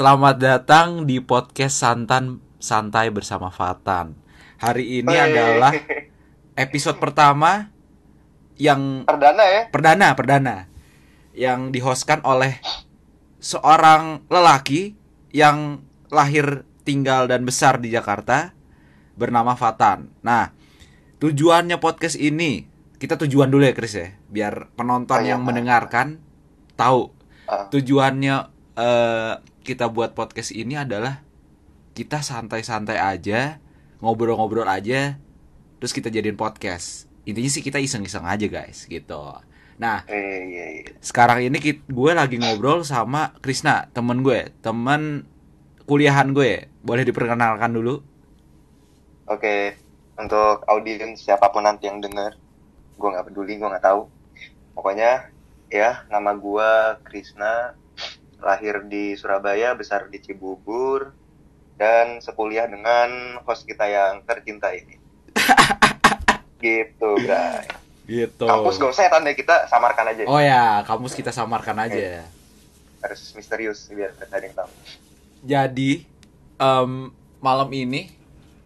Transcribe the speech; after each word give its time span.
Selamat 0.00 0.40
datang 0.40 1.04
di 1.04 1.20
podcast 1.20 1.76
Santan 1.76 2.40
Santai 2.56 3.12
bersama 3.12 3.52
Fatan. 3.52 4.16
Hari 4.56 5.04
ini 5.04 5.12
adalah 5.12 5.76
episode 6.56 6.96
pertama 6.96 7.68
yang 8.56 9.04
perdana 9.04 9.44
ya. 9.44 9.62
perdana 9.68 10.16
perdana 10.16 10.56
yang 11.36 11.68
dihostkan 11.68 12.24
oleh 12.24 12.64
seorang 13.44 14.24
lelaki 14.32 14.96
yang 15.36 15.84
lahir 16.08 16.64
tinggal 16.80 17.28
dan 17.28 17.44
besar 17.44 17.76
di 17.76 17.92
Jakarta 17.92 18.56
bernama 19.20 19.52
Fatan. 19.52 20.08
Nah, 20.24 20.48
tujuannya 21.20 21.76
podcast 21.76 22.16
ini 22.16 22.64
kita 22.96 23.20
tujuan 23.20 23.52
dulu 23.52 23.68
ya 23.68 23.76
Chris 23.76 24.00
ya, 24.00 24.16
biar 24.32 24.72
penonton 24.80 25.20
Oh, 25.20 25.20
iya. 25.20 25.36
yang 25.36 25.44
mendengarkan 25.44 26.24
tahu 26.72 27.12
Ah. 27.44 27.68
tujuannya 27.68 28.48
eh, 28.80 29.34
kita 29.70 29.86
buat 29.86 30.18
podcast 30.18 30.50
ini 30.50 30.74
adalah 30.74 31.22
kita 31.94 32.26
santai-santai 32.26 32.98
aja, 32.98 33.62
ngobrol-ngobrol 34.02 34.66
aja, 34.66 35.14
terus 35.78 35.94
kita 35.94 36.10
jadiin 36.10 36.34
podcast. 36.34 37.06
Intinya 37.22 37.46
sih 37.46 37.62
kita 37.62 37.78
iseng-iseng 37.78 38.26
aja 38.26 38.50
guys, 38.50 38.90
gitu. 38.90 39.38
Nah, 39.78 40.02
Eh, 40.10 40.42
iya, 40.50 40.66
iya. 40.82 40.84
sekarang 40.98 41.46
ini 41.46 41.62
gue 41.86 42.10
lagi 42.10 42.42
ngobrol 42.42 42.82
sama 42.82 43.30
Krisna, 43.38 43.86
temen 43.94 44.26
gue, 44.26 44.50
temen 44.58 45.22
kuliahan 45.86 46.34
gue. 46.34 46.66
Boleh 46.82 47.06
diperkenalkan 47.06 47.70
dulu? 47.70 48.02
Oke, 49.30 49.78
untuk 50.18 50.66
audiens 50.66 51.22
siapa 51.22 51.46
pun 51.54 51.62
nanti 51.62 51.86
yang 51.86 52.02
denger, 52.02 52.34
gue 52.98 53.08
nggak 53.08 53.30
peduli, 53.30 53.54
gue 53.54 53.70
nggak 53.70 53.86
tahu. 53.86 54.10
Pokoknya 54.74 55.30
ya 55.70 56.02
nama 56.10 56.34
gue 56.34 56.70
Krisna, 57.06 57.78
lahir 58.40 58.84
di 58.88 59.14
Surabaya, 59.16 59.76
besar 59.76 60.08
di 60.08 60.18
Cibubur, 60.20 61.12
dan 61.80 62.20
sekuliah 62.20 62.68
dengan 62.68 63.40
host 63.44 63.64
kita 63.64 63.88
yang 63.88 64.20
tercinta 64.28 64.72
ini. 64.72 65.00
gitu, 66.64 67.10
Bray. 67.24 67.64
Gitu. 68.10 68.42
Kampus 68.42 68.76
gak 68.76 68.90
usah 68.90 69.04
ya 69.06 69.10
tanda 69.14 69.30
kita 69.32 69.70
samarkan 69.70 70.06
aja. 70.10 70.22
Oh 70.26 70.42
ya, 70.42 70.82
kampus 70.82 71.14
kita 71.14 71.30
samarkan 71.30 71.78
aja. 71.78 72.26
Harus 73.00 73.32
misterius 73.38 73.86
biar 73.88 74.12
ada 74.18 74.44
yang 74.44 74.56
tahu. 74.58 74.70
Jadi 75.46 76.04
em, 76.60 77.14
malam 77.38 77.70
ini 77.70 78.12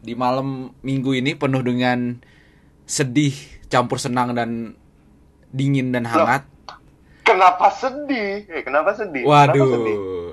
di 0.00 0.16
malam 0.16 0.72
minggu 0.80 1.12
ini 1.16 1.36
penuh 1.36 1.60
dengan 1.60 2.18
sedih 2.88 3.36
campur 3.68 4.00
senang 4.00 4.32
dan 4.32 4.74
dingin 5.54 5.92
dan 5.94 6.08
hangat. 6.08 6.48
Kenapa 7.34 7.66
sedih? 7.74 8.46
Eh, 8.46 8.62
kenapa 8.62 8.90
sedih? 8.94 9.26
Kenapa 9.26 9.58
sedih? 9.58 9.96
Waduh. 9.98 10.30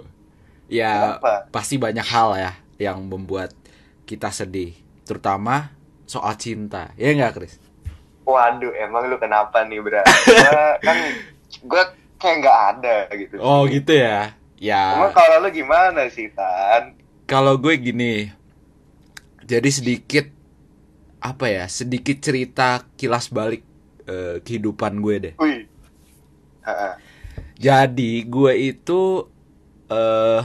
Ya 0.72 0.94
Kenapa? 1.18 1.34
pasti 1.50 1.76
banyak 1.82 2.06
hal 2.06 2.30
ya 2.38 2.52
yang 2.78 3.02
membuat 3.10 3.52
kita 4.06 4.30
sedih, 4.30 4.78
terutama 5.04 5.74
soal 6.06 6.38
cinta. 6.38 6.94
Ya 6.96 7.12
enggak, 7.12 7.42
Chris? 7.42 7.58
Waduh, 8.24 8.72
emang 8.78 9.10
lu 9.10 9.18
kenapa 9.18 9.66
nih, 9.66 9.82
Bra? 9.82 10.06
Gua 10.06 10.78
kan 10.80 10.98
gue 11.52 11.84
kayak 12.22 12.36
nggak 12.46 12.60
ada 12.78 12.98
gitu. 13.18 13.36
Oh, 13.42 13.66
sih. 13.66 13.82
gitu 13.82 13.98
ya. 13.98 14.38
Ya. 14.62 15.02
Emang 15.02 15.12
kalau 15.12 15.42
lu 15.42 15.50
gimana 15.50 16.06
sih, 16.14 16.30
Tan? 16.30 16.94
Kalau 17.26 17.58
gue 17.58 17.74
gini, 17.82 18.30
jadi 19.42 19.70
sedikit 19.74 20.30
apa 21.18 21.50
ya, 21.50 21.66
sedikit 21.66 22.22
cerita 22.22 22.86
kilas 22.94 23.34
balik 23.34 23.66
eh, 24.06 24.38
kehidupan 24.46 25.02
gue 25.02 25.16
deh. 25.18 25.34
Wih. 25.42 25.71
Jadi 27.62 28.26
gue 28.26 28.54
itu 28.58 29.02
eh 29.88 30.42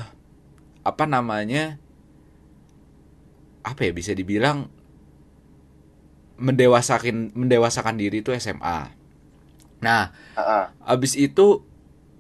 apa 0.82 1.04
namanya? 1.04 1.80
Apa 3.66 3.82
ya 3.82 3.92
bisa 3.92 4.12
dibilang 4.12 4.70
mendewasakan 6.36 7.32
mendewasakan 7.32 7.96
diri 7.96 8.20
itu 8.20 8.30
SMA. 8.36 8.92
Nah, 9.80 10.12
Ha-ha. 10.36 10.72
abis 10.84 11.16
itu 11.16 11.64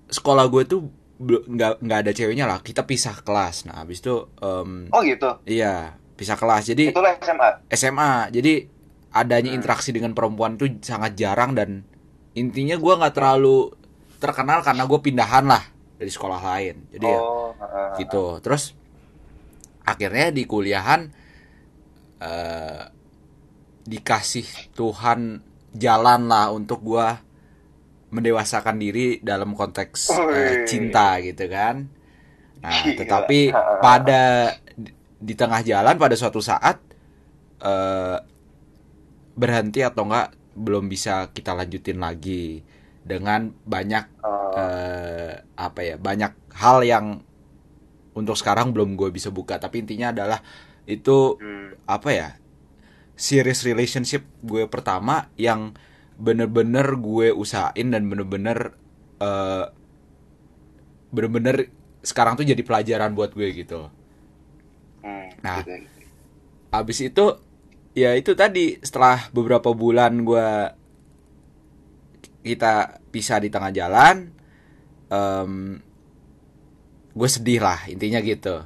sekolah 0.08 0.48
gue 0.48 0.64
tuh 0.64 0.80
nggak 1.20 1.84
nggak 1.84 1.98
ada 2.04 2.12
ceweknya 2.16 2.48
lah. 2.48 2.64
Kita 2.64 2.88
pisah 2.88 3.20
kelas. 3.20 3.68
Nah, 3.68 3.84
abis 3.84 4.00
itu 4.00 4.28
em, 4.40 4.88
Oh 4.88 5.00
gitu. 5.04 5.28
Iya, 5.44 5.96
pisah 6.16 6.36
kelas. 6.36 6.64
Jadi 6.66 6.92
Itulah 6.92 7.16
SMA. 7.20 7.48
SMA. 7.68 8.12
Jadi 8.32 8.52
adanya 9.12 9.52
Hmm. 9.52 9.58
interaksi 9.60 9.92
dengan 9.92 10.16
perempuan 10.16 10.56
itu 10.56 10.80
sangat 10.80 11.16
jarang 11.16 11.52
dan 11.52 11.84
intinya 12.32 12.76
gua 12.76 13.00
nggak 13.00 13.16
terlalu 13.16 13.72
terkenal 14.26 14.66
karena 14.66 14.82
gue 14.82 14.98
pindahan 14.98 15.46
lah 15.46 15.62
dari 15.96 16.10
sekolah 16.10 16.40
lain. 16.42 16.76
Jadi 16.92 17.06
ya 17.06 17.18
oh, 17.20 17.54
ha-ha. 17.56 17.96
gitu. 17.96 18.42
Terus 18.44 18.76
akhirnya 19.86 20.34
di 20.34 20.42
kuliahan 20.44 21.00
eh, 22.20 22.82
dikasih 23.86 24.74
Tuhan 24.74 25.40
jalan 25.76 26.26
lah 26.26 26.50
untuk 26.50 26.82
gua 26.82 27.22
mendewasakan 28.10 28.78
diri 28.78 29.18
dalam 29.22 29.52
konteks 29.52 30.14
Wih. 30.14 30.64
cinta 30.66 31.18
gitu 31.22 31.46
kan. 31.50 31.86
Nah, 32.62 32.82
Gila. 32.82 32.96
tetapi 33.02 33.40
pada 33.82 34.52
di, 34.74 34.90
di 35.20 35.34
tengah 35.36 35.60
jalan 35.62 35.94
pada 35.96 36.14
suatu 36.18 36.40
saat 36.42 36.82
eh 37.56 38.18
berhenti 39.36 39.84
atau 39.84 40.08
enggak 40.08 40.32
belum 40.56 40.88
bisa 40.88 41.28
kita 41.36 41.52
lanjutin 41.52 42.00
lagi 42.00 42.64
dengan 43.06 43.54
banyak 43.66 44.04
Oh, 44.22 44.58
eh, 44.58 45.34
apa 45.56 45.80
ya 45.86 45.96
banyak 46.00 46.32
hal 46.58 46.78
yang 46.82 47.06
untuk 48.16 48.36
sekarang 48.38 48.72
belum 48.72 48.96
gue 48.96 49.12
bisa 49.12 49.28
buka 49.28 49.60
tapi 49.60 49.84
intinya 49.84 50.12
adalah 50.14 50.40
itu 50.88 51.40
hmm. 51.40 51.76
apa 51.86 52.10
ya 52.12 52.28
serious 53.16 53.64
relationship 53.66 54.24
gue 54.44 54.66
pertama 54.68 55.30
yang 55.36 55.74
bener-bener 56.16 56.96
gue 57.00 57.28
usahain 57.34 57.88
dan 57.92 58.08
bener-bener 58.08 58.76
eh, 59.20 59.66
bener-bener 61.10 61.70
sekarang 62.02 62.38
tuh 62.38 62.46
jadi 62.46 62.62
pelajaran 62.62 63.14
buat 63.16 63.34
gue 63.34 63.48
gitu 63.54 63.90
Hmm, 65.02 65.28
Nah. 65.42 65.62
gitu. 65.64 65.72
abis 66.74 66.98
itu 67.08 67.24
ya 67.96 68.12
itu 68.18 68.32
tadi 68.36 68.78
setelah 68.84 69.30
beberapa 69.32 69.72
bulan 69.72 70.22
gue 70.26 70.46
kita 72.46 72.72
pisah 73.10 73.38
di 73.38 73.48
tengah 73.48 73.70
jalan 73.70 74.30
em, 75.08 75.82
gue 77.10 77.28
sedih 77.28 77.58
lah 77.58 77.80
intinya 77.86 78.20
gitu 78.20 78.62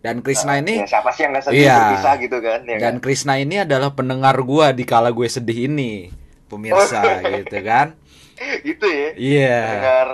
dan 0.00 0.20
Krishna 0.20 0.58
ini 0.58 0.80
Ya, 0.80 0.88
siapa 0.90 1.10
sih 1.10 1.24
yang 1.24 1.32
nggak 1.32 1.44
sedih 1.44 1.60
Iya. 1.60 1.76
berpisah 1.80 2.14
gitu 2.18 2.38
kan? 2.38 2.60
Ya 2.62 2.76
dan 2.76 2.94
kan? 2.94 2.94
Krishna 3.00 3.34
ini 3.36 3.56
adalah 3.58 3.90
pendengar 3.90 4.36
gue 4.36 4.66
di 4.74 4.84
kala 4.84 5.10
gue 5.10 5.24
sedih 5.26 5.66
ini 5.66 6.12
pemirsa 6.46 7.00
gitu 7.36 7.58
kan 7.60 7.96
gitu 8.60 8.84
ya. 8.84 9.08
iya 9.14 9.58
Dengar. 9.70 10.08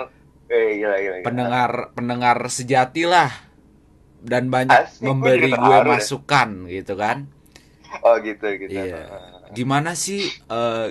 Eh, 0.47 0.69
gila, 0.77 0.95
gila, 0.95 1.15
gila. 1.17 1.25
pendengar 1.25 1.71
pendengar 1.91 2.37
sejati 2.45 3.03
lah 3.03 3.31
dan 4.19 4.47
banyak 4.47 4.77
gue 4.93 5.03
memberi 5.03 5.49
gue 5.49 5.77
deh. 5.77 5.87
masukan 5.89 6.49
gitu 6.67 6.93
kan 6.95 7.27
Oh 8.01 8.15
gitu 8.17 8.47
gitu. 8.55 8.71
Iya. 8.71 9.03
Gimana 9.51 9.91
sih 9.93 10.23
eh, 10.47 10.87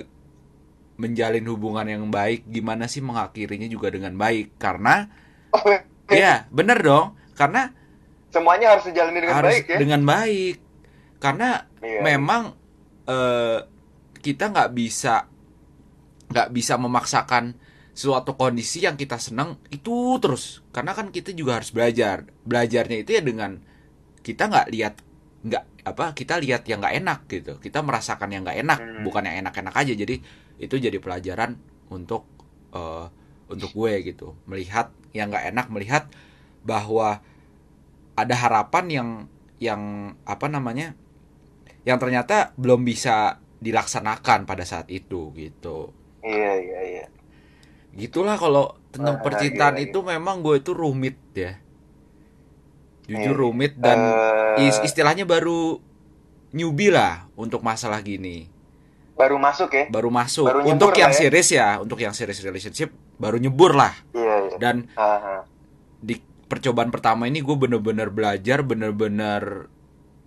menjalin 1.01 1.45
hubungan 1.49 1.89
yang 1.89 2.05
baik? 2.07 2.45
Gimana 2.45 2.85
sih 2.85 3.01
mengakhirinya 3.01 3.65
juga 3.65 3.89
dengan 3.89 4.13
baik? 4.13 4.61
Karena 4.61 5.09
Oh, 5.51 5.59
ya 6.07 6.45
bener 6.47 6.77
dong. 6.79 7.17
Karena 7.33 7.73
semuanya 8.29 8.77
harus 8.77 8.85
dijalani 8.87 9.19
dengan 9.19 9.35
harus 9.35 9.51
baik 9.51 9.65
ya. 9.67 9.77
dengan 9.81 10.01
baik. 10.05 10.57
Karena 11.17 11.49
Iya. 11.81 11.99
memang 12.05 12.53
eh, 13.03 13.59
kita 14.21 14.53
nggak 14.53 14.69
bisa 14.71 15.25
nggak 16.31 16.49
bisa 16.53 16.79
memaksakan 16.79 17.57
suatu 17.91 18.39
kondisi 18.39 18.87
yang 18.87 18.95
kita 18.95 19.19
senang 19.19 19.59
itu 19.67 20.15
terus. 20.23 20.63
Karena 20.71 20.95
kan 20.95 21.11
kita 21.11 21.35
juga 21.35 21.59
harus 21.59 21.75
belajar. 21.75 22.23
Belajarnya 22.47 23.03
itu 23.03 23.11
ya 23.17 23.21
dengan 23.21 23.59
kita 24.21 24.47
nggak 24.47 24.67
lihat 24.71 24.95
nggak 25.41 25.63
apa 25.81 26.13
kita 26.13 26.37
lihat 26.37 26.61
yang 26.69 26.77
nggak 26.77 26.95
enak 27.01 27.19
gitu 27.25 27.57
kita 27.57 27.81
merasakan 27.81 28.29
yang 28.29 28.45
nggak 28.45 28.61
enak 28.61 28.77
Hmm. 28.77 29.01
bukan 29.01 29.25
yang 29.25 29.41
enak-enak 29.41 29.73
aja 29.73 29.93
jadi 29.97 30.21
itu 30.61 30.75
jadi 30.77 30.97
pelajaran 31.01 31.57
untuk 31.89 32.23
eh, 32.73 33.05
untuk 33.51 33.71
gue 33.75 33.93
gitu 34.07 34.27
melihat 34.47 34.87
yang 35.17 35.27
nggak 35.33 35.45
enak 35.51 35.67
melihat 35.73 36.03
bahwa 36.63 37.19
ada 38.15 38.35
harapan 38.43 38.85
yang 38.97 39.09
yang 39.61 39.81
apa 40.25 40.47
namanya 40.49 40.93
yang 41.87 41.97
ternyata 42.01 42.53
belum 42.57 42.81
bisa 42.85 43.41
dilaksanakan 43.61 44.45
pada 44.49 44.65
saat 44.65 44.87
itu 44.89 45.33
gitu 45.37 45.93
Iya 46.23 46.51
iya 46.65 46.79
iya. 46.91 47.05
gitulah 47.91 48.35
kalau 48.39 48.79
tentang 48.95 49.19
Wah, 49.19 49.23
percintaan 49.25 49.75
gila, 49.75 49.83
itu 49.85 49.99
memang 50.11 50.39
gue 50.45 50.55
itu 50.63 50.71
rumit 50.71 51.17
ya 51.35 51.59
jujur 53.09 53.35
Iya. 53.35 53.41
rumit 53.43 53.73
dan 53.81 53.99
Eh, 53.99 54.67
is- 54.69 54.81
istilahnya 54.83 55.25
baru 55.27 55.81
newbie 56.55 56.91
lah 56.93 57.27
untuk 57.35 57.63
masalah 57.63 57.99
gini 58.03 58.47
baru 59.21 59.37
masuk 59.37 59.69
ya. 59.69 59.85
baru 59.87 60.09
masuk 60.09 60.45
Baru 60.49 60.59
untuk 60.65 60.91
yang 60.97 61.13
ya. 61.13 61.17
serius 61.17 61.49
ya 61.49 61.77
untuk 61.77 62.01
yang 62.01 62.11
serius 62.11 62.41
relationship 62.41 62.89
baru 63.15 63.37
nyebur 63.37 63.77
lah 63.77 63.93
Iya 64.11 64.35
iya. 64.49 64.57
dan 64.57 64.89
Aha. 64.97 65.45
di 66.01 66.17
percobaan 66.49 66.89
pertama 66.89 67.29
ini 67.29 67.39
gue 67.39 67.53
bener-bener 67.53 68.09
belajar 68.09 68.65
bener-bener 68.65 69.69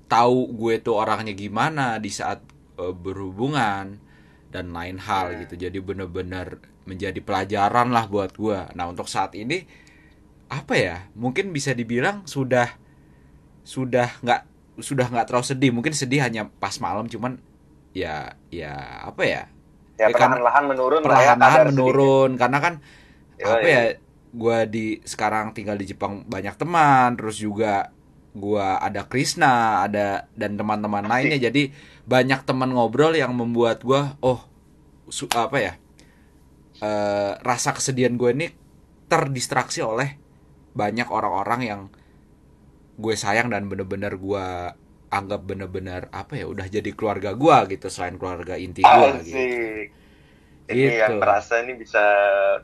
tahu 0.06 0.54
gue 0.54 0.78
tuh 0.78 0.94
orangnya 0.94 1.34
gimana 1.34 1.98
di 1.98 2.08
saat 2.08 2.40
uh, 2.76 2.94
berhubungan 2.94 3.98
dan 4.48 4.70
lain 4.70 5.02
hal 5.02 5.34
Hmm. 5.34 5.40
gitu 5.42 5.54
jadi 5.58 5.78
bener-bener 5.82 6.62
menjadi 6.86 7.18
pelajaran 7.18 7.90
lah 7.90 8.06
buat 8.06 8.36
gue 8.36 8.70
nah 8.72 8.86
untuk 8.86 9.10
saat 9.10 9.34
ini 9.34 9.66
apa 10.46 10.76
ya 10.76 10.96
mungkin 11.12 11.50
bisa 11.50 11.74
dibilang 11.74 12.22
sudah 12.24 12.68
sudah 13.64 14.12
nggak 14.20 14.40
sudah 14.78 15.06
nggak 15.08 15.26
terlalu 15.26 15.46
sedih 15.46 15.70
mungkin 15.72 15.94
sedih 15.96 16.20
hanya 16.20 16.46
pas 16.60 16.76
malam 16.78 17.08
cuman 17.08 17.40
ya 17.94 18.08
ya 18.50 18.72
apa 19.08 19.22
ya 19.32 19.42
Ya, 20.00 20.06
Ya, 20.06 20.14
kan 20.20 20.30
perlahan-lahan 20.34 20.64
menurun 20.70 21.04
ya, 21.14 21.30
perlahan-lahan 21.38 21.62
menurun 21.68 22.30
karena 22.40 22.58
kan 22.64 22.74
sedikit. 22.78 23.40
apa 23.44 23.64
Yoi. 23.64 23.66
ya 23.74 23.80
gua 24.34 24.58
di 24.74 25.00
sekarang 25.04 25.46
tinggal 25.56 25.76
di 25.80 25.86
Jepang 25.92 26.26
banyak 26.34 26.54
teman 26.60 27.08
terus 27.18 27.36
juga 27.46 27.92
gua 28.36 28.80
ada 28.86 29.02
Krisna 29.10 29.84
ada 29.86 30.28
dan 30.40 30.52
teman-teman 30.60 31.04
lainnya 31.12 31.38
jadi 31.48 31.70
banyak 32.08 32.40
teman 32.48 32.70
ngobrol 32.74 33.12
yang 33.16 33.32
membuat 33.40 33.78
gua 33.88 34.16
oh 34.24 34.40
su- 35.10 35.30
apa 35.34 35.58
ya 35.60 35.72
eh, 36.82 37.32
rasa 37.40 37.70
kesedihan 37.76 38.14
gue 38.20 38.30
ini 38.34 38.46
terdistraksi 39.10 39.80
oleh 39.84 40.16
banyak 40.74 41.08
orang-orang 41.10 41.60
yang 41.66 41.80
gue 42.94 43.14
sayang 43.18 43.50
dan 43.50 43.66
bener-bener 43.66 44.14
gua 44.18 44.74
anggap 45.14 45.40
bener-bener 45.46 46.02
apa 46.10 46.32
ya 46.40 46.46
udah 46.50 46.66
jadi 46.66 46.90
keluarga 46.98 47.30
gua 47.38 47.64
gitu 47.70 47.86
selain 47.94 48.16
keluarga 48.20 48.54
inti 48.58 48.82
gua 48.82 49.22
gitu. 49.22 49.36
Asik. 49.38 49.86
Ini 50.64 50.80
Gitu. 50.80 50.96
yang 50.96 51.20
merasa 51.20 51.60
ini 51.60 51.72
bisa 51.76 52.00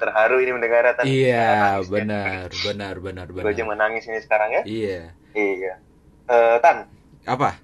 terharu 0.01 0.41
ini 0.41 0.51
mendengar 0.57 0.89
Tan. 0.97 1.05
Iya, 1.05 1.77
Nangis, 1.77 1.85
ya. 1.85 1.93
benar, 1.95 2.49
benar, 2.65 2.95
benar, 3.05 3.27
Gue 3.29 3.51
aja 3.53 3.63
benar. 3.63 3.71
menangis 3.77 4.05
ini 4.09 4.19
sekarang 4.25 4.51
ya. 4.57 4.63
Iya. 4.65 5.01
Iya. 5.37 5.75
Eh, 6.27 6.57
Tan, 6.65 6.89
Apa? 7.29 7.61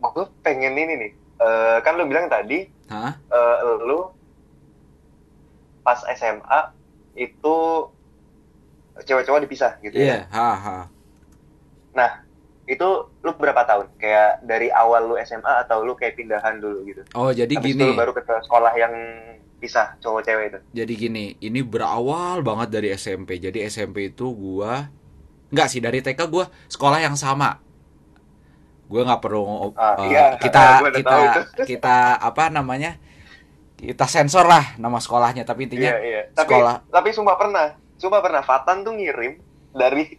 gue 0.00 0.26
pengen 0.40 0.72
ini 0.72 0.94
nih. 0.96 1.12
Eh, 1.36 1.76
kan 1.84 2.00
lu 2.00 2.08
bilang 2.08 2.32
tadi, 2.32 2.64
Hah? 2.88 3.12
eh, 3.12 3.56
lu 3.84 4.08
pas 5.84 6.00
SMA 6.16 6.60
itu 7.14 7.56
cewek-cowok 9.04 9.40
dipisah 9.44 9.72
gitu 9.84 9.92
Iya, 9.92 10.24
ya. 10.24 10.32
ha, 10.32 10.48
ha. 10.56 10.76
Nah, 11.92 12.25
itu 12.66 12.88
lu 13.22 13.30
berapa 13.38 13.62
tahun? 13.62 13.86
Kayak 13.96 14.42
dari 14.42 14.68
awal 14.74 15.06
lu 15.06 15.14
SMA 15.22 15.66
atau 15.66 15.86
lu 15.86 15.94
kayak 15.94 16.18
pindahan 16.18 16.58
dulu 16.58 16.82
gitu? 16.86 17.02
Oh, 17.14 17.30
jadi 17.30 17.54
Habis 17.54 17.78
gini. 17.78 17.94
baru 17.94 18.10
ke 18.10 18.22
sekolah 18.26 18.74
yang 18.74 18.94
pisah 19.56 19.96
cowok-cewek 20.02 20.44
itu. 20.52 20.58
Jadi 20.74 20.92
gini, 20.98 21.24
ini 21.40 21.60
berawal 21.62 22.42
banget 22.42 22.68
dari 22.74 22.88
SMP. 22.92 23.38
Jadi 23.40 23.62
SMP 23.64 24.12
itu 24.12 24.28
gua 24.34 24.90
Enggak 25.46 25.70
sih, 25.70 25.78
dari 25.78 26.02
TK 26.02 26.26
gua 26.26 26.50
sekolah 26.66 26.98
yang 26.98 27.14
sama. 27.14 27.62
Gua 28.90 29.02
nggak 29.06 29.22
perlu 29.22 29.70
Ah, 29.78 29.94
eh, 30.02 30.10
iya, 30.10 30.24
kita 30.38 30.82
kita 30.98 31.16
kita 31.62 31.96
apa 32.18 32.50
namanya? 32.50 32.98
Kita 33.78 34.08
sensor 34.10 34.48
lah 34.48 34.74
nama 34.80 34.98
sekolahnya, 34.98 35.46
tapi 35.46 35.70
intinya 35.70 35.94
Iya, 35.94 35.98
iya. 36.02 36.22
Tapi 36.34 36.50
sekolah 36.50 36.74
tapi 36.90 37.08
sumpah 37.14 37.36
pernah. 37.38 37.66
Sumpah 37.96 38.20
pernah 38.20 38.42
Fatan 38.42 38.82
tuh 38.82 38.98
ngirim 38.98 39.38
dari 39.70 40.18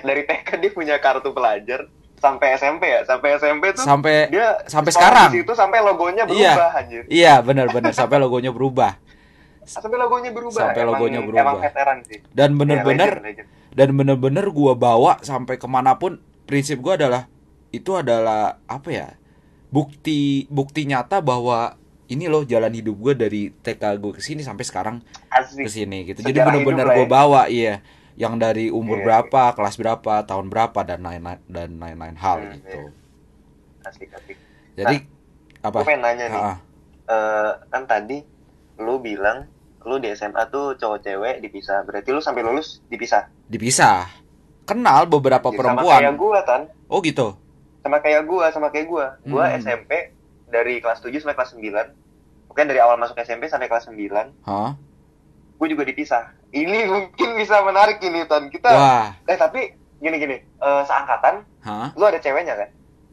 dari 0.00 0.22
TK 0.22 0.48
dia 0.56 0.70
punya 0.70 0.96
kartu 0.96 1.30
pelajar 1.30 1.88
sampai 2.16 2.54
SMP 2.54 2.82
ya. 2.88 3.00
Sampai 3.02 3.28
SMP 3.36 3.64
tuh 3.72 3.82
sampai 3.82 4.28
dia 4.28 4.58
sampai 4.64 4.90
sekarang. 4.90 5.30
Di 5.30 5.40
situ 5.40 5.52
sampai 5.52 5.78
logonya 5.80 6.24
Iya. 6.24 6.52
berubah 6.54 6.70
anjir. 6.74 7.02
Iya, 7.06 7.34
benar-benar 7.40 7.92
sampai 7.92 8.18
logonya 8.18 8.50
berubah. 8.50 8.92
Sampai 9.62 9.96
logonya 9.96 10.30
berubah. 10.30 10.60
Sampai 10.64 10.80
Emang- 10.80 10.92
logonya 10.94 11.20
berubah. 11.20 11.42
Emang 11.44 11.58
veteran 11.60 11.98
sih. 12.02 12.18
Dan 12.28 12.50
Iya, 12.50 12.58
bener-bener 12.58 13.10
legend, 13.14 13.24
legend. 13.24 13.48
dan 13.70 13.88
bener-bener 13.92 14.46
gua 14.48 14.72
bawa 14.72 15.20
sampai 15.20 15.54
ke 15.54 15.66
mana 15.66 15.94
pun 15.94 16.16
prinsip 16.42 16.80
gua 16.80 16.96
adalah 16.96 17.28
itu 17.68 17.92
adalah 17.92 18.56
apa 18.64 18.88
ya 18.88 19.08
bukti 19.68 20.48
bukti 20.48 20.88
nyata 20.88 21.20
bahwa 21.20 21.76
ini 22.08 22.24
loh 22.24 22.40
jalan 22.42 22.72
hidup 22.72 22.96
gua 22.96 23.12
dari 23.12 23.52
TK 23.52 24.00
gue 24.00 24.16
ke 24.16 24.22
sini 24.24 24.40
sampai 24.40 24.64
sekarang 24.64 24.96
ke 25.28 25.68
sini 25.68 26.08
gitu 26.08 26.24
jadi 26.24 26.40
Sejarah 26.40 26.56
hidup 26.56 26.72
lah 26.80 26.86
gua 26.88 27.04
ya. 27.04 27.04
bawa 27.06 27.42
iya 27.46 27.74
yang 28.18 28.34
dari 28.36 28.66
umur 28.68 28.98
Iya, 28.98 29.04
berapa 29.22 29.54
kelas 29.54 29.76
berapa 29.76 30.14
tahun 30.24 30.46
berapa 30.48 30.80
dan 30.82 31.00
lain-lain 31.00 31.38
dan 31.46 31.70
lain-lain 31.72 32.14
hal 32.14 32.38
Hmm, 32.40 32.52
gitu 32.52 32.80
Asik, 33.80 34.10
asik. 34.10 34.36
jadi 34.74 34.96
Gue 34.98 35.64
apa 35.64 35.78
pengen 35.80 36.02
nanya 36.02 36.26
nih. 36.28 36.42
Eh, 37.08 37.50
kan 37.68 37.82
tadi 37.84 38.20
lu 38.76 38.98
bilang 38.98 39.46
lu 39.82 39.96
di 39.96 40.10
SMA 40.12 40.44
tuh 40.46 40.74
cowok 40.74 40.98
cewek 41.00 41.34
dipisah. 41.40 41.82
Berarti 41.82 42.10
lu 42.10 42.18
sampai 42.18 42.42
lulus 42.42 42.82
dipisah. 42.84 43.30
dipisah 43.44 44.04
kenal 44.62 45.06
beberapa 45.06 45.48
Ya, 45.48 45.50
Sama 45.50 45.58
perempuan 45.72 46.00
kayak 46.00 46.16
gua 46.16 46.38
kan. 46.44 46.62
oh 46.86 47.00
gitu 47.00 47.32
sama 47.78 47.98
kayak 47.98 48.22
gua 48.22 48.46
sama 48.50 48.68
kayak 48.68 48.84
gua 48.86 49.16
gua 49.24 49.48
Hmm. 49.48 49.56
SMP 49.58 50.12
dari 50.44 50.76
kelas 50.76 51.00
7 51.00 51.16
sampai 51.16 51.32
kelas 51.34 51.54
9 51.54 51.96
bukan 52.46 52.64
dari 52.66 52.76
awal 52.78 52.96
masuk 52.96 53.16
SMP 53.16 53.46
sampai 53.46 53.64
kelas 53.64 53.88
9 53.88 54.28
Hah? 54.42 54.76
Gua 55.58 55.66
juga 55.68 55.82
dipisah 55.84 56.22
ini 56.54 56.86
mungkin 56.86 57.28
bisa 57.36 57.60
menarik 57.66 57.98
ini 58.00 58.24
Tan 58.24 58.48
kita 58.48 58.70
wah 58.70 59.06
eh 59.26 59.36
tapi 59.36 59.74
gini 59.98 60.16
gini 60.16 60.36
eh, 60.38 60.82
seangkatan 60.86 61.42
Hah? 61.66 61.90
lu 61.98 62.04
ada 62.06 62.18
ceweknya 62.22 62.54
kan 62.54 62.68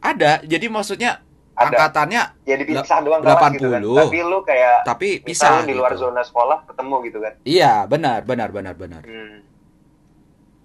ada 0.06 0.30
jadi 0.46 0.66
maksudnya 0.70 1.20
ada 1.56 1.72
angkatannya 1.72 2.22
ya 2.46 2.54
dipisah 2.60 2.98
doang 3.02 3.20
delapan 3.24 3.50
kelas 3.50 3.58
gitu 3.58 3.68
kan 3.72 3.82
tapi 3.82 4.18
lu 4.22 4.38
kayak 4.44 4.76
tapi 4.86 5.08
pisah 5.24 5.64
di 5.66 5.74
luar 5.74 5.96
gitu. 5.96 6.06
zona 6.06 6.22
sekolah 6.22 6.68
ketemu 6.68 6.96
gitu 7.08 7.18
kan 7.24 7.32
Iya, 7.42 7.72
benar, 7.88 8.22
benar, 8.28 8.52
benar, 8.52 8.74
benar. 8.76 9.02
hmm. 9.02 9.36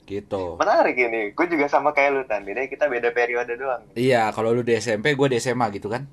Gitu. 0.04 0.60
menarik 0.60 1.00
ini 1.00 1.31
gue 1.31 1.45
juga 1.48 1.72
sama 1.72 1.95
kayak 1.95 2.12
lu 2.12 2.22
Tan 2.27 2.44
beda 2.44 2.68
kita 2.68 2.92
beda 2.92 3.16
periode 3.16 3.56
doang 3.56 3.88
Iya, 3.95 4.36
kalau 4.36 4.51
lu 4.51 4.60
di 4.60 4.75
SMP, 4.75 5.16
gue 5.16 5.27
di 5.31 5.39
SMA 5.39 5.72
gitu 5.72 5.88
kan? 5.88 6.04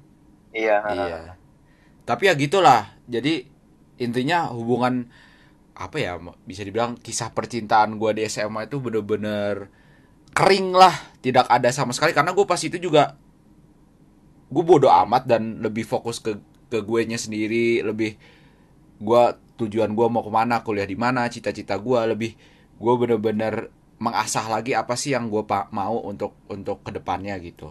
iya 0.55 0.79
Iya. 0.87 1.35
Tapi 2.07 2.31
ya 2.31 2.35
gitulah. 2.39 2.89
Jadi 3.05 3.45
intinya 4.01 4.49
hubungan 4.49 5.11
apa 5.79 5.97
ya 6.03 6.19
bisa 6.43 6.67
dibilang 6.67 6.99
kisah 6.99 7.31
percintaan 7.31 8.03
gue 8.03 8.11
di 8.19 8.23
SMA 8.27 8.67
itu 8.67 8.83
bener-bener 8.83 9.71
kering 10.35 10.75
lah, 10.75 10.95
tidak 11.23 11.47
ada 11.47 11.71
sama 11.71 11.95
sekali 11.95 12.11
karena 12.11 12.35
gue 12.35 12.47
pas 12.47 12.59
itu 12.59 12.77
juga 12.83 13.15
gue 14.51 14.65
bodoh 14.65 14.91
amat 14.91 15.31
dan 15.31 15.63
lebih 15.63 15.87
fokus 15.87 16.19
ke 16.19 16.35
ke 16.69 16.83
gue 16.83 17.01
nya 17.07 17.17
sendiri, 17.17 17.81
lebih 17.81 18.19
gue 19.01 19.23
tujuan 19.57 19.95
gue 19.95 20.07
mau 20.11 20.21
ke 20.27 20.33
mana, 20.35 20.61
kuliah 20.67 20.85
di 20.85 20.99
mana, 20.99 21.31
cita-cita 21.31 21.79
gue 21.79 22.01
lebih 22.11 22.35
gue 22.79 22.95
bener-bener 22.99 23.71
mengasah 23.99 24.47
lagi 24.51 24.75
apa 24.75 24.95
sih 24.95 25.15
yang 25.15 25.31
gue 25.31 25.43
mau 25.75 26.03
untuk 26.03 26.39
untuk 26.51 26.83
ke 26.83 26.91
depannya 26.95 27.39
gitu 27.39 27.71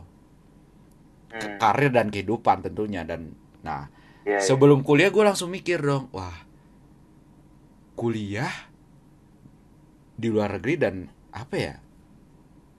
Hmm. 1.27 1.59
karir 1.59 1.91
dan 1.91 2.07
kehidupan 2.07 2.63
tentunya 2.63 3.03
dan 3.03 3.35
nah 3.59 3.91
Iya, 4.23 4.39
iya. 4.39 4.43
sebelum 4.43 4.83
kuliah 4.83 5.11
gue 5.11 5.23
langsung 5.23 5.51
mikir 5.51 5.79
dong 5.83 6.07
wah 6.15 6.46
kuliah 7.97 8.53
di 10.13 10.29
luar 10.29 10.61
negeri 10.61 10.75
dan 10.77 10.95
apa 11.33 11.55
ya 11.57 11.75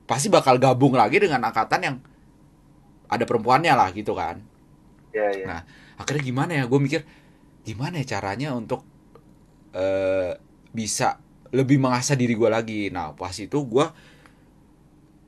pasti 0.07 0.31
bakal 0.31 0.57
gabung 0.57 0.95
lagi 0.95 1.19
dengan 1.19 1.43
angkatan 1.45 1.81
yang 1.83 1.97
ada 3.09 3.25
perempuannya 3.27 3.73
lah 3.75 3.91
gitu 3.93 4.15
kan. 4.15 4.41
Iya, 5.13 5.29
iya. 5.37 5.45
Nah, 5.49 5.61
akhirnya 5.97 6.23
gimana 6.23 6.53
ya? 6.57 6.65
Gue 6.69 6.81
mikir 6.81 7.03
gimana 7.67 8.01
ya 8.01 8.17
caranya 8.17 8.57
untuk 8.57 8.85
eh 9.75 10.39
bisa 10.73 11.21
lebih 11.53 11.81
mengasah 11.81 12.17
diri 12.17 12.33
gue 12.39 12.49
lagi? 12.49 12.81
Nah 12.89 13.13
pas 13.13 13.35
itu 13.37 13.59
gue 13.65 13.87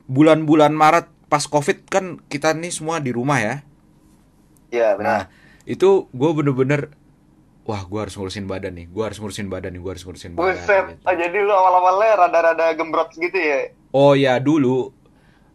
bulan-bulan 0.09 0.73
Maret 0.73 1.06
pas 1.30 1.44
covid 1.47 1.87
kan 1.87 2.18
kita 2.26 2.52
nih 2.56 2.73
semua 2.73 2.99
di 2.99 3.11
rumah 3.14 3.38
ya. 3.38 3.54
Iya, 4.70 4.94
benar. 4.99 5.06
Nah, 5.06 5.23
itu 5.66 6.06
gue 6.11 6.30
bener-bener 6.35 6.94
wah 7.64 7.83
gue 7.85 8.00
harus 8.00 8.14
ngurusin 8.17 8.45
badan 8.45 8.73
nih, 8.75 8.87
gue 8.88 9.02
harus 9.05 9.19
ngurusin 9.21 9.47
badan 9.47 9.71
nih, 9.71 9.81
gue 9.81 9.90
harus 9.90 10.05
ngurusin 10.05 10.33
badan. 10.35 10.57
Buset, 10.59 10.85
gitu. 10.90 11.07
oh, 11.07 11.14
jadi 11.14 11.37
lu 11.38 11.52
awal-awalnya 11.52 12.12
rada-rada 12.26 12.67
gembrot 12.75 13.11
gitu 13.14 13.38
ya? 13.38 13.71
Oh 13.90 14.12
ya 14.14 14.38
dulu, 14.38 14.90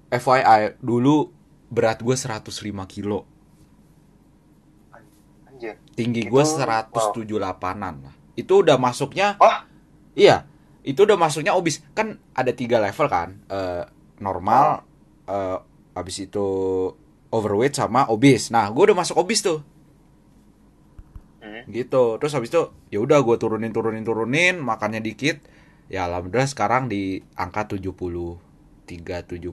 FYI 0.10 0.80
dulu 0.80 1.32
berat 1.68 2.00
gue 2.00 2.16
105 2.16 2.48
kilo, 2.88 3.26
Anjir. 5.50 5.76
tinggi 5.96 6.24
gue 6.24 6.44
178an 6.44 7.96
lah. 8.04 8.14
Itu 8.36 8.64
udah 8.64 8.76
masuknya, 8.76 9.40
Wah. 9.40 9.64
iya, 10.14 10.44
itu 10.84 11.04
udah 11.04 11.16
masuknya 11.16 11.56
obes. 11.56 11.80
Kan 11.96 12.20
ada 12.36 12.52
tiga 12.52 12.80
level 12.80 13.08
kan, 13.08 13.40
Eh, 13.48 13.84
normal, 14.20 14.84
eh, 15.28 15.58
habis 15.96 16.20
itu 16.20 16.46
overweight 17.32 17.76
sama 17.76 18.08
obes. 18.08 18.52
Nah, 18.52 18.68
gue 18.72 18.84
udah 18.92 18.96
masuk 18.96 19.16
obes 19.20 19.44
tuh. 19.44 19.60
Hmm. 21.46 21.62
gitu 21.70 22.18
terus 22.18 22.34
habis 22.34 22.50
itu 22.50 22.74
ya 22.90 22.98
udah 22.98 23.22
gue 23.22 23.38
turunin 23.38 23.70
turunin 23.70 24.02
turunin 24.02 24.58
makannya 24.58 24.98
dikit 24.98 25.46
ya 25.86 26.10
alhamdulillah 26.10 26.50
sekarang 26.50 26.90
di 26.90 27.22
angka 27.38 27.70
73 27.70 28.42
75 28.90 29.46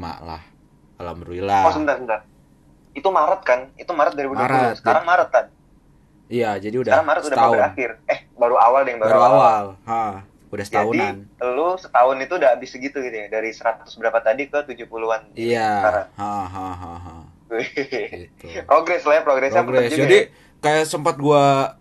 lah 0.00 0.40
alhamdulillah 0.96 1.60
Oh, 1.60 1.72
sebentar, 1.72 2.00
sebentar. 2.00 2.20
Itu 2.96 3.12
Maret 3.12 3.40
kan? 3.44 3.68
Itu 3.76 3.92
Maret 3.92 4.16
2020. 4.16 4.40
Maret, 4.40 4.74
Sekarang 4.80 5.04
Maret 5.04 5.28
kan? 5.28 5.46
iya 6.26 6.56
jadi 6.56 6.80
udah 6.80 6.92
Sekarang 6.96 7.06
Maret 7.06 7.22
udah 7.22 7.36
setahun 7.36 7.56
berakhir. 7.60 7.90
Eh, 8.08 8.18
baru 8.34 8.56
awal 8.56 8.80
deh 8.82 8.90
yang 8.90 9.00
baru, 9.04 9.10
baru 9.12 9.20
awal 9.22 9.64
ha 9.84 10.04
udah 10.46 10.64
setahunan 10.64 11.14
Jadi 11.28 11.52
lu 11.52 11.68
setahun 11.76 12.16
itu 12.16 12.32
udah 12.34 12.48
habis 12.50 12.68
segitu 12.72 12.96
gitu 12.98 13.12
ya 13.12 13.26
dari 13.28 13.50
100 13.52 13.86
berapa 14.00 14.18
tadi 14.24 14.48
ke 14.48 14.58
70-an. 14.64 15.22
iya 15.36 15.70
Sekarang. 15.84 16.06
ha 16.16 16.32
ha 16.46 16.66
ha 16.72 16.94
ha 16.96 17.16
gitu 17.46 18.46
progres 18.64 19.02
lah 19.04 19.14
ya, 19.14 19.22
progresnya 19.22 19.62
progres 19.62 19.92
jadi 19.92 20.18
ya. 20.18 20.45
Kayak 20.66 20.84
sempat 20.84 21.14
gua 21.16 21.78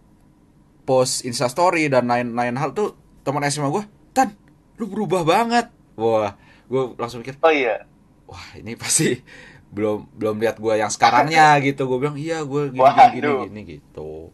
post 0.83 1.25
instastory 1.25 1.89
dan 1.89 2.05
lain-lain 2.05 2.53
hal 2.53 2.69
tuh 2.71 2.93
teman 3.21 3.41
SMA 3.45 3.67
gua 3.67 3.83
tan 4.11 4.37
lu 4.77 4.85
berubah 4.85 5.25
banget. 5.25 5.73
Wah 5.95 6.37
gua 6.65 6.93
langsung 6.95 7.19
mikir 7.19 7.35
Oh 7.39 7.49
iya. 7.49 7.89
wah 8.25 8.45
ini 8.53 8.73
pasti 8.75 9.21
belum 9.67 10.07
belum 10.13 10.37
lihat 10.37 10.57
gua 10.57 10.77
yang 10.77 10.89
sekarangnya 10.89 11.57
gitu. 11.67 11.83
Gua 11.83 11.97
bilang 11.99 12.15
iya 12.15 12.41
gua 12.41 12.69
gini 12.69 12.79
gini 12.79 13.09
gini, 13.11 13.33
gini 13.43 13.61
gitu. 13.75 14.29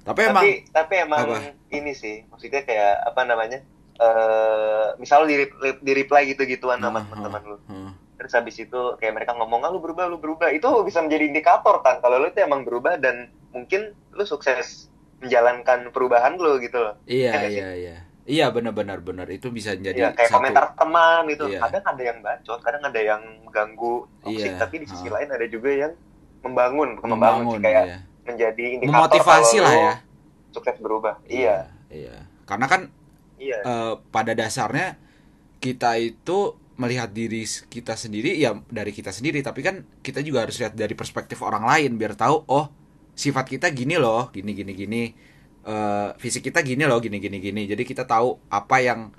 Tapi 0.00 0.20
emang 0.24 0.42
tapi 0.42 0.52
tapi 0.70 0.94
emang 0.98 1.18
Apa? 1.20 1.36
ini 1.68 1.92
sih 1.92 2.24
maksudnya 2.26 2.62
kayak 2.62 3.04
apa 3.04 3.20
namanya 3.22 3.58
eh 3.96 4.86
misal 4.96 5.28
di, 5.28 5.36
reply, 5.36 5.76
di 5.76 5.92
reply 5.92 6.22
gitu-gituan 6.26 6.78
sama 6.78 6.98
Hmm, 6.98 7.06
teman-teman 7.10 7.42
lu. 7.44 7.56
hmm, 7.68 7.90
terus 8.16 8.32
habis 8.32 8.56
itu 8.56 8.80
kayak 8.96 9.12
mereka 9.12 9.32
ngomong 9.34 9.60
ah 9.60 9.68
lu 9.68 9.76
berubah 9.78 10.06
lu 10.06 10.16
berubah. 10.16 10.48
Itu 10.50 10.72
bisa 10.82 11.00
menjadi 11.00 11.26
indikator 11.26 11.82
kan 11.82 12.00
kalau 12.00 12.16
lu 12.16 12.28
itu 12.28 12.40
emang 12.40 12.64
berubah 12.64 12.96
dan 12.96 13.28
mungkin 13.50 13.94
lu 14.14 14.24
sukses 14.26 14.90
menjalankan 15.20 15.92
perubahan 15.92 16.40
lu 16.40 16.56
gitu 16.64 16.80
loh. 16.80 16.94
Iya 17.04 17.30
Iya 17.30 17.30
nggak 17.30 17.50
iya 17.52 17.70
iya. 17.76 17.96
Iya 18.30 18.46
benar-benar 18.54 19.02
benar. 19.02 19.26
Itu 19.28 19.50
bisa 19.50 19.74
jadi 19.76 19.96
Iya, 19.96 20.10
kayak 20.14 20.30
satu 20.30 20.38
komentar 20.40 20.64
teman 20.76 21.22
gitu. 21.28 21.44
Iya. 21.50 21.60
kadang 21.60 21.84
ada 21.84 22.02
yang 22.02 22.18
bacot 22.22 22.60
kadang 22.62 22.82
ada 22.86 23.00
yang 23.00 23.22
mengganggu 23.44 23.94
toksik 24.22 24.52
Iya, 24.54 24.60
tapi 24.60 24.74
di 24.82 24.86
sisi 24.86 25.06
ha. 25.10 25.12
lain 25.18 25.28
ada 25.34 25.46
juga 25.50 25.70
yang 25.72 25.92
membangun 26.40 26.88
membangun, 26.96 27.10
membangun 27.10 27.58
sih. 27.58 27.64
Kayak 27.64 27.84
iya. 27.84 27.98
menjadi 28.24 28.64
indikator 28.78 28.96
memotivasi 28.96 29.56
lah 29.60 29.74
ya. 29.74 29.94
sukses 30.54 30.76
berubah. 30.80 31.14
Iya 31.26 31.56
iya. 31.90 32.16
karena 32.46 32.66
kan 32.70 32.80
iya. 33.36 33.58
eh, 33.62 33.94
pada 34.14 34.32
dasarnya 34.32 34.96
kita 35.60 36.00
itu 36.00 36.56
melihat 36.80 37.12
diri 37.12 37.44
kita 37.44 37.92
sendiri 37.92 38.40
ya 38.40 38.56
dari 38.72 38.94
kita 38.94 39.12
sendiri. 39.12 39.44
Tapi 39.44 39.60
kan 39.60 39.84
kita 40.00 40.24
juga 40.24 40.48
harus 40.48 40.56
lihat 40.56 40.72
dari 40.72 40.96
perspektif 40.96 41.44
orang 41.44 41.68
lain 41.68 42.00
biar 42.00 42.16
tahu 42.16 42.46
oh 42.48 42.79
sifat 43.14 43.46
kita 43.48 43.66
gini 43.72 43.96
loh 44.00 44.30
gini 44.34 44.52
gini 44.56 44.72
gini. 44.74 45.02
Eh, 45.60 46.08
fisik 46.16 46.48
kita 46.48 46.64
gini 46.64 46.84
loh 46.88 46.98
gini 47.04 47.20
gini 47.20 47.38
gini. 47.38 47.62
Jadi 47.68 47.82
kita 47.84 48.04
tahu 48.08 48.40
apa 48.48 48.76
yang 48.80 49.12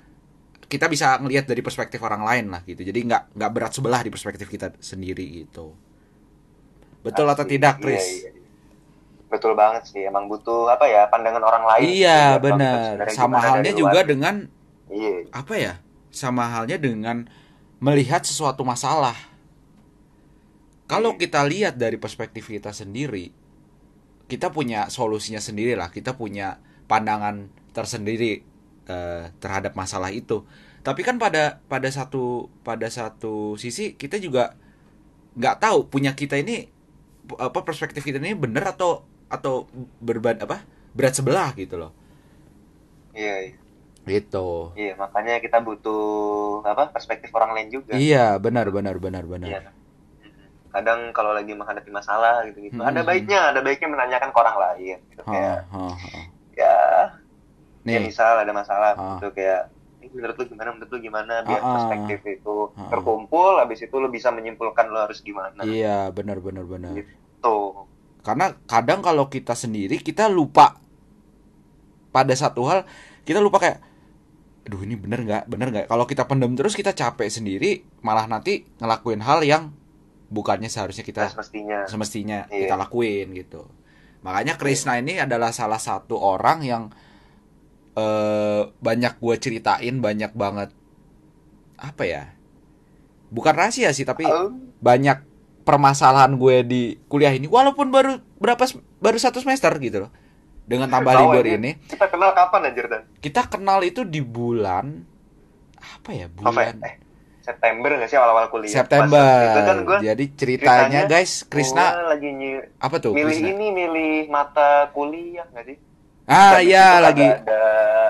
kita 0.68 0.88
bisa 0.90 1.20
ngelihat 1.22 1.44
dari 1.46 1.62
perspektif 1.62 2.00
orang 2.02 2.22
lain 2.24 2.46
lah 2.52 2.62
gitu. 2.66 2.82
Jadi 2.82 2.98
nggak 3.08 3.22
nggak 3.36 3.50
berat 3.54 3.72
sebelah 3.76 4.00
di 4.02 4.10
perspektif 4.10 4.48
kita 4.50 4.74
sendiri 4.82 5.24
gitu. 5.46 5.76
Betul 7.02 7.26
atau 7.30 7.44
Asli. 7.44 7.52
tidak 7.58 7.74
Iya, 7.78 7.82
Chris? 7.82 8.06
iya, 8.06 8.30
iya. 8.30 8.32
betul 9.32 9.52
banget 9.56 9.82
sih. 9.90 10.02
Emang 10.04 10.28
butuh 10.30 10.68
apa 10.68 10.84
ya 10.88 11.08
pandangan 11.08 11.42
orang 11.42 11.64
lain 11.66 11.98
iya 11.98 12.36
benar 12.38 13.08
sama 13.08 13.38
halnya 13.40 13.72
juga 13.72 14.00
luar. 14.02 14.06
dengan 14.06 14.34
iya. 14.90 15.26
apa 15.32 15.54
ya 15.56 15.72
sama 16.12 16.44
halnya 16.52 16.76
dengan 16.76 17.26
melihat 17.80 18.22
sesuatu 18.24 18.62
masalah. 18.62 19.16
Kalau 20.86 21.16
Hmm. 21.16 21.20
kita 21.20 21.40
lihat 21.46 21.74
dari 21.80 21.96
perspektif 21.96 22.48
kita 22.48 22.70
sendiri 22.74 23.32
kita 24.30 24.50
punya 24.50 24.88
solusinya 24.88 25.40
sendiri 25.42 25.74
lah 25.78 25.88
kita 25.92 26.14
punya 26.16 26.58
pandangan 26.90 27.48
tersendiri 27.72 28.42
eh, 28.88 29.24
terhadap 29.42 29.74
masalah 29.78 30.10
itu 30.12 30.44
tapi 30.82 31.06
kan 31.06 31.16
pada 31.16 31.62
pada 31.70 31.88
satu 31.90 32.50
pada 32.66 32.90
satu 32.90 33.54
sisi 33.54 33.94
kita 33.94 34.18
juga 34.18 34.58
nggak 35.38 35.56
tahu 35.62 35.78
punya 35.88 36.12
kita 36.12 36.36
ini 36.42 36.68
apa 37.38 37.62
perspektif 37.62 38.02
kita 38.02 38.18
ini 38.18 38.34
benar 38.34 38.74
atau 38.74 39.06
atau 39.30 39.70
berban 40.02 40.36
apa 40.42 40.66
berat 40.92 41.14
sebelah 41.16 41.54
gitu 41.56 41.80
loh 41.80 41.92
iya 43.16 43.48
iya. 43.48 43.54
gitu 44.02 44.74
Iya, 44.74 44.98
makanya 44.98 45.38
kita 45.38 45.62
butuh 45.62 46.02
apa 46.66 46.90
perspektif 46.90 47.30
orang 47.30 47.54
lain 47.54 47.68
juga 47.70 47.94
Iya, 47.94 48.36
benar 48.42 48.74
benar 48.74 48.98
benar 48.98 49.24
benar. 49.30 49.48
Iya. 49.48 49.60
Kadang 50.72 51.12
kalau 51.12 51.30
lagi 51.30 51.52
menghadapi 51.52 51.88
masalah 51.88 52.42
gitu 52.44 52.58
gitu 52.62 52.76
Hmm. 52.76 52.88
ada 52.88 53.00
baiknya 53.00 53.52
ada 53.52 53.60
baiknya 53.60 53.88
menanyakan 53.88 54.28
ke 54.28 54.38
orang 54.38 54.56
lain 54.58 54.96
gitu 55.06 55.22
kayak 55.22 55.58
Ha, 55.68 55.78
ha, 55.78 55.92
ha. 55.92 56.20
ya 56.52 56.76
ya 57.82 57.98
Nih, 57.98 58.08
misal 58.08 58.34
ada 58.38 58.50
masalah 58.50 58.92
Ah. 58.92 59.16
gitu 59.16 59.28
kayak 59.32 59.68
"Ini 59.98 60.10
menurut 60.12 60.34
lu 60.34 60.44
gimana 60.48 60.68
menurut 60.70 60.90
lu 60.90 60.98
gimana 61.00 61.34
biar 61.42 61.58
ah. 61.58 61.70
perspektif 61.72 62.18
itu 62.26 62.56
ah. 62.72 62.88
terkumpul 62.88 63.54
habis 63.54 63.78
itu 63.78 63.94
lu 63.94 64.08
bisa 64.08 64.28
menyimpulkan 64.28 64.86
lu 64.86 64.98
harus 64.98 65.20
gimana 65.20 65.60
iya 65.62 66.08
benar 66.08 66.38
benar 66.38 66.64
benar. 66.64 66.96
tuh 67.38 67.86
Karena 68.20 68.54
kadang 68.64 69.02
kalau 69.02 69.26
kita 69.26 69.52
sendiri 69.52 69.98
kita 69.98 70.26
lupa 70.26 70.78
pada 72.08 72.30
satu 72.32 72.62
hal 72.64 72.86
kita 73.22 73.38
lupa 73.38 73.58
kayak, 73.58 73.78
aduh 74.62 74.78
ini 74.80 74.94
bener 74.94 75.22
nggak 75.22 75.44
bener 75.46 75.68
nggak. 75.68 75.86
Kalau 75.86 76.04
kita 76.04 76.22
pendem 76.24 76.52
terus 76.52 76.72
kita 76.72 76.90
capek 76.92 77.26
sendiri, 77.26 77.70
malah 77.98 78.26
nanti 78.26 78.62
ngelakuin 78.78 79.18
hal 79.20 79.42
yang 79.42 79.74
bukannya 80.32 80.66
seharusnya 80.66 81.04
kita 81.04 81.28
semestinya 81.28 81.78
semestinya 81.84 82.38
Iya. 82.48 82.64
kita 82.64 82.74
lakuin 82.74 83.28
gitu. 83.36 83.68
Makanya 84.24 84.56
Krishna 84.56 84.96
ini 84.96 85.20
adalah 85.20 85.52
salah 85.52 85.76
satu 85.76 86.16
orang 86.16 86.64
yang 86.64 86.82
eh 87.92 88.62
banyak 88.80 89.20
gue 89.20 89.34
ceritain 89.36 90.00
banyak 90.00 90.32
banget 90.32 90.72
apa 91.76 92.02
ya? 92.02 92.24
Bukan 93.28 93.52
rahasia 93.52 93.92
sih 93.92 94.04
tapi 94.04 94.24
Oh, 94.24 94.48
banyak 94.80 95.20
permasalahan 95.62 96.34
gue 96.34 96.56
di 96.64 96.82
kuliah 97.06 97.30
ini 97.30 97.46
walaupun 97.46 97.92
baru 97.92 98.18
berapa 98.40 98.64
baru 98.98 99.18
satu 99.20 99.38
semester 99.38 99.70
gitu 99.78 100.08
loh. 100.08 100.12
Dengan 100.62 100.88
tambah 100.88 101.12
libur 101.12 101.42
aja. 101.44 101.58
ini 101.58 101.70
kita 101.84 102.06
kenal 102.06 102.32
kapan 102.32 102.70
anjir 102.70 102.86
dan 102.88 103.02
kita 103.18 103.44
kenal 103.44 103.82
itu 103.82 104.06
di 104.06 104.22
bulan 104.22 105.02
apa 105.76 106.10
ya 106.14 106.30
November 106.30 106.54
bulan 106.54 106.74
eh 106.80 106.94
September 107.42 107.90
nggak 107.92 108.06
sih 108.06 108.14
awal-awal 108.14 108.46
kuliah 108.48 108.70
September. 108.72 109.18
Pas 109.18 109.46
itu 109.48 109.60
kan 109.60 109.78
gua 109.82 109.98
Jadi 109.98 110.24
ceritanya 110.32 110.78
ceritanya 110.78 111.00
guys, 111.10 111.32
Krisna 111.44 111.84
gua 111.84 112.14
lagi 112.14 112.28
nyi- 112.30 112.66
apa 112.76 112.96
tuh? 112.96 113.12
milih 113.12 113.28
Krisna? 113.28 113.48
ini 113.50 113.66
milih 113.68 114.14
mata 114.28 114.70
kuliah 114.88 115.46
nggak 115.48 115.64
sih 115.64 115.76
Ah 116.22 116.62
iya 116.62 117.02
lagi 117.02 117.26
ada, 117.26 117.42
ada 117.42 117.62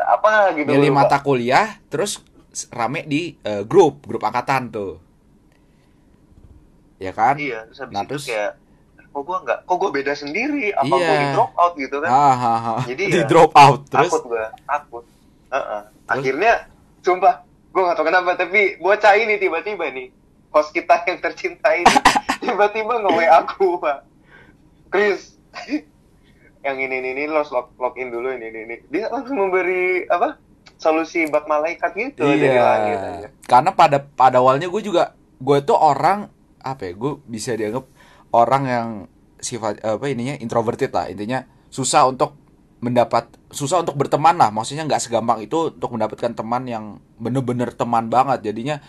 apa 0.06 0.30
gitu 0.52 0.68
milih 0.68 0.92
mata 0.92 1.16
kuliah 1.18 1.80
terus 1.86 2.20
rame 2.68 3.02
di 3.02 3.40
eh, 3.40 3.64
grup 3.64 4.04
grup 4.04 4.20
angkatan 4.20 4.68
tuh 4.68 5.00
ya 6.98 7.10
kan 7.10 7.34
iya 7.36 7.64
terus 7.66 7.78
habis 7.80 7.90
Nah, 7.90 8.02
itu 8.02 8.08
terus- 8.12 8.28
kayak 8.28 8.52
kok 9.08 9.22
gua 9.22 9.38
nggak 9.40 9.58
kok 9.62 9.76
gua 9.76 9.90
beda 9.90 10.12
sendiri 10.12 10.72
apa 10.72 10.88
Iya. 10.90 11.00
gua 11.02 11.16
di 11.18 11.28
drop 11.32 11.52
out 11.54 11.72
gitu 11.74 11.96
kan 11.98 12.10
ah, 12.10 12.32
ah, 12.34 12.60
ah. 12.70 12.80
Jadi 12.84 13.02
di 13.10 13.18
ya, 13.18 13.26
drop 13.26 13.52
out 13.54 13.80
terus 13.86 14.08
takut 14.08 14.22
gua 14.26 14.46
takut 14.62 15.04
Heeh. 15.50 15.80
Terus? 15.82 16.12
akhirnya 16.14 16.52
sumpah 17.00 17.34
gua 17.72 17.80
nggak 17.90 17.96
tahu 17.98 18.06
kenapa 18.06 18.30
tapi 18.36 18.76
bocah 18.78 19.16
ini 19.16 19.40
tiba-tiba 19.40 19.88
nih 19.90 20.12
host 20.52 20.70
kita 20.76 21.02
yang 21.08 21.18
tercinta 21.18 21.72
ini 21.72 21.96
tiba-tiba 22.44 23.00
nge 23.00 23.26
aku 23.32 23.80
pak. 23.80 23.98
Chris. 24.92 25.40
Yang 26.62 26.76
ini 26.86 26.94
ini 27.02 27.10
ini 27.16 27.24
lo 27.26 27.42
log 27.42 27.74
login 27.80 28.12
dulu 28.12 28.28
ini 28.36 28.52
ini 28.52 28.60
ini. 28.68 28.76
Dia 28.92 29.08
langsung 29.08 29.40
memberi 29.40 30.06
apa 30.06 30.38
solusi 30.76 31.26
bak 31.26 31.48
malaikat 31.48 31.90
gitu 31.94 32.26
dari 32.26 32.58
langit 32.58 32.98
aja. 32.98 33.10
iya 33.22 33.28
karena 33.46 33.70
pada 33.70 34.02
pada 34.02 34.42
awalnya 34.42 34.66
gue 34.66 34.82
juga 34.82 35.14
gue 35.38 35.58
tuh 35.62 35.78
orang 35.78 36.26
apa 36.58 36.90
ya 36.90 36.92
gue 36.98 37.12
bisa 37.26 37.54
dianggap 37.54 37.86
orang 38.34 38.62
yang 38.66 38.88
sifat 39.38 39.82
apa 39.82 40.04
ininya 40.06 40.38
introverted 40.38 40.92
lah. 40.94 41.10
Intinya 41.10 41.42
susah 41.72 42.06
untuk 42.06 42.36
mendapat 42.82 43.30
susah 43.48 43.80
untuk 43.80 43.94
berteman 43.94 44.34
lah. 44.34 44.50
Maksudnya 44.50 44.82
nggak 44.84 44.98
segampang 45.00 45.38
itu 45.40 45.70
untuk 45.70 45.94
mendapatkan 45.94 46.34
teman 46.34 46.66
yang 46.66 46.84
bener-bener 47.16 47.70
teman 47.70 48.10
banget. 48.10 48.42
Jadinya 48.44 48.82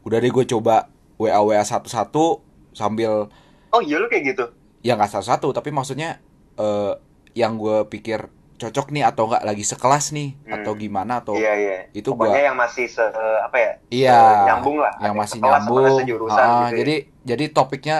udah 0.00 0.16
deh 0.16 0.30
gue 0.30 0.46
coba 0.48 0.88
wa 1.18 1.28
wa 1.44 1.60
satu 1.60 1.90
satu 1.90 2.24
sambil 2.72 3.28
oh 3.68 3.80
iya 3.82 3.98
lo 3.98 4.06
kayak 4.06 4.24
gitu? 4.30 4.44
Ya 4.80 4.94
nggak 4.94 5.12
satu 5.12 5.26
satu 5.26 5.48
tapi 5.50 5.68
maksudnya 5.68 6.22
eh, 6.54 6.94
yang 7.34 7.58
gue 7.58 7.84
pikir 7.86 8.30
cocok 8.56 8.92
nih 8.92 9.04
atau 9.04 9.24
nggak 9.24 9.40
lagi 9.42 9.64
sekelas 9.64 10.12
nih 10.12 10.36
Hmm. 10.44 10.60
atau 10.60 10.76
gimana 10.76 11.24
atau 11.24 11.32
iya 11.32 11.56
iya. 11.56 11.76
itu 11.96 12.12
pokoknya 12.12 12.36
gua 12.36 12.44
yang 12.44 12.58
masih 12.60 12.84
se 12.86 13.00
apa 13.40 13.56
ya 13.56 13.72
Iya, 13.88 14.20
nyambung 14.52 14.76
lah. 14.76 14.92
yang 15.00 15.16
masih 15.16 15.40
sekelas 15.40 15.62
nyambung. 15.64 15.96
sejurusan 15.96 16.36
Ah, 16.38 16.44
gitu 16.44 16.60
ya. 16.60 16.76
Jadi 16.76 16.94
jadi 17.24 17.44
topiknya 17.50 17.96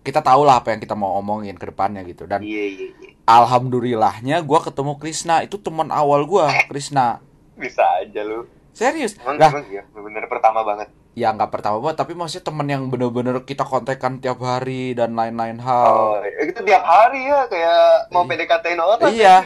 kita 0.00 0.20
tahu 0.20 0.44
lah 0.44 0.60
apa 0.60 0.72
yang 0.72 0.80
kita 0.80 0.92
mau 0.92 1.16
omongin 1.16 1.56
ke 1.56 1.64
depannya 1.64 2.04
gitu. 2.04 2.28
Dan 2.28 2.44
iya 2.44 2.64
iya 2.68 2.86
iya 2.92 3.09
alhamdulillahnya 3.38 4.42
gua 4.42 4.60
ketemu 4.64 4.98
Krisna. 4.98 5.46
Itu 5.46 5.60
teman 5.62 5.88
awal 5.94 6.26
gua 6.26 6.50
Krisna. 6.66 7.22
Bisa 7.54 7.84
aja 8.02 8.20
lu. 8.26 8.48
Serius? 8.74 9.18
Emang 9.20 9.36
lah. 9.36 9.50
emang 9.52 9.66
iya 9.70 9.82
bener 9.92 10.24
pertama 10.26 10.64
banget. 10.66 10.88
Ya 11.18 11.34
nggak 11.34 11.50
pertama 11.50 11.82
banget 11.82 11.98
tapi 12.00 12.14
maksudnya 12.14 12.44
teman 12.46 12.66
yang 12.70 12.86
bener-bener 12.86 13.42
kita 13.42 13.66
kontekan 13.66 14.22
tiap 14.22 14.38
hari 14.40 14.94
dan 14.94 15.14
lain-lain 15.18 15.58
hal. 15.58 15.90
Oh 15.90 16.16
itu 16.22 16.60
tiap 16.62 16.84
hari 16.86 17.26
ya 17.26 17.44
kayak 17.50 18.10
mau 18.14 18.22
Iya. 18.24 18.30
PDKT-in 18.30 18.80
orang 18.80 19.10
iya. 19.12 19.36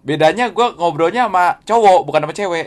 bedanya 0.00 0.48
gua 0.52 0.76
ngobrolnya 0.76 1.28
sama 1.28 1.56
cowok 1.64 2.00
bukan 2.04 2.20
sama 2.24 2.34
cewek. 2.36 2.66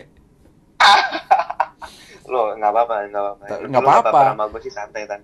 Lo 2.32 2.52
nggak 2.58 2.70
apa-apa 2.74 2.94
nggak 3.08 3.22
apa-apa. 3.22 3.44
Nggak 3.70 3.82
apa-apa. 3.82 4.20
sama 4.34 4.44
gue 4.50 4.60
sih 4.66 4.74
santai 4.74 5.06
kan 5.06 5.22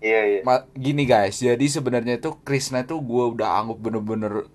iya 0.00 0.20
iya. 0.24 0.40
Ma- 0.42 0.64
gini 0.72 1.04
guys, 1.04 1.38
jadi 1.38 1.60
sebenarnya 1.60 2.16
itu 2.16 2.32
Krisna 2.40 2.82
itu 2.82 2.96
gue 2.96 3.24
udah 3.36 3.60
anggap 3.60 3.78
bener-bener 3.78 4.48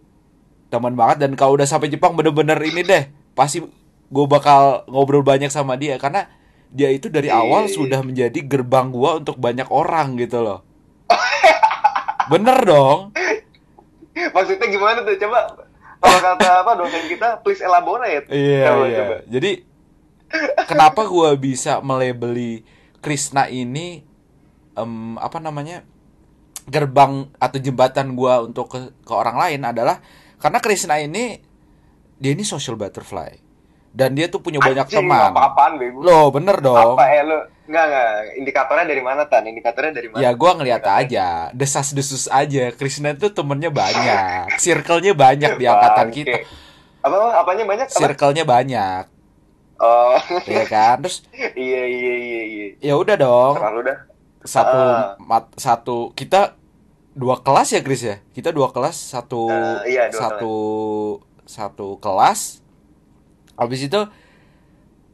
teman 0.75 0.91
banget 0.99 1.23
dan 1.23 1.31
kalau 1.39 1.55
udah 1.55 1.63
sampai 1.63 1.87
Jepang 1.87 2.11
bener-bener 2.19 2.59
ini 2.59 2.83
deh 2.83 3.03
pasti 3.31 3.63
gue 4.05 4.25
bakal 4.27 4.83
ngobrol 4.91 5.23
banyak 5.23 5.47
sama 5.47 5.79
dia 5.79 5.95
karena 5.95 6.27
dia 6.75 6.91
itu 6.91 7.07
dari 7.07 7.31
Iya, 7.31 7.39
awal 7.39 7.71
iya. 7.71 7.73
sudah 7.73 7.99
menjadi 8.03 8.39
gerbang 8.43 8.91
gua 8.91 9.23
untuk 9.23 9.39
banyak 9.39 9.71
orang 9.71 10.19
gitu 10.19 10.43
loh. 10.43 10.59
Bener 12.31 12.57
dong. 12.67 13.15
Maksudnya 14.11 14.67
gimana 14.67 14.99
tuh? 15.07 15.15
Coba 15.15 15.55
kalau 16.03 16.19
kata 16.19 16.47
apa 16.67 16.71
dosen 16.75 17.03
kita, 17.07 17.39
please 17.41 17.63
elaborate. 17.63 18.27
Iya, 18.27 18.67
Coba, 18.67 18.83
iya. 18.91 18.97
coba. 18.99 19.15
Jadi 19.31 19.51
kenapa 20.67 21.01
gua 21.07 21.31
bisa 21.39 21.79
melebeli 21.79 22.67
Krishna 22.99 23.47
ini 23.47 24.03
em, 24.75 25.15
apa 25.15 25.39
namanya? 25.39 25.87
gerbang 26.65 27.29
atau 27.37 27.61
jembatan 27.61 28.17
gua 28.17 28.41
untuk 28.41 28.65
ke, 28.73 28.89
ke 29.05 29.13
orang 29.13 29.37
lain 29.37 29.61
adalah 29.69 30.01
karena 30.45 30.61
Krishna 30.61 31.01
ini 31.01 31.41
dia 32.15 32.31
ini 32.31 32.45
social 32.45 32.77
butterfly 32.77 33.33
dan 33.89 34.13
dia 34.13 34.29
tuh 34.29 34.37
punya 34.37 34.61
banyak 34.61 34.85
Anjing, 34.85 35.07
teman. 35.07 35.31
Apa-apaan, 35.31 35.79
bego? 35.79 36.03
Loh, 36.03 36.27
bener 36.29 36.59
dong. 36.59 36.99
Apa 36.99 37.09
eh 37.09 37.23
lu? 37.23 37.39
Enggak, 37.65 37.83
enggak. 37.87 38.07
Indikatornya 38.37 38.85
dari 38.85 39.01
mana, 39.01 39.21
Tan? 39.23 39.43
Indikatornya 39.47 39.91
dari 39.95 40.07
mana? 40.11 40.19
Ya 40.19 40.29
gua 40.35 40.51
ngeliat 40.53 40.83
aja, 40.83 41.27
desas-desus 41.49 42.27
aja. 42.27 42.75
Krishna 42.75 43.15
itu 43.15 43.31
temennya 43.31 43.71
banyak, 43.71 44.51
circle-nya 44.63 45.15
banyak 45.15 45.55
di 45.55 45.65
angkatan 45.65 46.07
kita. 46.11 46.43
Apa 47.01 47.39
apanya 47.39 47.63
banyak? 47.63 47.87
Circle-nya 47.89 48.43
banyak, 48.43 49.03
Oh, 49.75 50.15
ya 50.43 50.63
kan? 50.67 50.99
Terus 50.99 51.23
iya 51.57 51.83
iya 51.83 52.13
iya 52.15 52.41
iya. 52.45 52.65
ya 52.83 52.93
udah 52.95 53.15
dong, 53.15 53.53
Terlalu 53.57 53.81
dah. 53.91 53.97
satu 54.43 54.77
Ah. 54.77 55.15
mat, 55.17 55.45
satu 55.55 56.11
kita 56.11 56.53
dua 57.15 57.39
kelas 57.39 57.71
ya 57.71 57.79
Chris 57.79 58.03
ya? 58.03 58.19
Kita 58.29 58.51
dua 58.51 58.69
kelas, 58.69 58.93
satu 58.93 59.47
Eh, 59.47 59.95
iya, 59.95 60.11
dua 60.11 60.19
satu 60.19 60.55
satu 61.45 61.87
kelas. 61.97 62.59
Habis 63.55 63.87
itu 63.87 63.99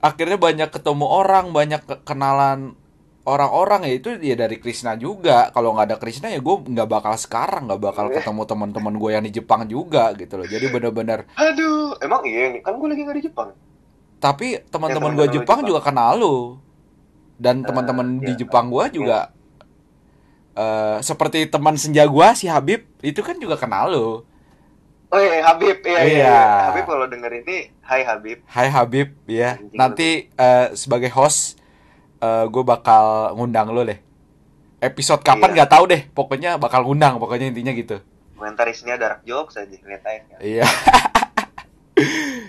akhirnya 0.02 0.38
banyak 0.38 0.70
ketemu 0.70 1.06
orang, 1.06 1.54
banyak 1.54 1.82
ke- 1.84 2.02
kenalan 2.02 2.74
orang-orang 3.22 3.86
ya 3.86 3.94
itu 3.94 4.10
ya 4.18 4.34
dari 4.34 4.58
Krishna 4.58 4.98
juga. 4.98 5.54
Kalau 5.54 5.78
nggak 5.78 5.94
ada 5.94 5.98
Krishna 5.98 6.28
ya 6.28 6.42
gue 6.42 6.56
nggak 6.58 6.90
bakal 6.90 7.14
sekarang, 7.16 7.70
nggak 7.70 7.82
bakal 7.82 8.10
Iya. 8.10 8.18
ketemu 8.18 8.42
teman-teman 8.44 8.94
gue 8.98 9.10
yang 9.14 9.22
di 9.22 9.32
Jepang 9.32 9.62
juga 9.66 10.10
gitu 10.18 10.42
loh. 10.42 10.48
Jadi 10.50 10.66
bener-bener. 10.68 11.30
Aduh, 11.38 11.94
emang 12.02 12.26
iya 12.26 12.50
nih. 12.50 12.66
Kan 12.66 12.82
gue 12.82 12.90
lagi 12.90 13.02
nggak 13.06 13.18
di 13.22 13.26
Jepang. 13.30 13.50
Tapi 14.18 14.48
teman-teman 14.70 15.14
Ya, 15.14 15.18
gue 15.18 15.28
Jepang 15.38 15.62
Jepang. 15.62 15.70
juga 15.70 15.82
kenal 15.82 16.18
lu. 16.18 16.58
Dan 17.38 17.62
teman-teman 17.62 18.22
di 18.22 18.34
iya. 18.34 18.40
Jepang 18.42 18.70
gue 18.70 18.86
juga 18.90 19.30
eh 20.62 20.98
seperti 21.02 21.50
teman 21.50 21.74
senja 21.74 22.06
gue 22.06 22.28
si 22.38 22.46
Habib 22.46 22.86
itu 23.02 23.22
kan 23.22 23.34
juga 23.36 23.58
kenal 23.58 23.90
lu. 23.90 24.22
Oh 25.10 25.20
iya, 25.20 25.44
Habib. 25.44 25.82
Iya, 25.82 25.92
iya. 25.92 26.04
Iya. 26.06 26.18
iya. 26.24 26.42
Habib 26.70 26.86
kalau 26.86 27.04
denger 27.04 27.32
ini, 27.42 27.68
hai 27.84 28.06
Habib. 28.06 28.38
Hai 28.46 28.68
Habib 28.70 29.10
ya. 29.26 29.58
Nanti 29.74 30.30
eh, 30.30 30.68
sebagai 30.74 31.10
host 31.10 31.58
gue 32.22 32.64
bakal 32.64 33.34
ngundang 33.34 33.74
lu 33.74 33.82
deh. 33.82 33.98
Episode 34.78 35.20
kapan 35.22 35.52
Iya. 35.52 35.56
nggak 35.58 35.72
tahu 35.74 35.84
deh. 35.90 36.02
Pokoknya 36.14 36.56
bakal 36.56 36.86
ngundang. 36.86 37.18
Pokoknya 37.18 37.50
intinya 37.50 37.74
gitu. 37.74 37.98
Komentar 38.34 38.66
isinya 38.70 38.98
dark 38.98 39.22
jokes 39.22 39.58
aja, 39.58 39.74
lihat 39.74 40.06
aja. 40.06 40.36
Iya. 40.42 40.66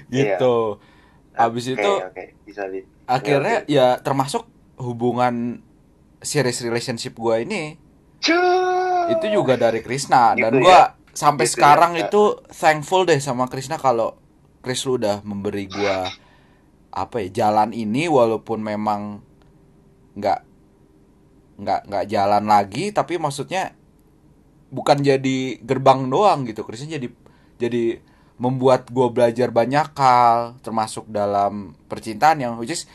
gitu. 0.09 0.79
Habis 1.33 1.73
Oke, 1.73 1.75
itu 1.81 1.93
oke, 2.05 2.25
bisa 2.45 2.63
bisa. 2.69 2.89
akhirnya 3.09 3.65
Oke. 3.65 3.73
ya 3.73 3.87
termasuk 3.99 4.45
hubungan 4.77 5.65
serious 6.21 6.61
relationship 6.61 7.17
gue 7.17 7.37
ini 7.41 7.81
Itu 9.13 9.27
juga 9.29 9.59
dari 9.59 9.83
Krishna 9.83 10.39
dan 10.39 10.55
Gitu 10.55 10.65
gua 10.65 10.71
ya? 10.71 10.83
sampai 11.13 11.45
Gitu 11.45 11.59
sekarang 11.59 11.93
ya? 11.99 12.07
itu 12.09 12.39
thankful 12.55 13.05
deh 13.05 13.19
sama 13.19 13.51
Krishna 13.51 13.77
kalau 13.77 14.17
Chris 14.63 14.87
lu 14.87 14.97
udah 14.97 15.21
memberi 15.27 15.67
gua 15.67 16.07
apa 16.93 17.25
ya 17.25 17.45
jalan 17.45 17.75
ini 17.75 18.07
walaupun 18.07 18.63
memang 18.63 19.25
nggak 20.15 20.41
nggak 21.59 21.81
nggak 21.89 22.05
jalan 22.07 22.45
lagi 22.47 22.95
tapi 22.95 23.17
maksudnya 23.19 23.75
bukan 24.71 25.03
jadi 25.03 25.59
gerbang 25.61 26.07
doang 26.09 26.47
gitu 26.47 26.63
Krishna 26.63 26.97
jadi 26.97 27.09
jadi 27.59 27.99
membuat 28.39 28.89
gua 28.95 29.11
belajar 29.11 29.51
banyak 29.51 29.93
hal 29.99 30.57
termasuk 30.63 31.11
dalam 31.11 31.75
percintaan 31.91 32.39
yang 32.39 32.53
which 32.61 32.73
is 32.73 32.87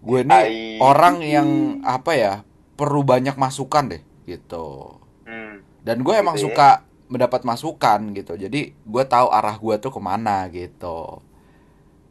gue 0.00 0.24
ini 0.24 0.32
Ai. 0.32 0.80
orang 0.80 1.20
yang 1.20 1.48
apa 1.84 2.16
ya 2.16 2.32
perlu 2.80 3.04
banyak 3.04 3.36
masukan 3.36 3.92
deh 3.92 4.02
gitu 4.30 4.96
Hmm. 5.22 5.62
dan 5.80 6.00
gue 6.00 6.12
emang 6.12 6.34
Gitu 6.34 6.46
ya. 6.46 6.52
suka 6.52 6.68
mendapat 7.06 7.42
masukan 7.42 8.00
gitu 8.12 8.34
jadi 8.34 8.60
gue 8.70 9.04
tahu 9.04 9.28
arah 9.28 9.54
gue 9.54 9.74
tuh 9.76 9.90
ke 9.90 10.00
mana 10.00 10.46
gitu 10.46 11.22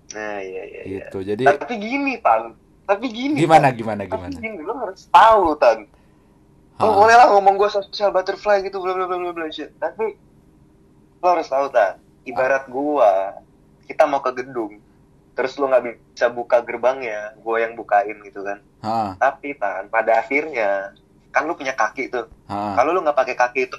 Nah, 0.09 0.37
iya 0.37 0.63
iya 0.65 0.81
iya. 0.81 1.05
gitu 1.05 1.21
jadi 1.21 1.45
Tapi 1.53 1.77
gini, 1.77 2.17
Tan. 2.17 2.57
Tapi 2.83 3.05
gini. 3.07 3.37
gimana 3.37 3.69
Tan. 3.69 3.77
gimana 3.77 4.01
Tapi 4.01 4.09
gimana 4.09 4.35
gini, 4.35 4.57
lo 4.59 4.73
harus 4.75 5.05
tahu, 5.05 5.53
Tan. 5.55 5.85
Lo 6.75 6.89
boleh 6.95 7.13
lah 7.13 7.29
ngomong 7.29 7.53
gue 7.55 7.69
social 7.69 8.09
butterfly 8.09 8.57
gitu, 8.59 8.79
bla 8.79 8.91
bla 8.91 9.05
bla 9.05 9.17
bla 9.19 9.31
bla 9.31 9.45
shit. 9.47 9.69
Tapi 9.75 10.17
lo 11.15 11.27
harus 11.29 11.45
tahu, 11.45 11.69
Tan. 11.69 12.01
Ibarat 12.23 12.65
gua, 12.67 13.37
kita 13.85 14.03
mau 14.03 14.17
ke 14.19 14.33
gedung, 14.35 14.81
terus 15.31 15.53
lo 15.55 15.67
nggak 15.67 15.83
bisa 15.85 16.25
buka 16.27 16.57
gerbangnya, 16.59 17.37
gua 17.39 17.61
yang 17.61 17.73
bukain 17.73 18.17
gitu 18.23 18.41
kan. 18.41 18.65
Hah, 18.81 19.13
Tapi 19.13 19.53
Tan, 19.53 19.87
pada 19.87 20.17
akhirnya 20.17 20.97
kan 21.39 21.47
lu 21.47 21.55
punya 21.55 21.71
kaki 21.71 22.07
tuh. 22.07 22.27
Kalau 22.45 22.91
lu 22.91 22.99
nggak 22.99 23.15
pakai 23.15 23.33
kaki 23.33 23.61
itu, 23.65 23.77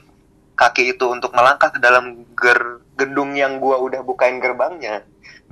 kaki 0.54 0.82
itu 0.90 1.04
untuk 1.04 1.30
melangkah 1.30 1.68
ke 1.68 1.76
dalam 1.76 2.24
ger 2.32 2.58
gedung 2.94 3.32
yang 3.32 3.56
gua 3.56 3.76
udah 3.76 4.00
bukain 4.00 4.36
gerbangnya, 4.36 5.04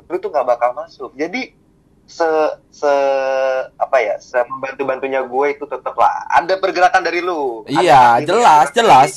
lu 0.05 0.17
tuh 0.17 0.29
nggak 0.29 0.49
bakal 0.49 0.73
masuk. 0.73 1.13
Jadi 1.13 1.53
se 2.05 2.25
se 2.71 2.93
apa 3.75 3.97
ya, 3.99 4.17
se 4.17 4.41
membantu 4.43 4.83
bantunya 4.83 5.21
gue 5.21 5.47
itu 5.51 5.65
tetap 5.65 5.93
lah 5.93 6.25
ada 6.27 6.57
pergerakan 6.57 7.03
dari 7.03 7.21
lu. 7.21 7.69
iya 7.69 8.17
Ada 8.17 8.25
jelas 8.25 8.67
jelas 8.73 9.11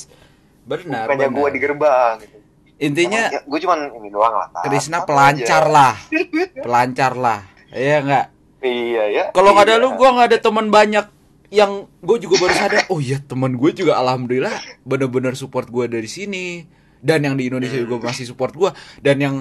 benar 0.62 1.08
Bukannya 1.08 1.32
gue 1.32 1.48
di 1.50 1.60
gerbang. 1.60 2.14
Gitu. 2.20 2.38
intinya 2.82 3.30
gue 3.32 3.60
cuman 3.62 3.80
ini 3.96 4.10
doang 4.10 4.34
lah. 4.34 4.48
Tan. 4.52 4.64
Krishna 4.66 5.06
pelancar 5.06 5.64
aja. 5.64 5.72
lah 5.72 5.94
pelancar 6.66 7.14
lah 7.14 7.40
iya 7.72 7.98
nggak 8.02 8.26
Iya 8.60 9.04
ya. 9.08 9.24
kalau 9.32 9.54
nggak 9.54 9.66
ada 9.66 9.76
Iya. 9.78 9.82
lu 9.82 9.90
gue 9.96 10.10
nggak 10.12 10.28
ada 10.28 10.40
teman 10.40 10.68
banyak 10.68 11.06
yang 11.52 11.92
gue 12.00 12.18
juga 12.24 12.48
baru 12.48 12.56
sadar 12.56 12.88
oh 12.88 13.04
iya 13.04 13.20
teman 13.20 13.60
gue 13.60 13.72
juga 13.76 14.00
alhamdulillah 14.00 14.56
bener-bener 14.88 15.36
support 15.36 15.68
gue 15.68 15.86
dari 15.92 16.08
sini. 16.08 16.66
Dan 17.02 17.26
yang 17.26 17.34
di 17.34 17.50
Indonesia 17.50 17.82
juga 17.82 18.14
masih 18.14 18.30
support 18.30 18.54
gue 18.54 18.70
dan 19.02 19.18
yang 19.18 19.36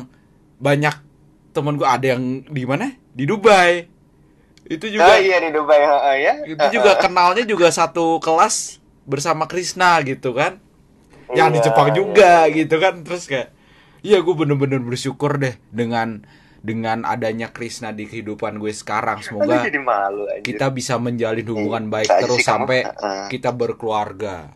banyak 0.57 0.97
teman 1.53 1.77
gue 1.77 1.85
ada 1.85 2.17
yang 2.17 2.41
di 2.49 2.65
mana? 2.65 2.97
Di 3.13 3.29
Dubai. 3.29 3.85
Itu 4.65 4.89
Oh 4.89 4.93
juga 4.97 5.21
iya 5.21 5.37
di 5.45 5.53
Dubai 5.53 5.83
ha, 5.85 6.17
ya. 6.17 6.41
itu 6.49 6.81
juga 6.81 6.97
kenalnya 6.97 7.45
juga 7.45 7.69
satu 7.69 8.17
kelas 8.17 8.81
bersama 9.05 9.45
Krishna 9.45 10.01
gitu 10.09 10.33
kan. 10.33 10.57
Yang 11.31 11.49
di 11.53 11.59
Iya, 11.61 11.65
Jepang 11.69 11.89
iya. 11.93 11.95
juga 11.95 12.33
gitu 12.49 12.77
kan 12.81 12.95
terus 13.05 13.29
kayak 13.29 13.53
iya 14.01 14.19
gue 14.25 14.35
bener-bener 14.35 14.81
bersyukur 14.81 15.37
deh 15.37 15.55
dengan 15.69 16.25
dengan 16.61 17.03
adanya 17.03 17.49
Krishna 17.49 17.91
di 17.91 18.05
kehidupan 18.05 18.57
gue 18.57 18.69
sekarang 18.71 19.25
semoga 19.25 19.65
jadi 19.65 19.81
malu 19.81 20.29
anjir. 20.29 20.45
kita 20.45 20.69
bisa 20.69 20.97
menjalin 20.97 21.47
hubungan 21.47 21.85
Iya, 21.85 21.93
baik 21.97 22.09
terus 22.21 22.45
sampai 22.45 22.85
Heeh. 22.85 23.27
kita 23.29 23.51
berkeluarga 23.51 24.53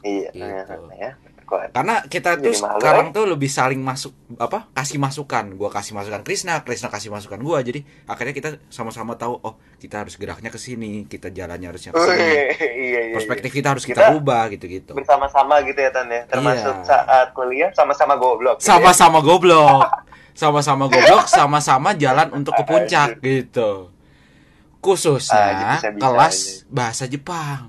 Iya, 0.00 0.30
Gitu. 0.30 0.74
ya. 0.94 1.12
Kok 1.46 1.70
karena 1.70 2.02
kita 2.02 2.42
tuh 2.42 2.50
malu, 2.50 2.58
sekarang 2.74 3.06
eh. 3.06 3.14
tuh 3.14 3.24
lebih 3.24 3.46
saling 3.46 3.78
masuk 3.78 4.10
apa 4.34 4.66
kasih 4.72 4.98
masukan 4.98 5.46
gua 5.54 5.70
kasih 5.70 5.94
masukan 5.94 6.26
Krishna 6.26 6.58
Krishna 6.60 6.90
kasih 6.90 7.06
masukan 7.06 7.38
gua 7.38 7.62
jadi 7.62 7.86
akhirnya 8.02 8.34
kita 8.34 8.58
sama-sama 8.66 9.14
tahu 9.14 9.38
oh 9.38 9.54
kita 9.78 10.02
harus 10.02 10.18
geraknya 10.18 10.50
ke 10.50 10.58
sini 10.58 11.06
kita 11.06 11.30
jalannya 11.30 11.70
harusnya 11.70 11.94
ke 11.94 12.02
sini 12.02 12.18
iya, 12.18 12.44
iya, 12.66 13.00
iya. 13.06 13.14
perspektif 13.14 13.54
kita 13.54 13.68
harus 13.70 13.86
kita 13.86 14.02
Kita 14.02 14.10
rubah 14.10 14.50
gitu-gitu 14.50 14.90
bersama-sama 14.90 15.62
gitu 15.62 15.78
ya 15.78 15.94
Tan 15.94 16.10
ya 16.10 16.26
termasuk 16.26 16.74
Iya. 16.76 16.82
saat 16.82 17.28
kuliah 17.30 17.70
sama-sama 17.70 18.18
goblok 18.18 18.58
gitu 18.58 18.66
ya. 18.66 18.70
sama-sama 18.74 19.18
goblok 19.22 19.86
sama-sama 20.36 20.86
goblok 20.86 21.26
sama-sama 21.32 21.90
jalan 21.92 22.28
untuk 22.30 22.52
ke 22.52 22.62
puncak 22.62 23.18
gitu. 23.18 23.88
Ah, 23.88 24.78
khususnya 24.78 25.50
bisa-bisa 25.74 25.98
kelas 25.98 26.36
aja. 26.36 26.70
bahasa 26.70 27.04
Jepang. 27.06 27.60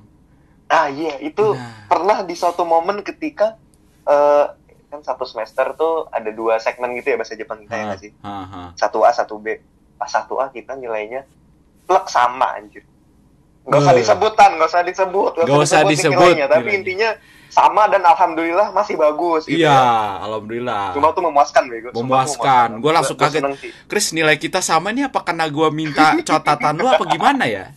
Ah 0.68 0.86
iya 0.86 1.18
itu 1.18 1.42
Nah. 1.50 1.88
pernah 1.88 2.22
di 2.22 2.36
suatu 2.36 2.62
momen 2.62 3.02
ketika 3.02 3.56
eh, 4.04 4.46
kan 4.88 5.00
satu 5.02 5.24
semester 5.24 5.74
tuh 5.74 6.08
ada 6.08 6.30
dua 6.30 6.56
segmen 6.58 6.94
gitu 6.94 7.10
ya 7.10 7.18
bahasa 7.18 7.34
Jepang 7.34 7.60
kita 7.60 7.74
ya 7.74 7.80
Ha, 7.80 7.88
nggak 7.88 8.00
sih? 8.00 8.12
satu 8.76 9.02
A 9.02 9.12
satu 9.12 9.36
B. 9.36 9.58
Pas 9.96 10.08
satu 10.08 10.38
A 10.38 10.48
kita 10.48 10.76
nilainya 10.76 11.24
plek 11.84 12.06
sama 12.06 12.54
anjir. 12.54 12.84
Nggak 13.64 13.80
usah 13.82 13.96
disebutan 13.96 14.50
nggak 14.54 14.70
usah 14.70 14.84
disebut 14.86 15.32
Nggak 15.38 15.48
usah 15.58 15.82
disebutin 15.82 15.92
disebut 15.92 16.16
nilainya, 16.30 16.46
tapi 16.46 16.60
nilainya. 16.62 16.78
intinya 16.78 17.10
sama 17.50 17.88
dan 17.88 18.04
alhamdulillah 18.04 18.70
masih 18.76 18.96
bagus 19.00 19.48
gitu 19.48 19.64
iya 19.64 19.72
ya. 19.72 20.26
alhamdulillah. 20.28 20.94
Cuma 20.94 21.12
tuh 21.16 21.24
memuaskan 21.26 21.64
bego. 21.72 21.90
Memuaskan. 21.96 22.80
Gua 22.84 22.92
langsung 23.02 23.18
kaget. 23.18 23.44
Chris 23.90 24.12
nilai 24.12 24.36
kita 24.36 24.60
sama 24.60 24.92
nih 24.92 25.08
apa 25.08 25.24
karena 25.24 25.48
gua 25.48 25.72
minta 25.72 26.14
catatan 26.28 26.76
lu 26.78 26.86
apa 26.88 27.04
gimana 27.08 27.48
ya? 27.48 27.72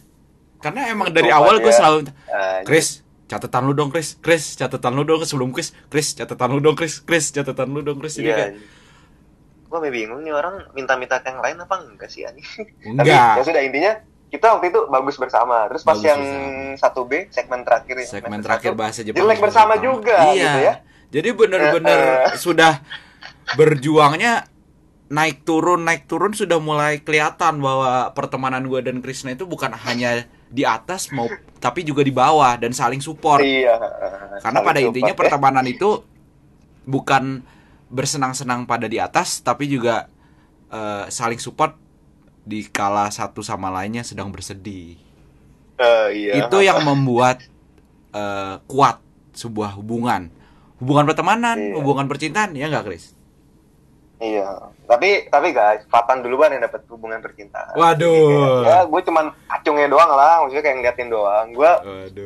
Karena 0.60 0.92
emang 0.92 1.08
dari 1.08 1.32
Sumpah 1.32 1.40
awal 1.40 1.54
gue 1.64 1.72
selalu 1.72 1.98
Ah, 2.28 2.60
Chris 2.68 3.00
catatan 3.26 3.62
lu 3.64 3.72
dong 3.72 3.88
Chris. 3.88 4.20
Chris 4.20 4.54
catatan 4.60 4.92
lu 4.92 5.02
dong 5.08 5.24
sebelum 5.24 5.50
Chris. 5.56 5.72
Chris 5.88 6.12
catatan 6.12 6.48
lu 6.52 6.60
dong 6.60 6.76
Chris. 6.76 7.00
Chris 7.00 7.32
catatan 7.32 7.68
lu 7.72 7.80
dong 7.80 7.96
Chris. 7.96 8.20
Iya 8.20 8.36
kayak, 8.36 8.52
gue 9.70 9.90
bingung 9.94 10.20
nih 10.20 10.34
orang 10.34 10.68
minta-minta 10.76 11.16
yang 11.24 11.40
lain 11.40 11.56
apa 11.64 11.74
enggak 11.80 12.10
sih 12.12 12.28
ani? 12.28 12.44
Tapi 12.98 13.08
enggak 13.08 13.40
ya 13.40 13.42
sudah 13.46 13.62
intinya 13.64 13.92
kita 14.30 14.46
waktu 14.56 14.70
itu 14.70 14.80
bagus 14.86 15.18
bersama. 15.18 15.66
Terus 15.66 15.82
pas 15.82 15.98
Bagus 15.98 16.06
yang 16.06 16.22
satu 16.78 17.02
B 17.04 17.26
segmen 17.34 17.66
terakhir 17.66 17.96
ya, 17.98 18.06
segmen 18.06 18.40
terakhir 18.40 18.72
bahasa 18.78 19.02
Jepang 19.02 19.26
jelek 19.26 19.38
bersama 19.42 19.74
juga 19.82 20.30
iya. 20.30 20.38
gitu 20.38 20.58
ya. 20.62 20.74
Jadi 21.10 21.28
bener-bener 21.34 21.98
Eh, 21.98 22.30
eh. 22.30 22.38
sudah 22.38 22.78
berjuangnya 23.58 24.46
naik 25.10 25.42
turun 25.42 25.82
naik 25.82 26.06
turun 26.06 26.30
sudah 26.30 26.62
mulai 26.62 27.02
kelihatan 27.02 27.58
bahwa 27.58 28.14
pertemanan 28.14 28.62
gue 28.70 28.78
dan 28.78 29.02
Krishna 29.02 29.34
itu 29.34 29.42
bukan 29.42 29.74
hanya 29.74 30.22
di 30.46 30.62
atas 30.62 31.10
mau 31.10 31.26
tapi 31.58 31.82
juga 31.82 32.06
di 32.06 32.14
bawah 32.14 32.54
dan 32.54 32.70
saling 32.70 33.02
support. 33.02 33.42
Iya 33.42 33.74
karena 34.38 34.62
Saling 34.62 34.68
pada 34.70 34.78
intinya 34.78 35.10
support 35.10 35.18
ya. 35.18 35.20
pertemanan 35.26 35.66
itu 35.66 35.90
bukan 36.86 37.42
bersenang-senang 37.90 38.70
pada 38.70 38.86
di 38.86 39.02
atas 39.02 39.42
tapi 39.42 39.66
juga 39.66 40.06
eh, 40.70 41.10
saling 41.10 41.42
support 41.42 41.74
di 42.42 42.64
kala 42.64 43.08
satu 43.08 43.40
sama 43.40 43.68
lainnya 43.68 44.02
sedang 44.02 44.28
bersedih 44.28 44.96
Eh, 45.76 46.08
iya 46.12 46.32
itu 46.40 46.56
yang 46.60 46.80
membuat 46.82 47.40
eh, 48.10 48.54
kuat 48.66 49.00
sebuah 49.32 49.74
hubungan 49.74 50.28
hubungan 50.76 51.04
pertemanan 51.04 51.56
Iya. 51.56 51.74
hubungan 51.74 52.04
percintaan 52.04 52.52
ya 52.52 52.66
nggak 52.66 52.84
Chris 52.84 53.16
Iya, 54.20 54.68
tapi 54.84 55.32
tapi 55.32 55.48
guys, 55.48 55.88
Fatan 55.88 56.20
duluan 56.20 56.52
yang 56.52 56.60
dapat 56.60 56.84
hubungan 56.92 57.24
percintaan. 57.24 57.72
Waduh. 57.72 58.68
Ya, 58.68 58.84
gue 58.84 59.00
cuman 59.00 59.32
acungnya 59.48 59.88
doang 59.88 60.12
lah, 60.12 60.44
maksudnya 60.44 60.60
kayak 60.60 60.76
ngeliatin 60.76 61.08
doang. 61.08 61.46
Gue 61.56 61.72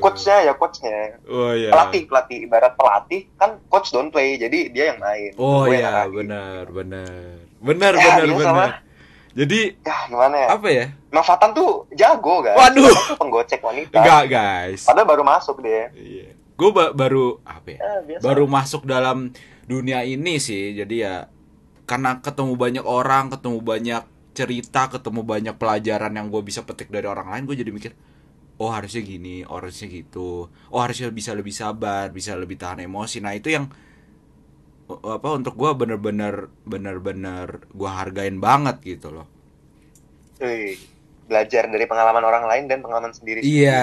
coachnya 0.02 0.42
ya 0.42 0.58
coachnya, 0.58 1.22
oh 1.30 1.54
iya 1.54 1.70
pelatih 1.70 2.02
pelatih 2.10 2.38
ibarat 2.50 2.74
pelatih 2.74 3.30
kan 3.38 3.62
coach 3.70 3.94
don't 3.94 4.10
play, 4.10 4.34
jadi 4.34 4.74
dia 4.74 4.84
yang 4.90 4.98
main. 4.98 5.38
oh 5.38 5.70
Gue 5.70 5.78
iya 5.78 6.10
benar 6.10 6.66
benar 6.66 7.14
benar 7.62 7.92
Ya, 7.94 8.02
benar 8.18 8.26
benar. 8.42 8.70
Jadi 9.34 9.74
Ya 9.82 9.96
gimana 10.06 10.36
ya? 10.38 10.48
apa 10.54 10.68
ya 10.70 10.86
Emang 11.10 11.22
Fatan 11.22 11.54
tuh 11.54 11.86
jago 11.94 12.42
guys. 12.42 12.58
Waduh. 12.58 12.86
Fatan 12.90 13.06
tuh 13.06 13.18
penggocek 13.18 13.60
wanita. 13.62 13.98
enggak 14.02 14.24
guys 14.30 14.80
Padahal 14.86 15.06
baru 15.06 15.22
masuk 15.22 15.58
dia. 15.60 15.90
iya 15.94 16.30
gue 16.54 16.70
baru 16.70 17.42
apa 17.42 17.66
ya 17.74 17.78
biasa. 18.06 18.22
baru 18.22 18.44
masuk 18.46 18.86
dalam 18.86 19.34
dunia 19.66 20.06
ini 20.06 20.38
sih 20.38 20.78
jadi 20.78 20.94
ya 20.94 21.14
karena 21.82 22.22
ketemu 22.22 22.54
banyak 22.54 22.84
orang 22.86 23.26
ketemu 23.34 23.58
banyak 23.58 24.02
cerita 24.34 24.86
ketemu 24.86 25.20
banyak 25.26 25.54
pelajaran 25.58 26.14
yang 26.14 26.30
gue 26.30 26.42
bisa 26.46 26.62
petik 26.62 26.94
dari 26.94 27.10
orang 27.10 27.26
lain 27.26 27.42
gue 27.50 27.58
jadi 27.58 27.70
mikir 27.74 27.92
oh 28.62 28.70
harusnya 28.70 29.02
gini 29.02 29.42
oh, 29.42 29.58
harusnya 29.58 29.90
gitu 29.90 30.46
oh 30.46 30.78
harusnya 30.78 31.10
bisa 31.10 31.34
lebih 31.34 31.50
sabar 31.50 32.14
bisa 32.14 32.38
lebih 32.38 32.54
tahan 32.54 32.86
emosi 32.86 33.18
nah 33.18 33.34
itu 33.34 33.50
yang 33.50 33.66
eh, 33.66 33.74
apa 35.16 35.28
untuk 35.38 35.54
gue 35.60 35.70
bener-bener 35.80 36.34
bener-bener 36.72 37.48
gue 37.78 37.90
hargain 37.98 38.36
banget 38.46 38.76
gitu 38.90 39.08
loh 39.16 39.26
belajar 41.28 41.64
dari 41.72 41.84
pengalaman 41.90 42.24
orang 42.30 42.44
lain 42.50 42.64
dan 42.70 42.78
pengalaman 42.84 43.12
sendiri. 43.18 43.44
iya 43.44 43.78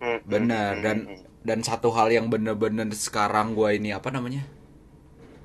Hmm, 0.00 0.18
benar 0.32 0.72
hmm, 0.72 0.82
dan 0.84 0.98
hmm, 1.06 1.06
hmm. 1.06 1.22
dan 1.48 1.58
satu 1.68 1.88
hal 1.96 2.08
yang 2.12 2.26
bener-bener 2.32 2.88
sekarang 2.92 3.46
gue 3.58 3.68
ini 3.78 3.90
apa 3.98 4.08
namanya 4.12 4.42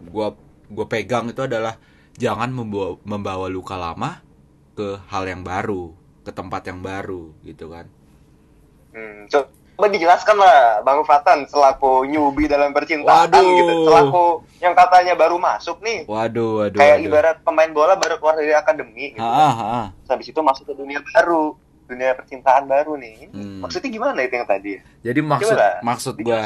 gue 0.04 0.28
gue 0.74 0.86
pegang 0.94 1.26
itu 1.32 1.42
adalah 1.50 1.76
jangan 2.18 2.50
membawa 2.54 2.98
membawa 3.08 3.48
luka 3.50 3.76
lama 3.80 4.22
ke 4.78 4.90
hal 5.12 5.24
yang 5.30 5.42
baru 5.46 5.94
ke 6.26 6.32
tempat 6.34 6.62
yang 6.70 6.80
baru 6.84 7.34
gitu 7.48 7.70
kan 7.74 7.88
Hmm, 8.94 9.28
dijelaskan 9.74 10.38
lah 10.38 10.86
Bang 10.86 11.02
Fatan 11.04 11.50
selaku 11.50 12.06
newbie 12.06 12.46
dalam 12.46 12.70
percintaan 12.72 13.30
Waduh. 13.30 13.58
gitu. 13.58 13.74
Selaku 13.90 14.26
yang 14.62 14.74
katanya 14.78 15.14
baru 15.18 15.42
masuk 15.42 15.82
nih. 15.82 16.06
waduh 16.06 16.62
waduh 16.64 16.80
kayak 16.80 16.98
waduh. 17.02 17.08
ibarat 17.10 17.38
pemain 17.42 17.72
bola 17.74 17.94
baru 17.98 18.22
keluar 18.22 18.38
dari 18.38 18.54
akademi 18.54 19.18
gitu. 19.18 19.26
Ah, 19.26 19.50
ah, 19.50 19.62
ah. 19.62 19.88
Habis 20.08 20.30
itu 20.30 20.40
masuk 20.40 20.70
ke 20.70 20.74
dunia 20.78 21.02
baru, 21.02 21.58
dunia 21.90 22.14
percintaan 22.14 22.70
baru 22.70 22.96
nih. 22.96 23.34
Hmm. 23.34 23.66
Maksudnya 23.66 23.90
gimana 23.90 24.20
itu 24.22 24.34
yang 24.38 24.48
tadi? 24.48 24.74
jadi 25.04 25.20
maksud 25.20 25.58
Coba 25.58 25.70
maksud 25.84 26.16
gue 26.22 26.42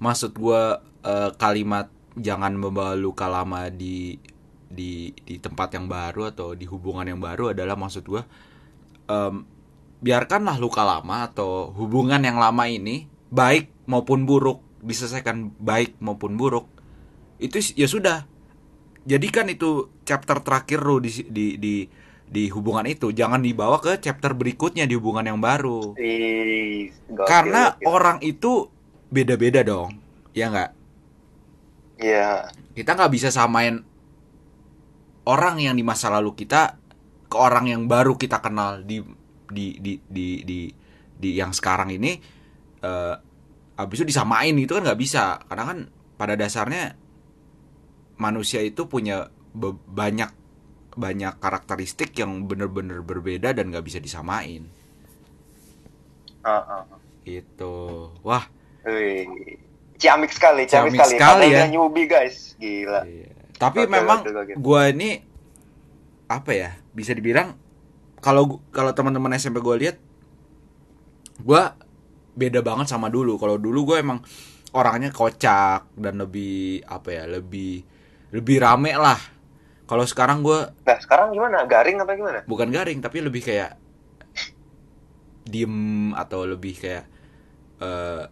maksud 0.00 0.32
gue 0.38 0.62
eh, 1.04 1.30
kalimat 1.36 1.86
jangan 2.16 2.54
membawa 2.56 2.96
luka 2.96 3.28
lama 3.28 3.68
di 3.68 4.16
di 4.70 5.10
di 5.26 5.36
tempat 5.42 5.74
yang 5.74 5.90
baru 5.90 6.30
atau 6.30 6.54
di 6.54 6.64
hubungan 6.64 7.02
yang 7.02 7.18
baru 7.18 7.50
adalah 7.50 7.74
maksud 7.74 8.06
gue 8.06 8.22
em, 9.10 9.42
biarkanlah 10.00 10.56
luka 10.56 10.82
lama 10.82 11.28
atau 11.28 11.72
hubungan 11.76 12.20
yang 12.24 12.40
lama 12.40 12.64
ini 12.68 13.04
baik 13.30 13.68
maupun 13.84 14.24
buruk 14.24 14.60
diselesaikan 14.80 15.52
baik 15.60 15.96
maupun 16.00 16.40
buruk 16.40 16.66
itu 17.38 17.60
ya 17.76 17.84
sudah 17.88 18.24
jadikan 19.04 19.48
itu 19.48 19.88
chapter 20.04 20.40
terakhir 20.40 20.80
lo 20.80 21.00
di 21.00 21.10
di 21.28 21.46
di 21.60 21.74
di 22.30 22.42
hubungan 22.48 22.86
itu 22.86 23.10
jangan 23.12 23.42
dibawa 23.42 23.76
ke 23.82 23.98
chapter 24.00 24.32
berikutnya 24.36 24.86
di 24.88 24.94
hubungan 24.96 25.26
yang 25.34 25.40
baru 25.42 25.98
Ih, 25.98 26.92
gokil, 27.10 27.26
karena 27.26 27.76
gokil. 27.76 27.86
orang 27.86 28.18
itu 28.22 28.70
beda-beda 29.10 29.60
dong 29.66 29.98
ya 30.32 30.48
nggak 30.48 30.70
Iya. 32.00 32.48
kita 32.72 32.90
nggak 32.96 33.12
bisa 33.12 33.28
samain 33.28 33.84
orang 35.28 35.60
yang 35.60 35.74
di 35.76 35.84
masa 35.84 36.08
lalu 36.08 36.32
kita 36.34 36.80
ke 37.30 37.36
orang 37.36 37.70
yang 37.70 37.82
baru 37.86 38.16
kita 38.16 38.40
kenal 38.42 38.82
di 38.82 39.04
di 39.50 39.76
di 39.82 39.98
di 40.06 40.42
di, 40.46 40.60
di 41.20 41.30
yang 41.36 41.52
sekarang 41.52 41.90
ini 41.92 42.16
eh 42.80 43.16
habis 43.76 44.04
itu 44.04 44.12
disamain 44.12 44.52
itu 44.60 44.76
kan 44.76 44.84
nggak 44.84 45.00
bisa 45.00 45.40
karena 45.48 45.64
kan 45.64 45.78
pada 46.20 46.36
dasarnya 46.36 46.96
manusia 48.20 48.60
itu 48.60 48.84
punya 48.84 49.32
banyak 49.88 50.28
banyak 50.94 51.34
karakteristik 51.40 52.12
yang 52.20 52.44
bener-bener 52.44 53.00
berbeda 53.00 53.56
dan 53.56 53.72
nggak 53.72 53.86
bisa 53.88 53.96
disamain 53.96 54.68
Heeh. 56.44 56.82
gitu 57.24 58.12
wah 58.20 58.44
Wih. 58.84 59.60
Ciamik 60.00 60.32
sekali, 60.32 60.64
ciamik, 60.64 60.96
Ciamik 60.96 61.00
sekali. 61.04 61.14
sekali 61.20 61.46
Padahal 61.52 61.68
ya. 61.68 61.68
newbie 61.68 62.08
guys, 62.08 62.56
gila. 62.56 63.04
Iya. 63.04 63.28
Tapi 63.60 63.84
Gokil, 63.84 63.92
memang 63.92 64.18
gua 64.56 64.88
ini 64.88 65.20
apa 66.24 66.56
ya? 66.56 66.70
Bisa 66.96 67.12
dibilang 67.12 67.52
kalau 68.24 68.60
kalau 68.70 68.92
teman-teman 68.96 69.32
SMP 69.36 69.58
gua 69.60 69.76
lihat 69.80 69.96
gua 71.40 71.74
beda 72.36 72.60
banget 72.64 72.86
sama 72.92 73.08
dulu. 73.12 73.36
Kalau 73.40 73.56
dulu 73.60 73.94
gua 73.94 73.96
emang 74.00 74.18
orangnya 74.72 75.10
kocak 75.10 75.88
dan 75.98 76.20
lebih 76.22 76.84
apa 76.86 77.08
ya? 77.10 77.24
Lebih 77.26 77.82
lebih 78.32 78.56
rame 78.62 78.92
lah. 78.94 79.18
Kalau 79.88 80.04
sekarang 80.06 80.40
gua 80.46 80.70
Nah, 80.86 80.98
sekarang 81.02 81.34
gimana? 81.34 81.66
Garing 81.66 81.98
apa 82.02 82.12
gimana? 82.18 82.40
bukan 82.46 82.68
garing 82.70 82.98
tapi 83.02 83.18
lebih 83.22 83.42
kayak 83.42 83.76
diem 85.44 86.12
atau 86.14 86.44
lebih 86.46 86.74
kayak 86.78 87.04
eh 87.80 88.24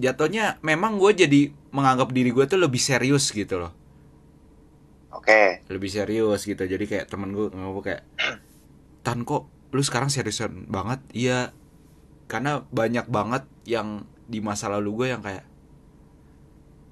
jatuhnya 0.00 0.56
memang 0.64 0.96
gue 0.96 1.12
jadi 1.12 1.40
menganggap 1.76 2.08
diri 2.16 2.32
gue 2.32 2.44
tuh 2.48 2.56
lebih 2.56 2.80
serius 2.80 3.28
gitu 3.30 3.60
loh 3.60 3.72
Oke. 5.10 5.62
lebih 5.70 5.90
serius 5.90 6.40
gitu 6.46 6.62
jadi 6.66 6.84
kayak 6.86 7.06
temen 7.10 7.30
gue 7.34 7.50
ngomong 7.50 7.82
kayak 7.84 8.02
tan 9.00 9.24
kok 9.24 9.46
lu 9.70 9.80
sekarang 9.80 10.08
seriusan 10.08 10.66
banget 10.66 11.00
iya 11.14 11.54
karena 12.26 12.62
banyak 12.70 13.06
banget 13.06 13.42
yang 13.66 14.04
di 14.26 14.38
masa 14.38 14.70
lalu 14.70 14.90
gue 14.94 15.06
yang 15.10 15.22
kayak 15.22 15.42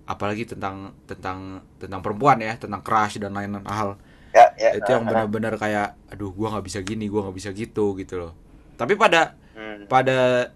apalagi 0.08 0.48
tentang 0.48 0.96
tentang 1.04 1.60
tentang 1.76 2.00
perempuan 2.00 2.40
ya 2.40 2.56
tentang 2.56 2.80
crush 2.80 3.20
dan 3.20 3.34
lain-lain 3.34 3.64
hal 3.68 3.98
Ya, 4.28 4.44
ya. 4.60 4.76
itu 4.76 4.92
yang 4.92 5.08
benar-benar 5.08 5.56
kayak 5.56 5.96
aduh 6.12 6.30
gue 6.30 6.46
nggak 6.46 6.62
bisa 6.62 6.78
gini 6.84 7.08
gue 7.08 7.16
nggak 7.16 7.32
bisa 7.32 7.50
gitu 7.50 7.96
gitu 7.96 8.14
loh 8.20 8.32
tapi 8.76 8.94
pada 8.94 9.34
Hmm. 9.58 9.90
pada 9.90 10.52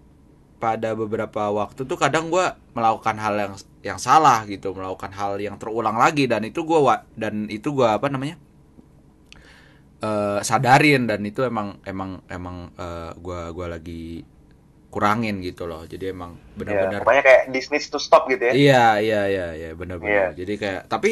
pada 0.63 0.95
beberapa 0.95 1.51
waktu 1.51 1.83
tuh 1.83 1.99
kadang 1.99 2.31
gue 2.31 2.45
melakukan 2.71 3.19
hal 3.19 3.35
yang 3.35 3.53
yang 3.83 3.99
salah 3.99 4.47
gitu 4.47 4.71
melakukan 4.71 5.11
hal 5.11 5.35
yang 5.35 5.59
terulang 5.59 5.99
lagi 5.99 6.23
dan 6.23 6.39
itu 6.47 6.63
gue 6.63 6.79
dan 7.19 7.51
itu 7.51 7.75
gue 7.75 7.83
apa 7.83 8.07
namanya 8.07 8.39
eh 10.03 10.39
sadarin 10.43 11.07
dan 11.07 11.23
itu 11.23 11.47
emang 11.47 11.79
emang 11.87 12.19
emang 12.27 12.75
eh, 12.75 13.11
gua 13.23 13.55
gua 13.55 13.67
lagi 13.79 14.27
kurangin 14.93 15.41
gitu 15.41 15.65
loh 15.65 15.87
jadi 15.89 16.13
emang 16.13 16.37
Ya, 16.37 16.53
benar-benar 16.59 16.99
pokoknya 17.01 17.23
kayak 17.25 17.41
Disney 17.49 17.81
to 17.81 17.97
stop 17.97 18.29
gitu 18.29 18.45
ya. 18.45 18.53
Iya 18.53 18.85
iya 19.01 19.21
iya 19.25 19.47
iya 19.57 19.69
benar-benar. 19.73 20.37
Iya. 20.37 20.45
Jadi 20.45 20.53
kayak 20.61 20.81
tapi 20.85 21.11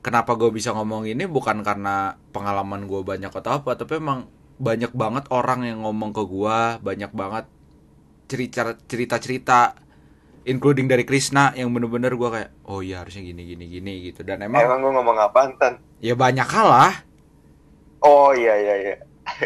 kenapa 0.00 0.32
gue 0.40 0.48
bisa 0.48 0.72
ngomong 0.72 1.04
ini 1.04 1.28
bukan 1.28 1.60
karena 1.60 2.16
pengalaman 2.32 2.88
gue 2.88 3.00
banyak 3.04 3.28
atau 3.28 3.60
apa, 3.60 3.76
tapi 3.76 4.00
emang 4.00 4.30
banyak 4.56 4.90
banget 4.96 5.28
orang 5.28 5.60
yang 5.68 5.84
ngomong 5.84 6.10
ke 6.16 6.22
gue, 6.24 6.58
banyak 6.80 7.12
banget 7.12 7.44
cerita 8.28 8.60
cerita 8.88 9.16
cerita, 9.20 9.60
including 10.48 10.88
dari 10.88 11.04
Krishna 11.04 11.52
yang 11.52 11.68
bener-bener 11.76 12.16
gue 12.16 12.28
kayak 12.32 12.50
oh 12.64 12.80
iya 12.80 13.04
harusnya 13.04 13.22
gini 13.28 13.44
gini 13.44 13.64
gini 13.68 13.92
gitu 14.08 14.24
dan 14.24 14.40
emang 14.40 14.64
Emang 14.64 14.80
gue 14.80 14.92
ngomong 14.96 15.16
apaan, 15.20 15.52
Tan? 15.60 15.74
ya 16.00 16.14
banyak 16.16 16.48
hal 16.48 16.68
lah, 16.68 16.94
Oh 18.00 18.30
iya 18.32 18.54
iya 18.56 18.74
iya. 18.78 18.94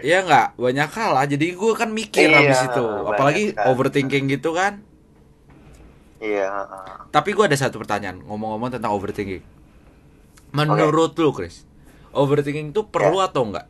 ya 0.00 0.18
nggak 0.22 0.56
banyak 0.56 0.90
hal 0.92 1.10
lah. 1.12 1.24
Jadi 1.26 1.52
gue 1.52 1.72
kan 1.74 1.90
mikir 1.90 2.30
Iya, 2.30 2.36
habis 2.38 2.60
itu, 2.64 2.86
apalagi 3.04 3.44
sekali. 3.50 3.66
overthinking 3.66 4.24
gitu 4.30 4.52
kan. 4.52 4.84
Iya. 6.18 6.46
Tapi 7.10 7.34
gue 7.34 7.44
ada 7.44 7.58
satu 7.58 7.76
pertanyaan 7.76 8.22
ngomong-ngomong 8.22 8.70
tentang 8.70 8.92
overthinking. 8.92 9.42
menurut 10.52 11.16
lu 11.16 11.32
Chris 11.32 11.64
overthinking 12.12 12.70
itu 12.70 12.84
perlu 12.84 13.18
Ya. 13.18 13.26
atau 13.26 13.42
enggak 13.48 13.66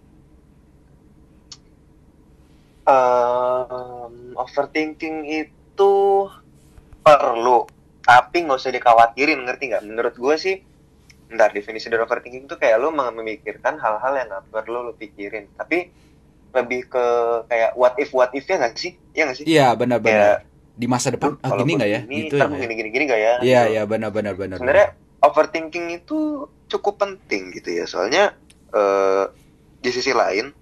Ehm, 2.82 4.34
overthinking 4.34 5.22
itu 5.24 5.92
perlu, 6.98 7.70
tapi 8.02 8.36
nggak 8.42 8.58
usah 8.58 8.74
dikhawatirin, 8.74 9.38
ngerti 9.46 9.70
nggak? 9.70 9.84
Menurut 9.86 10.14
gue 10.18 10.34
sih, 10.34 10.56
ntar 11.34 11.50
definisi 11.56 11.88
dari 11.88 12.02
overthinking 12.04 12.44
itu 12.48 12.56
kayak 12.60 12.78
mem- 12.80 13.16
memikirkan 13.18 13.80
hal-hal 13.80 14.12
yang 14.16 14.28
nggak 14.28 14.44
perlu 14.52 14.78
lu 14.88 14.92
pikirin, 14.96 15.48
tapi 15.56 15.88
lebih 16.52 16.80
ke 16.92 17.04
kayak 17.48 17.72
what 17.80 17.96
if 17.96 18.12
what 18.12 18.28
if 18.36 18.44
ya 18.44 18.60
nggak 18.60 18.76
sih? 18.76 18.92
Iya 19.16 19.22
nggak 19.28 19.36
sih? 19.40 19.46
iya 19.48 19.66
benar-benar 19.72 20.44
di 20.72 20.86
masa 20.88 21.12
depan 21.12 21.36
ah, 21.44 21.52
gini 21.56 21.72
nggak 21.76 21.90
ya 21.90 22.00
gini, 22.04 22.16
gitu 22.28 22.34
ya 22.36 22.46
gini 22.48 22.74
gini 22.76 22.88
gini 22.92 23.04
nggak 23.08 23.20
ya? 23.20 23.34
iya 23.44 23.60
Gitu. 23.64 23.72
iya 23.76 23.82
benar-benar 23.88 24.34
benar 24.36 24.56
Sebenarnya 24.60 24.88
overthinking 25.22 25.86
itu 26.02 26.18
cukup 26.68 26.94
penting 27.00 27.52
gitu 27.56 27.68
ya, 27.72 27.84
soalnya 27.84 28.32
eh, 28.72 29.24
di 29.82 29.90
sisi 29.92 30.12
lain 30.14 30.52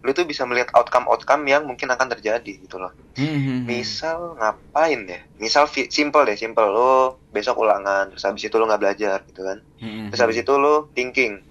lu 0.00 0.16
tuh 0.16 0.24
bisa 0.24 0.48
melihat 0.48 0.72
outcome-outcome 0.72 1.44
yang 1.44 1.68
mungkin 1.68 1.92
akan 1.92 2.08
terjadi 2.16 2.64
gitu 2.64 2.80
loh. 2.80 2.96
Hmm, 3.20 3.28
hmm, 3.28 3.40
hmm. 3.44 3.64
Misal 3.68 4.18
ngapain 4.40 5.00
ya? 5.04 5.20
Misal 5.36 5.68
simple 5.68 6.24
deh, 6.24 6.36
simple 6.40 6.64
lo 6.72 7.20
besok 7.28 7.60
ulangan, 7.60 8.08
terus 8.08 8.24
habis 8.24 8.48
itu 8.48 8.56
lo 8.56 8.64
nggak 8.64 8.80
belajar 8.80 9.18
gitu 9.28 9.44
kan. 9.44 9.60
Hmm, 9.76 10.08
Terus 10.08 10.20
habis 10.24 10.38
itu 10.40 10.52
lo 10.56 10.88
thinking. 10.96 11.44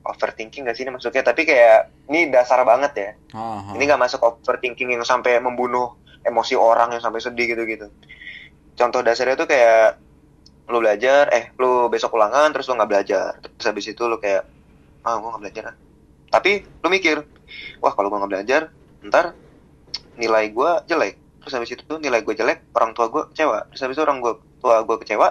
Overthinking 0.00 0.64
gak 0.64 0.74
sih 0.78 0.88
ini 0.88 0.96
masuknya? 0.96 1.20
Tapi 1.20 1.44
kayak 1.44 1.92
ini 2.08 2.32
dasar 2.32 2.64
banget 2.64 2.92
ya. 2.96 3.10
Ah. 3.36 3.76
Ini 3.76 3.82
nggak 3.84 4.00
masuk 4.00 4.20
overthinking 4.22 4.96
yang 4.96 5.04
sampai 5.04 5.38
membunuh 5.42 5.92
emosi 6.24 6.56
orang 6.56 6.94
yang 6.96 7.02
sampai 7.02 7.20
sedih 7.20 7.52
gitu-gitu. 7.52 7.90
Contoh 8.78 9.04
dasarnya 9.04 9.36
tuh 9.36 9.50
kayak 9.50 10.00
lo 10.70 10.78
belajar, 10.78 11.28
eh 11.34 11.50
lo 11.58 11.90
besok 11.90 12.14
ulangan 12.14 12.48
terus 12.54 12.70
lo 12.70 12.78
nggak 12.78 12.90
belajar. 12.90 13.30
Terus 13.42 13.66
habis 13.66 13.86
itu 13.90 14.02
lo 14.06 14.16
kayak 14.22 14.46
ah 15.04 15.14
gue 15.18 15.28
nggak 15.28 15.42
belajar 15.42 15.64
ah. 15.74 15.76
Tapi 16.30 16.62
lo 16.62 16.88
mikir, 16.88 17.16
wah 17.82 17.92
kalau 17.96 18.08
gue 18.10 18.18
nggak 18.20 18.32
belajar, 18.32 18.62
ntar 19.04 19.24
nilai 20.16 20.44
gue 20.52 20.70
jelek. 20.86 21.14
Terus 21.40 21.52
habis 21.56 21.70
itu 21.72 21.94
nilai 21.98 22.20
gue 22.20 22.34
jelek, 22.36 22.68
orang 22.76 22.92
tua 22.92 23.08
gue 23.08 23.22
kecewa. 23.32 23.58
Terus 23.72 23.80
habis 23.84 23.96
itu 23.96 24.04
orang 24.04 24.18
gue 24.20 24.32
tua 24.60 24.84
gue 24.84 24.96
kecewa, 25.00 25.28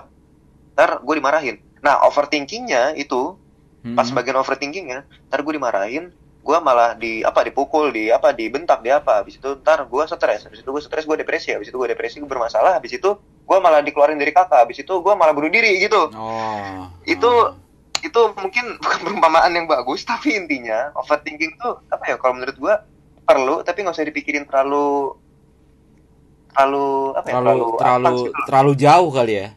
ntar 0.75 0.89
gue 1.05 1.15
dimarahin. 1.15 1.55
Nah 1.85 2.03
overthinkingnya 2.07 2.97
itu 2.97 3.37
Hmm, 3.79 3.95
pas 3.95 4.11
bagian 4.11 4.35
overthinkingnya 4.35 5.07
ntar 5.31 5.39
gue 5.39 5.53
dimarahin 5.55 6.11
gue 6.43 6.57
malah 6.59 6.99
di 6.99 7.23
apa 7.23 7.47
dipukul 7.47 7.95
di 7.95 8.11
apa 8.11 8.35
dibentak 8.35 8.83
di 8.83 8.91
apa 8.91 9.23
habis 9.23 9.39
itu 9.39 9.55
ntar 9.63 9.87
gue 9.87 10.03
stres 10.03 10.43
habis 10.47 10.59
itu 10.59 10.67
gue 10.67 10.83
stres 10.83 11.07
gue 11.07 11.15
depresi 11.15 11.55
habis 11.55 11.71
itu 11.71 11.79
gue 11.79 11.87
depresi 11.87 12.19
gue 12.19 12.27
bermasalah 12.27 12.75
habis 12.75 12.91
itu 12.91 13.07
gue 13.19 13.57
malah 13.59 13.79
dikeluarin 13.79 14.19
dari 14.19 14.35
kakak 14.35 14.67
habis 14.67 14.83
itu 14.83 14.93
gue 14.99 15.13
malah 15.15 15.31
bunuh 15.31 15.47
diri 15.47 15.79
gitu 15.79 16.11
oh 16.11 16.91
Itu- 17.07 17.27
ah. 17.27 17.55
Itu 18.01 18.21
mungkin 18.35 18.65
bukan 18.81 18.97
perumpamaan 19.01 19.51
yang 19.51 19.65
bagus 19.65 20.03
tapi 20.03 20.35
intinya 20.35 20.91
overthinking 20.95 21.55
tuh 21.55 21.79
apa 21.87 22.03
ya 22.05 22.15
kalau 22.15 22.37
menurut 22.37 22.55
gue 22.55 22.73
perlu 23.23 23.55
tapi 23.61 23.83
nggak 23.83 23.93
usah 23.93 24.07
dipikirin 24.07 24.45
terlalu 24.45 25.13
terlalu 26.49 27.13
apa 27.13 27.27
ya 27.29 27.33
terlalu 27.37 27.65
terlalu 27.77 28.15
gitu 28.25 28.39
terlalu 28.45 28.71
jauh 28.75 29.11
kali 29.11 29.35
ya 29.35 29.49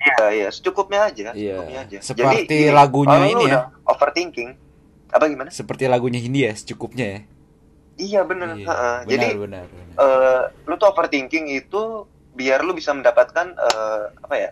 Iya, 0.00 0.26
iya, 0.32 0.48
secukupnya 0.48 1.12
aja, 1.12 1.36
Iya. 1.36 1.60
secukupnya 1.60 1.80
aja. 1.84 1.98
Seperti 2.00 2.56
gini, 2.56 2.72
lagunya 2.72 3.20
kalau 3.20 3.28
lu 3.28 3.32
ini 3.36 3.44
ya. 3.52 3.60
Overthinking, 3.84 4.50
apa 5.12 5.24
gimana? 5.28 5.50
seperti 5.52 5.84
lagunya 5.84 6.16
Hindi 6.16 6.48
ya 6.48 6.52
secukupnya 6.56 7.04
ya 7.04 7.20
Iya 8.00 8.20
bener. 8.24 8.56
Iya, 8.56 8.64
benar, 8.64 9.04
Jadi 9.04 9.28
benar, 9.36 9.64
benar. 9.68 9.94
eh, 10.00 10.42
lu 10.64 10.74
tuh 10.80 10.88
overthinking 10.88 11.52
itu 11.52 12.08
biar 12.32 12.64
lu 12.64 12.72
bisa 12.72 12.96
mendapatkan 12.96 13.52
eh, 13.52 14.02
apa 14.24 14.34
ya? 14.40 14.50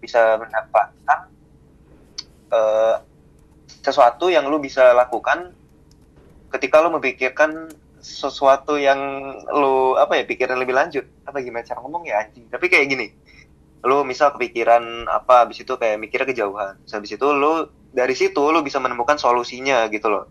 Bisa 0.00 0.40
mendapatkan 0.40 1.20
eh, 2.52 2.96
sesuatu 3.84 4.32
yang 4.32 4.48
lu 4.48 4.58
bisa 4.58 4.92
lakukan 4.96 5.52
ketika 6.48 6.80
lu 6.80 6.96
memikirkan 6.96 7.68
sesuatu 7.98 8.78
yang 8.78 8.98
lu 9.52 9.98
apa 9.98 10.16
ya 10.16 10.24
pikiran 10.24 10.56
lebih 10.58 10.74
lanjut. 10.76 11.04
Apa 11.28 11.42
gimana 11.44 11.66
cara 11.66 11.82
ngomong 11.82 12.08
ya 12.08 12.22
anjing? 12.24 12.48
Tapi 12.48 12.66
kayak 12.70 12.86
gini 12.88 13.06
lu 13.86 14.02
misal 14.02 14.34
kepikiran 14.34 15.06
apa 15.06 15.46
habis 15.46 15.62
itu 15.62 15.70
kayak 15.78 16.02
mikirnya 16.02 16.26
kejauhan. 16.30 16.74
Terus 16.82 16.94
habis 16.98 17.10
itu 17.14 17.26
lu 17.30 17.68
dari 17.94 18.14
situ 18.18 18.42
lu 18.50 18.60
bisa 18.64 18.78
menemukan 18.82 19.16
solusinya 19.20 19.86
gitu 19.92 20.08
loh. 20.10 20.24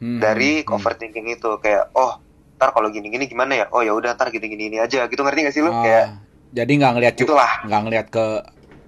Hmm, 0.00 0.20
dari 0.20 0.60
hmm, 0.60 0.66
hmm. 0.66 0.74
overthinking 0.76 1.26
itu 1.32 1.50
kayak 1.62 1.94
oh 1.96 2.20
ntar 2.56 2.72
kalau 2.72 2.88
gini-gini 2.88 3.28
gimana 3.28 3.52
ya? 3.54 3.66
Oh 3.70 3.84
ya 3.84 3.92
udah 3.92 4.16
ntar 4.16 4.32
gini-gini 4.34 4.72
ini 4.72 4.78
aja. 4.80 5.06
Gitu 5.06 5.20
ngerti 5.20 5.40
gak 5.46 5.54
sih 5.54 5.62
lu? 5.62 5.70
Ah, 5.72 5.82
kayak 5.84 6.04
jadi 6.56 6.72
nggak 6.72 6.92
ngelihat 6.96 7.14
cu- 7.14 7.24
gitulah 7.28 7.52
nggak 7.66 7.80
ngelihat 7.84 8.06
ke 8.08 8.24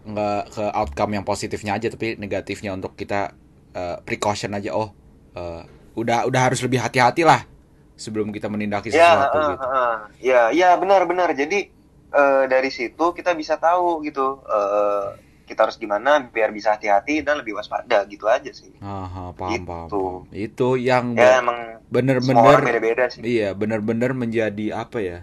nggak 0.08 0.42
ke 0.50 0.64
outcome 0.72 1.12
yang 1.14 1.24
positifnya 1.24 1.76
aja 1.76 1.92
tapi 1.92 2.16
negatifnya 2.16 2.72
untuk 2.72 2.96
kita 2.96 3.36
eh, 3.72 3.96
precaution 4.02 4.56
aja 4.56 4.72
oh 4.72 4.88
eh, 5.34 5.62
udah 5.94 6.24
udah 6.24 6.40
harus 6.48 6.60
lebih 6.64 6.80
hati-hati 6.80 7.22
lah 7.22 7.44
sebelum 7.98 8.30
kita 8.30 8.46
menindaki 8.46 8.88
ya 8.88 8.94
sesuatu 8.94 9.36
heeh, 9.36 9.48
gitu 9.52 9.66
heeh. 9.66 9.94
ya 10.22 10.40
ya 10.54 10.68
benar-benar 10.78 11.34
jadi 11.34 11.58
eh, 12.10 12.44
dari 12.46 12.70
situ 12.70 13.04
kita 13.12 13.34
bisa 13.34 13.58
tahu 13.58 14.00
gitu 14.02 14.40
eh, 14.46 15.06
kita 15.48 15.64
harus 15.64 15.80
gimana 15.80 16.20
biar 16.28 16.52
bisa 16.52 16.76
hati-hati 16.76 17.24
dan 17.24 17.40
lebih 17.40 17.56
waspada 17.56 18.04
gitu 18.04 18.28
aja 18.28 18.52
sih 18.52 18.68
Aha, 18.84 19.32
paham, 19.32 19.64
paham, 19.64 19.88
Gitu. 19.88 20.02
paham. 20.04 20.36
itu 20.36 20.68
yang 20.76 21.16
ya 21.16 21.40
bener-bener 21.88 22.58
beda-beda 22.60 23.04
sih 23.08 23.20
iya 23.24 23.56
bener-bener 23.56 24.12
menjadi 24.12 24.76
apa 24.76 24.98
ya 25.00 25.18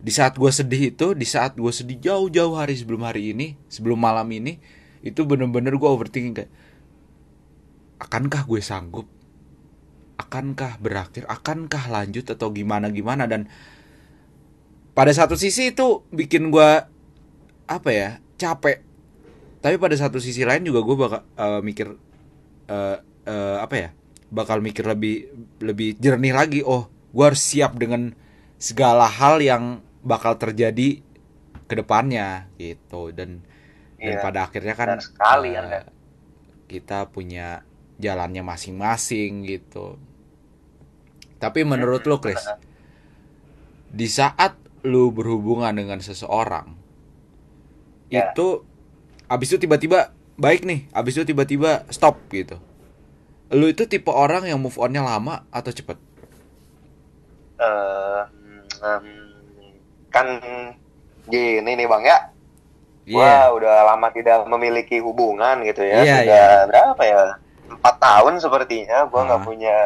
di 0.00 0.12
saat 0.12 0.40
gue 0.40 0.48
sedih 0.48 0.96
itu 0.96 1.12
di 1.12 1.28
saat 1.28 1.60
gue 1.60 1.72
sedih 1.72 2.00
jauh-jauh 2.00 2.56
hari 2.56 2.72
sebelum 2.72 3.04
hari 3.04 3.36
ini 3.36 3.60
sebelum 3.68 4.00
malam 4.00 4.24
ini 4.32 4.56
itu 5.04 5.24
bener-bener 5.28 5.76
gue 5.76 5.88
overthinking 5.88 6.34
kayak 6.36 6.52
akankah 8.00 8.48
gue 8.48 8.60
sanggup? 8.64 9.06
Akankah 10.16 10.80
berakhir? 10.80 11.28
Akankah 11.28 11.92
lanjut 11.92 12.24
atau 12.32 12.48
gimana 12.52 12.88
gimana 12.88 13.28
dan 13.28 13.48
pada 14.96 15.12
satu 15.12 15.36
sisi 15.36 15.72
itu 15.72 16.04
bikin 16.08 16.48
gue 16.48 16.70
apa 17.68 17.90
ya 17.92 18.18
capek. 18.40 18.80
Tapi 19.60 19.76
pada 19.76 19.92
satu 20.00 20.16
sisi 20.16 20.44
lain 20.48 20.64
juga 20.64 20.80
gue 20.80 20.96
bakal 20.96 21.20
eh, 21.24 21.60
mikir 21.60 21.88
eh, 22.72 22.96
eh, 23.28 23.56
apa 23.60 23.74
ya 23.76 23.88
bakal 24.32 24.64
mikir 24.64 24.88
lebih 24.88 25.28
lebih 25.60 26.00
jernih 26.00 26.32
lagi. 26.32 26.60
Oh 26.64 26.88
gue 27.12 27.24
harus 27.24 27.40
siap 27.40 27.76
dengan 27.76 28.16
segala 28.60 29.08
hal 29.08 29.40
yang 29.40 29.84
bakal 30.04 30.36
terjadi 30.40 31.02
ke 31.68 31.74
depannya 31.76 32.48
gitu. 32.60 33.12
Dan 33.14 33.44
dan 34.04 34.16
Iya, 34.16 34.20
pada 34.20 34.48
akhirnya 34.48 34.74
kan 34.76 34.90
benar 34.90 35.00
sekali 35.00 35.50
eh, 35.56 35.60
Anda. 35.60 35.80
kita 36.70 37.10
punya 37.14 37.66
jalannya 38.00 38.42
masing-masing 38.46 39.44
gitu. 39.44 39.98
Tapi 41.42 41.60
menurut 41.64 42.02
lo 42.06 42.16
Chris 42.22 42.54
di 43.90 44.06
saat 44.06 44.56
lu 44.86 45.10
berhubungan 45.12 45.74
dengan 45.76 46.00
seseorang 46.00 46.78
Ya. 48.10 48.34
itu 48.34 48.66
abis 49.30 49.48
itu 49.54 49.58
tiba-tiba 49.66 50.12
baik 50.40 50.62
nih 50.66 50.80
abis 50.92 51.20
itu 51.20 51.24
tiba-tiba 51.34 51.86
stop 51.90 52.18
gitu. 52.32 52.58
Lu 53.50 53.66
itu 53.70 53.84
tipe 53.86 54.10
orang 54.10 54.46
yang 54.50 54.58
move 54.62 54.78
onnya 54.78 55.02
lama 55.04 55.46
atau 55.52 55.70
cepet? 55.74 55.98
Eh, 57.60 58.22
em, 58.82 59.06
kan 60.10 60.26
gini 61.24 61.70
nih 61.74 61.86
bang 61.86 62.04
ya 62.04 62.18
Iya. 63.10 63.16
Wah, 63.16 63.46
udah 63.58 63.76
lama 63.90 64.06
tidak 64.14 64.46
memiliki 64.46 65.02
hubungan 65.02 65.66
gitu 65.66 65.82
ya. 65.82 66.04
Iya, 66.04 66.14
Sudah 66.22 66.46
berapa 66.70 67.02
ya? 67.02 67.22
Empat 67.66 67.94
tahun 67.98 68.38
sepertinya. 68.38 69.08
Gua 69.10 69.26
nggak 69.26 69.40
Ah. 69.40 69.46
punya 69.50 69.76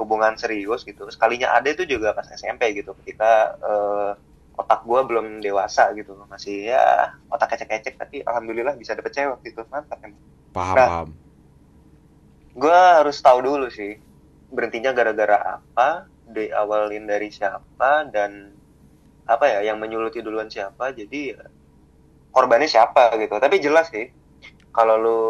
hubungan 0.00 0.32
serius 0.40 0.80
gitu. 0.80 1.04
Sekalinya 1.12 1.52
ada 1.52 1.68
itu 1.68 1.84
juga 1.84 2.16
pas 2.16 2.24
SMP 2.32 2.72
gitu. 2.72 2.96
Ketika 3.02 3.60
eh, 3.60 4.10
otak 4.56 4.88
gua 4.88 5.04
belum 5.04 5.44
dewasa 5.44 5.92
gitu. 5.92 6.16
Masih 6.32 6.72
ya 6.72 7.12
otak 7.28 7.52
kecek-kecek. 7.52 8.00
Tapi 8.00 8.24
alhamdulillah 8.24 8.72
bisa 8.72 8.96
dapet 8.96 9.12
cewek 9.12 9.42
gitu. 9.44 9.60
Mantap 9.68 10.00
emang. 10.00 10.16
paham 10.54 10.76
Nah. 10.78 10.88
paham 10.88 11.08
Gua 12.56 13.04
harus 13.04 13.20
tahu 13.20 13.44
dulu 13.44 13.68
sih. 13.68 14.00
Berhentinya 14.48 14.96
gara-gara 14.96 15.60
apa. 15.60 16.08
Diawalin 16.24 17.04
dari 17.04 17.28
siapa. 17.28 18.08
Dan 18.08 18.55
apa 19.26 19.44
ya. 19.50 19.60
Yang 19.66 19.76
menyuluti 19.82 20.18
duluan 20.22 20.48
siapa. 20.48 20.94
Jadi 20.94 21.34
ya, 21.34 21.44
korbannya 22.32 22.70
siapa 22.70 23.14
gitu. 23.20 23.36
Tapi 23.36 23.56
jelas 23.60 23.90
sih, 23.92 24.08
kalau 24.72 24.96
lu 24.96 25.20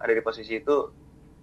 ada 0.00 0.12
di 0.12 0.22
posisi 0.22 0.60
itu, 0.60 0.88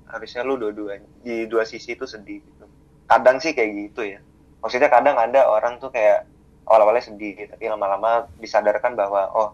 harusnya 0.07 0.41
lu 0.47 0.55
dua-dua 0.55 1.03
di 1.21 1.45
dua 1.51 1.67
sisi 1.67 1.93
itu 1.93 2.07
sedih 2.07 2.39
gitu. 2.39 2.65
Kadang 3.07 3.43
sih 3.43 3.51
kayak 3.51 3.71
gitu 3.75 4.07
ya. 4.07 4.19
Maksudnya 4.63 4.87
kadang 4.87 5.15
ada 5.15 5.47
orang 5.47 5.79
tuh 5.79 5.91
kayak 5.93 6.27
awal-awalnya 6.67 7.07
sedih, 7.07 7.47
tapi 7.47 7.71
lama-lama 7.71 8.27
disadarkan 8.39 8.99
bahwa 8.99 9.31
oh 9.31 9.49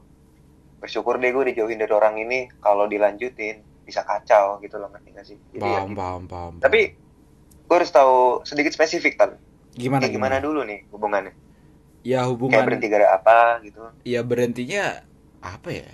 bersyukur 0.81 1.21
deh 1.21 1.29
gue 1.29 1.53
dijauhin 1.53 1.77
dari 1.77 1.93
orang 1.93 2.17
ini. 2.17 2.49
Kalau 2.61 2.89
dilanjutin 2.89 3.61
bisa 3.83 4.01
kacau 4.07 4.57
gitu 4.63 4.79
loh 4.79 4.89
ngerti 4.89 5.09
gak 5.13 5.25
sih? 5.27 5.37
Jadi 5.53 5.61
ya 5.61 5.83
paham 5.83 5.89
gitu. 5.91 5.99
paham 5.99 6.23
paham 6.25 6.53
Tapi 6.63 6.81
gue 7.67 7.75
harus 7.75 7.91
tahu 7.91 8.41
sedikit 8.47 8.73
spesifik 8.73 9.15
kan. 9.19 9.31
gimana 9.73 10.05
Kayak 10.05 10.13
gimana 10.17 10.35
dulu 10.37 10.61
nih 10.65 10.85
hubungannya? 10.93 11.33
Ya 12.03 12.19
Kayak 12.47 12.63
hubungan 12.63 12.65
berhenti 12.67 12.87
gara 12.93 13.07
apa 13.17 13.35
gitu. 13.65 13.81
ya 14.13 14.21
berhentinya 14.29 14.83
apa 15.43 15.69
ya 15.83 15.91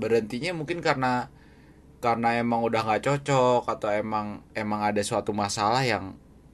berhentinya 0.00 0.50
mungkin 0.58 0.78
karena 0.88 1.12
karena 2.04 2.28
emang 2.42 2.60
udah 2.68 2.80
nggak 2.86 3.04
cocok 3.08 3.62
atau 3.74 3.90
emang 4.02 4.26
emang 4.62 4.80
ada 4.88 5.02
suatu 5.10 5.32
masalah 5.44 5.82
yang 5.92 6.04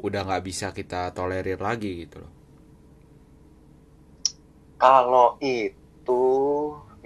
udah 0.07 0.23
nggak 0.27 0.45
bisa 0.49 0.69
kita 0.79 1.13
tolerir 1.17 1.61
lagi 1.69 1.91
gitu 2.07 2.17
loh 2.25 2.33
Kalau 4.83 5.27
itu 5.55 6.23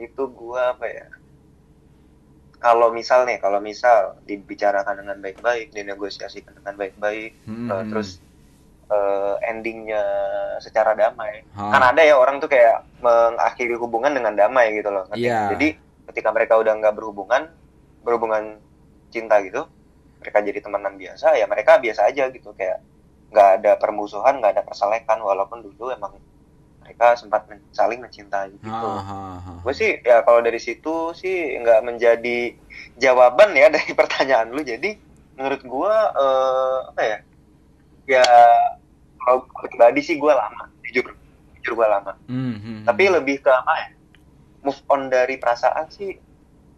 itu 0.04 0.22
gua 0.38 0.60
apa 0.72 0.86
ya? 0.96 1.06
Kalau 2.64 2.88
misal 2.98 3.20
nih, 3.28 3.38
kalau 3.44 3.60
misal 3.60 3.98
dibicarakan 4.24 4.96
dengan 5.04 5.18
baik-baik, 5.24 5.66
dinegosiasikan 5.76 6.54
dengan 6.58 6.74
baik-baik, 6.80 7.30
Hmm, 7.46 7.70
eh, 7.72 7.82
hmm. 7.82 7.90
terus 7.90 8.24
eh, 8.88 9.34
endingnya 9.48 10.02
secara 10.60 10.96
damai. 10.96 11.44
Hah. 11.56 11.72
Kan 11.72 11.82
ada 11.94 12.02
ya 12.04 12.14
orang 12.16 12.38
tuh 12.40 12.48
kayak 12.48 12.84
mengakhiri 13.00 13.76
hubungan 13.76 14.12
dengan 14.12 14.34
damai 14.36 14.76
gitu 14.76 14.90
loh. 14.92 15.04
Iya. 15.12 15.52
Jadi 15.54 15.76
ketika 16.12 16.30
mereka 16.30 16.60
udah 16.60 16.72
nggak 16.78 16.94
berhubungan, 16.94 17.48
berhubungan 18.04 18.60
cinta 19.08 19.40
gitu, 19.40 19.64
mereka 20.20 20.40
jadi 20.40 20.58
temenan 20.60 20.96
biasa, 20.96 21.36
ya 21.36 21.44
mereka 21.48 21.80
biasa 21.80 22.08
aja 22.08 22.28
gitu 22.32 22.52
kayak 22.56 22.80
nggak 23.34 23.48
ada 23.60 23.72
permusuhan, 23.76 24.38
nggak 24.38 24.58
ada 24.58 24.62
perselekan, 24.62 25.18
walaupun 25.20 25.64
dulu 25.64 25.90
emang 25.90 26.14
mereka 26.84 27.16
sempat 27.16 27.48
men- 27.48 27.64
saling 27.72 27.98
mencintai 28.04 28.52
gitu. 28.60 28.68
Gue 29.64 29.72
sih 29.72 29.90
ya 30.04 30.20
kalau 30.20 30.44
dari 30.44 30.60
situ 30.60 31.16
sih 31.16 31.56
nggak 31.56 31.80
menjadi 31.80 32.52
jawaban 33.00 33.56
ya 33.56 33.70
dari 33.74 33.90
pertanyaan 33.96 34.52
lu. 34.52 34.60
Jadi 34.60 34.92
menurut 35.34 35.62
gua 35.64 36.12
eh, 36.14 36.78
apa 36.92 37.02
ya? 37.02 37.18
Ya 38.04 38.24
kalau 39.16 39.48
pribadi 39.50 40.00
sih 40.00 40.16
gua 40.16 40.36
lama, 40.36 40.68
jujur, 40.84 41.08
jujur 41.56 41.72
gua 41.74 41.88
lama. 41.96 42.12
Hmm, 42.28 42.56
hmm, 42.56 42.78
Tapi 42.84 43.04
lebih 43.08 43.40
ke 43.40 43.48
apa 43.48 43.72
ya? 43.74 43.88
Move 44.60 44.80
on 44.88 45.08
dari 45.08 45.36
perasaan 45.36 45.88
sih 45.88 46.16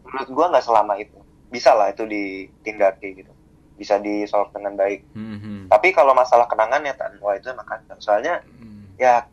menurut 0.03 0.29
gua 0.31 0.47
nggak 0.51 0.65
selama 0.65 0.95
itu. 0.97 1.19
Bisa 1.47 1.75
lah 1.75 1.91
itu 1.91 2.07
ditindaki 2.07 3.19
gitu. 3.19 3.33
Bisa 3.75 3.99
di 3.99 4.25
solve 4.25 4.55
dengan 4.55 4.75
baik. 4.75 5.03
Hmm, 5.13 5.39
hmm. 5.39 5.61
Tapi 5.69 5.91
kalau 5.91 6.15
masalah 6.15 6.47
kenangan 6.47 6.81
ya 6.81 6.95
tan, 6.95 7.19
wah 7.19 7.35
itu 7.35 7.51
emang 7.51 7.67
kacau. 7.67 7.99
Soalnya 7.99 8.41
Hmm, 8.47 8.87
ya 8.97 9.27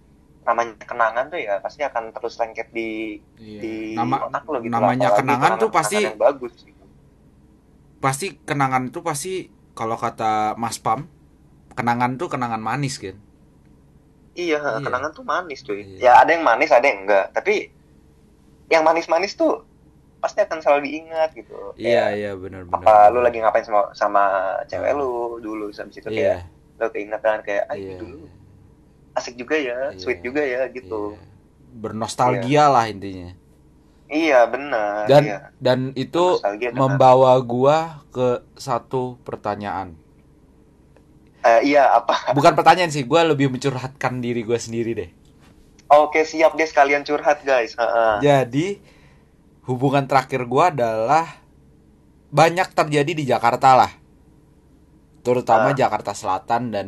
namanya 0.44 0.76
kenangan 0.84 1.32
tuh 1.32 1.40
ya 1.40 1.64
pasti 1.64 1.88
akan 1.88 2.12
terus 2.12 2.36
lengket 2.36 2.68
di 2.76 3.16
iya. 3.40 3.60
di 3.64 3.74
Nama 3.96 4.28
otak 4.28 4.44
lo 4.44 4.60
gitu 4.60 4.76
namanya 4.76 5.08
Apalagi 5.08 5.20
kenangan 5.24 5.52
tuh 5.56 5.70
pasti 5.72 5.98
yang 6.04 6.20
bagus 6.20 6.54
gitu. 6.60 6.84
pasti 8.04 8.28
kenangan 8.44 8.92
itu 8.92 9.00
pasti 9.00 9.34
kalau 9.72 9.96
kata 9.96 10.60
Mas 10.60 10.76
Pam 10.84 11.08
kenangan 11.74 12.16
tuh 12.18 12.30
kenangan 12.30 12.62
manis 12.62 12.98
kan 13.02 13.18
iya, 14.34 14.58
Iya. 14.58 14.82
kenangan 14.82 15.12
tuh 15.14 15.26
manis 15.26 15.62
cuy. 15.62 15.82
Iya. 15.98 15.98
ya 16.02 16.12
ada 16.26 16.32
yang 16.34 16.44
manis 16.46 16.74
ada 16.74 16.86
yang 16.90 17.06
enggak. 17.06 17.30
Tapi 17.38 17.70
yang 18.72 18.82
manis-manis 18.82 19.38
tuh 19.38 19.62
pasti 20.18 20.40
akan 20.42 20.58
selalu 20.64 20.90
diingat 20.90 21.36
gitu. 21.38 21.76
Iya 21.78 22.16
iya 22.16 22.32
benar 22.34 22.66
benar 22.66 22.80
apa 22.80 23.12
lu 23.12 23.20
lagi 23.22 23.44
ngapain 23.44 23.66
sama 23.68 23.92
sama 23.94 24.24
cewek 24.72 24.96
lu 24.96 25.38
dulu 25.44 25.70
habis 25.70 26.00
itu 26.00 26.10
iya. 26.10 26.42
kayak 26.42 26.82
lu 26.82 26.88
keingetan 26.90 27.40
kayak 27.46 27.64
ah 27.70 27.76
iya. 27.78 28.00
dulu. 28.00 28.26
Asik 29.14 29.38
juga 29.38 29.54
ya 29.60 29.94
Iya. 29.94 30.00
sweet 30.02 30.20
juga 30.26 30.42
ya 30.42 30.66
gitu. 30.72 31.14
Iya. 31.14 31.22
bernostalgia 31.74 32.70
lah 32.70 32.86
intinya. 32.86 33.34
Iya, 34.14 34.46
benar 34.46 35.10
dan 35.10 35.24
iya. 35.26 35.40
dan 35.58 35.90
itu 35.98 36.38
membawa 36.78 37.34
gua 37.42 38.06
ke 38.14 38.46
satu 38.54 39.18
pertanyaan 39.26 39.98
Eh, 41.44 41.62
iya 41.70 41.92
apa 41.92 42.16
bukan 42.38 42.56
pertanyaan 42.56 42.88
sih 42.88 43.04
gua 43.04 43.24
lebih 43.24 43.52
mencurhatkan 43.52 44.18
diri 44.18 44.42
gua 44.42 44.56
sendiri 44.56 44.92
deh 44.96 45.10
oke 45.88 46.24
siap 46.24 46.56
deh 46.56 46.64
sekalian 46.64 47.04
curhat 47.04 47.44
guys 47.44 47.76
Heeh. 47.76 48.16
jadi 48.24 48.80
hubungan 49.64 50.08
terakhir 50.08 50.44
gua 50.44 50.72
adalah 50.72 51.28
banyak 52.30 52.72
terjadi 52.72 53.12
di 53.12 53.24
Jakarta 53.24 53.76
lah 53.76 53.92
terutama 55.20 55.72
Ah. 55.72 55.76
Jakarta 55.76 56.12
Selatan 56.12 56.72
dan 56.72 56.88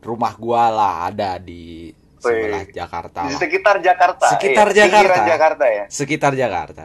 rumah 0.00 0.34
gua 0.34 0.68
lah 0.68 0.94
ada 1.06 1.34
di 1.36 1.90
sebelah. 2.18 2.64
Jakarta 2.66 3.26
di 3.26 3.34
sekitar 3.34 3.76
Jakarta 3.80 4.26
Sekitar 4.32 4.66
iya, 4.70 4.86
pinggiran 4.86 5.02
Jakarta. 5.10 5.28
Jakarta 5.28 5.64
ya 5.66 5.84
sekitar 5.88 6.32
Jakarta 6.34 6.84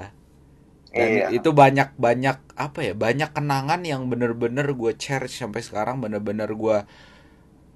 dan 0.97 1.11
Iya. 1.11 1.25
itu 1.29 1.49
banyak 1.53 1.95
banyak 2.01 2.37
apa 2.57 2.79
ya 2.81 2.93
banyak 2.97 3.29
kenangan 3.37 3.81
yang 3.85 4.09
bener-bener 4.11 4.67
gue 4.73 4.91
cherish 4.97 5.37
sampai 5.41 5.61
sekarang 5.61 6.01
bener-bener 6.03 6.49
gue 6.53 6.77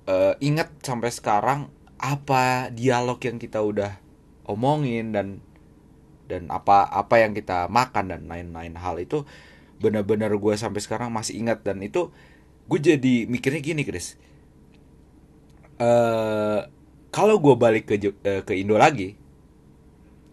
eh, 0.07 0.33
inget 0.43 0.69
sampai 0.83 1.09
sekarang 1.13 1.59
apa 1.99 2.67
dialog 2.73 3.19
yang 3.23 3.37
kita 3.39 3.63
udah 3.63 3.91
omongin 4.49 5.15
dan 5.15 5.39
dan 6.27 6.47
apa 6.51 6.87
apa 6.87 7.15
yang 7.23 7.31
kita 7.35 7.67
makan 7.71 8.11
dan 8.11 8.21
lain-lain 8.27 8.75
hal 8.79 8.95
itu 8.99 9.23
bener-bener 9.79 10.31
gue 10.35 10.53
sampai 10.55 10.81
sekarang 10.83 11.11
masih 11.11 11.39
ingat 11.39 11.63
dan 11.67 11.79
itu 11.83 12.11
gue 12.67 12.79
jadi 12.79 13.27
mikirnya 13.27 13.61
gini 13.63 13.83
Chris 13.87 14.15
eh 15.81 16.59
kalau 17.13 17.35
gue 17.37 17.55
balik 17.57 17.83
ke 17.89 17.95
eh, 18.25 18.41
ke 18.45 18.53
Indo 18.57 18.77
lagi 18.77 19.13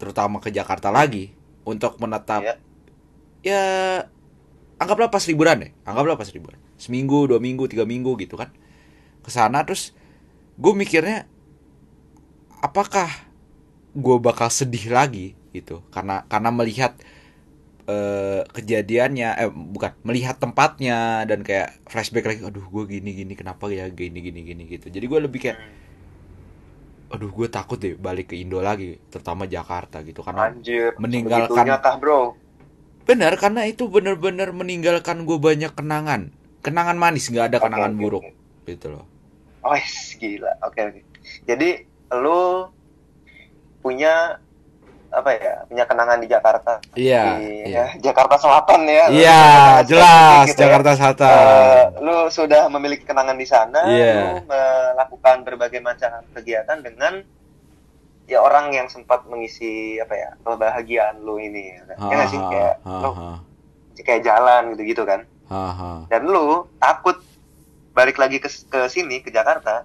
terutama 0.01 0.41
ke 0.41 0.49
Jakarta 0.49 0.89
lagi 0.89 1.29
untuk 1.65 1.97
menetap 2.01 2.41
Iya. 2.41 2.55
Ya 3.41 3.61
anggaplah 4.81 5.09
pas 5.13 5.21
liburan 5.29 5.67
deh. 5.67 5.71
Anggaplah 5.85 6.17
pas 6.17 6.29
liburan. 6.33 6.57
Seminggu 6.81 7.29
dua 7.29 7.37
minggu 7.37 7.69
tiga 7.69 7.85
minggu 7.85 8.17
gitu 8.17 8.37
kan. 8.37 8.49
Ke 9.21 9.29
sana 9.29 9.61
terus 9.61 9.93
gue 10.57 10.73
mikirnya 10.73 11.29
apakah 12.61 13.09
gue 13.93 14.17
bakal 14.17 14.49
sedih 14.49 14.89
lagi 14.89 15.37
gitu? 15.53 15.85
Karena 15.93 16.25
karena 16.25 16.49
melihat 16.49 16.97
eh, 17.85 18.41
kejadiannya 18.49 19.29
eh 19.37 19.49
bukan 19.49 19.93
melihat 20.05 20.37
tempatnya 20.41 21.25
dan 21.29 21.45
kayak 21.45 21.77
flashback 21.85 22.25
lagi 22.29 22.41
aduh 22.45 22.65
gue 22.65 22.97
gini 22.97 23.13
gini 23.13 23.33
kenapa 23.37 23.69
ya 23.69 23.89
gini 23.93 24.17
gini 24.21 24.41
gini 24.41 24.63
gitu. 24.65 24.89
Jadi 24.89 25.05
gue 25.05 25.19
lebih 25.21 25.39
kayak 25.41 25.59
aduh 27.11 27.27
gue 27.27 27.47
takut 27.51 27.75
deh 27.75 27.99
balik 27.99 28.31
ke 28.31 28.39
Indo 28.39 28.63
lagi 28.63 28.97
terutama 29.11 29.43
Jakarta 29.45 29.99
gitu. 30.01 30.23
Karena 30.23 30.47
Anjir, 30.49 30.95
meninggalkan- 30.95 31.67
kah 31.83 31.99
bro? 31.99 32.40
Benar, 33.11 33.35
karena 33.35 33.67
itu 33.67 33.91
bener-bener 33.91 34.55
meninggalkan 34.55 35.27
gue 35.27 35.35
banyak 35.35 35.75
kenangan. 35.75 36.31
Kenangan 36.63 36.95
manis, 36.95 37.27
nggak 37.27 37.51
ada 37.51 37.57
kenangan 37.59 37.91
oke, 37.91 37.99
buruk. 37.99 38.23
oke. 38.23 38.63
Gitu 38.71 38.87
loh. 38.87 39.03
Oh, 39.67 39.75
gila. 40.15 40.51
Oke, 40.63 40.79
oke. 40.79 40.99
Jadi 41.43 41.69
lu 42.15 42.71
punya 43.83 44.39
apa 45.11 45.29
ya? 45.35 45.53
Punya 45.67 45.83
kenangan 45.83 46.23
di 46.23 46.27
Jakarta. 46.31 46.79
Iya, 46.95 47.35
di 47.35 47.67
iya. 47.67 47.67
ya, 47.67 47.85
Jakarta 47.99 48.39
Selatan 48.39 48.81
ya. 48.87 49.05
Iya, 49.11 49.43
jelas 49.83 50.47
gitu 50.47 50.63
ya. 50.63 50.71
Jakarta 50.71 50.89
Selatan. 50.95 51.35
Eh, 51.35 51.83
lu 51.99 52.17
sudah 52.31 52.71
memiliki 52.71 53.03
kenangan 53.03 53.35
di 53.35 53.43
sana, 53.43 53.91
Iya. 53.91 54.13
lu 54.15 54.47
melakukan 54.47 55.43
berbagai 55.43 55.83
macam 55.83 56.23
kegiatan 56.31 56.79
dengan 56.79 57.27
ya 58.31 58.39
orang 58.39 58.71
yang 58.71 58.87
sempat 58.87 59.27
mengisi 59.27 59.99
apa 59.99 60.15
ya 60.15 60.29
kebahagiaan 60.47 61.19
lu 61.19 61.35
ini 61.35 61.75
ya, 61.75 61.83
kan? 61.91 61.97
Ya 62.07 62.13
nggak 62.15 62.29
sih 62.31 62.39
Ha, 62.39 62.47
kayak 62.47 62.75
ha, 62.87 62.91
lu 63.03 63.11
ha, 63.11 63.29
kayak 63.99 64.21
jalan 64.23 64.61
gitu-gitu 64.71 65.03
kan 65.03 65.27
ha, 65.51 65.63
ha. 65.75 65.91
dan 66.07 66.23
lu 66.31 66.63
takut 66.79 67.19
balik 67.91 68.15
lagi 68.15 68.39
ke 68.39 68.47
ke 68.47 68.79
sini 68.87 69.19
ke 69.19 69.35
Jakarta 69.35 69.83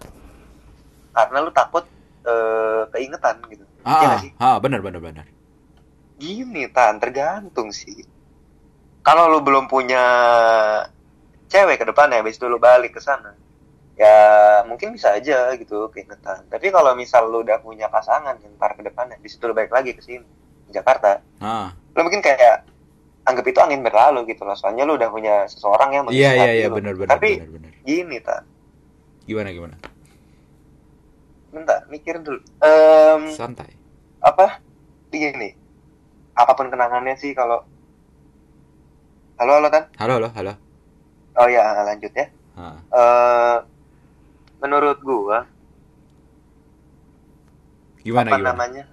karena 1.11 1.43
lu 1.43 1.51
takut 1.51 1.83
eh, 2.23 2.87
keingetan 2.95 3.43
gitu 3.51 3.67
ah, 3.83 4.15
nggak 4.15 4.23
sih? 4.23 4.31
ah, 4.39 4.63
benar 4.63 4.79
benar 4.79 5.03
benar. 5.03 5.27
gini 6.17 6.71
tan 6.71 7.03
tergantung 7.03 7.75
sih 7.75 8.07
kalau 9.03 9.27
lu 9.27 9.43
belum 9.43 9.67
punya 9.67 10.01
cewek 11.51 11.83
ke 11.83 11.85
depannya 11.85 12.23
habis 12.23 12.39
itu 12.39 12.47
lu 12.47 12.63
balik 12.63 12.95
ke 12.95 13.03
sana 13.03 13.35
ya 13.97 14.17
mungkin 14.69 14.93
bisa 14.93 15.17
aja 15.17 15.57
gitu 15.57 15.89
keingetan. 15.89 16.45
Tapi 16.47 16.69
kalau 16.69 16.93
misal 16.93 17.27
lu 17.27 17.41
udah 17.41 17.59
punya 17.59 17.89
pasangan 17.89 18.37
ntar 18.57 18.77
ke 18.77 18.85
depannya 18.85 19.17
habis 19.17 19.35
itu 19.35 19.45
lu 19.45 19.57
balik 19.57 19.73
lagi 19.73 19.97
ke 19.97 20.05
sini 20.05 20.25
ke 20.69 20.73
Jakarta. 20.73 21.25
Ah, 21.41 21.73
lu 21.97 22.05
mungkin 22.05 22.21
kayak 22.21 22.69
anggap 23.25 23.43
itu 23.43 23.59
angin 23.59 23.81
berlalu 23.81 24.29
gitu 24.31 24.45
loh. 24.45 24.53
Soalnya 24.53 24.85
lu 24.85 24.95
udah 24.95 25.09
punya 25.09 25.49
seseorang 25.49 25.91
yang 25.91 26.05
iya 26.13 26.31
iya 26.37 26.51
iya 26.55 26.69
benar 26.69 26.93
benar 26.93 27.17
tapi 27.17 27.41
benar 27.41 27.51
benar. 27.51 27.73
gini 27.83 28.17
tan 28.21 28.45
Gimana 29.27 29.51
gimana? 29.51 29.77
bentar 31.51 31.89
mikir 31.89 32.21
dulu. 32.21 32.37
Em, 32.61 33.33
Santai. 33.33 33.73
apa? 34.21 34.61
Gini. 35.09 35.57
Apa 36.37 36.53
pun 36.53 36.69
kenangannya 36.69 37.17
sih 37.17 37.33
kalau 37.33 37.65
halo 39.41 39.53
halo 39.57 39.69
tan? 39.73 39.89
Halo 39.97 40.21
halo 40.21 40.29
halo. 40.37 40.53
oh 41.37 41.49
ya 41.49 41.65
lanjut 41.81 42.13
ya. 42.13 42.29
Ah, 42.57 42.77
Eh 42.93 43.57
menurut 44.61 44.99
gua 45.01 45.39
gimana 48.03 48.31
apa 48.31 48.39
gimana? 48.39 48.53
namanya 48.55 48.85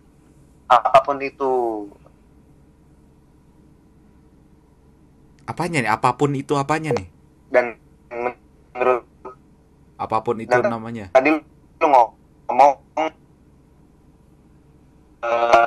apa 0.68 0.99
pun 1.05 1.18
itu 1.22 1.51
Apanya 5.43 5.84
nih? 5.84 5.91
Apa 5.91 6.16
pun 6.16 6.32
itu 6.34 6.55
apanya 6.55 6.95
nih? 6.95 7.07
dan 7.51 7.76
men- 8.09 8.39
menurut 8.74 9.03
Apa 9.99 10.24
pun 10.24 10.39
itu 10.39 10.49
Nah, 10.49 10.72
namanya. 10.72 11.11
tadi 11.11 11.30
lu 11.30 11.88
ngomong 12.47 12.72
eh 15.24 15.66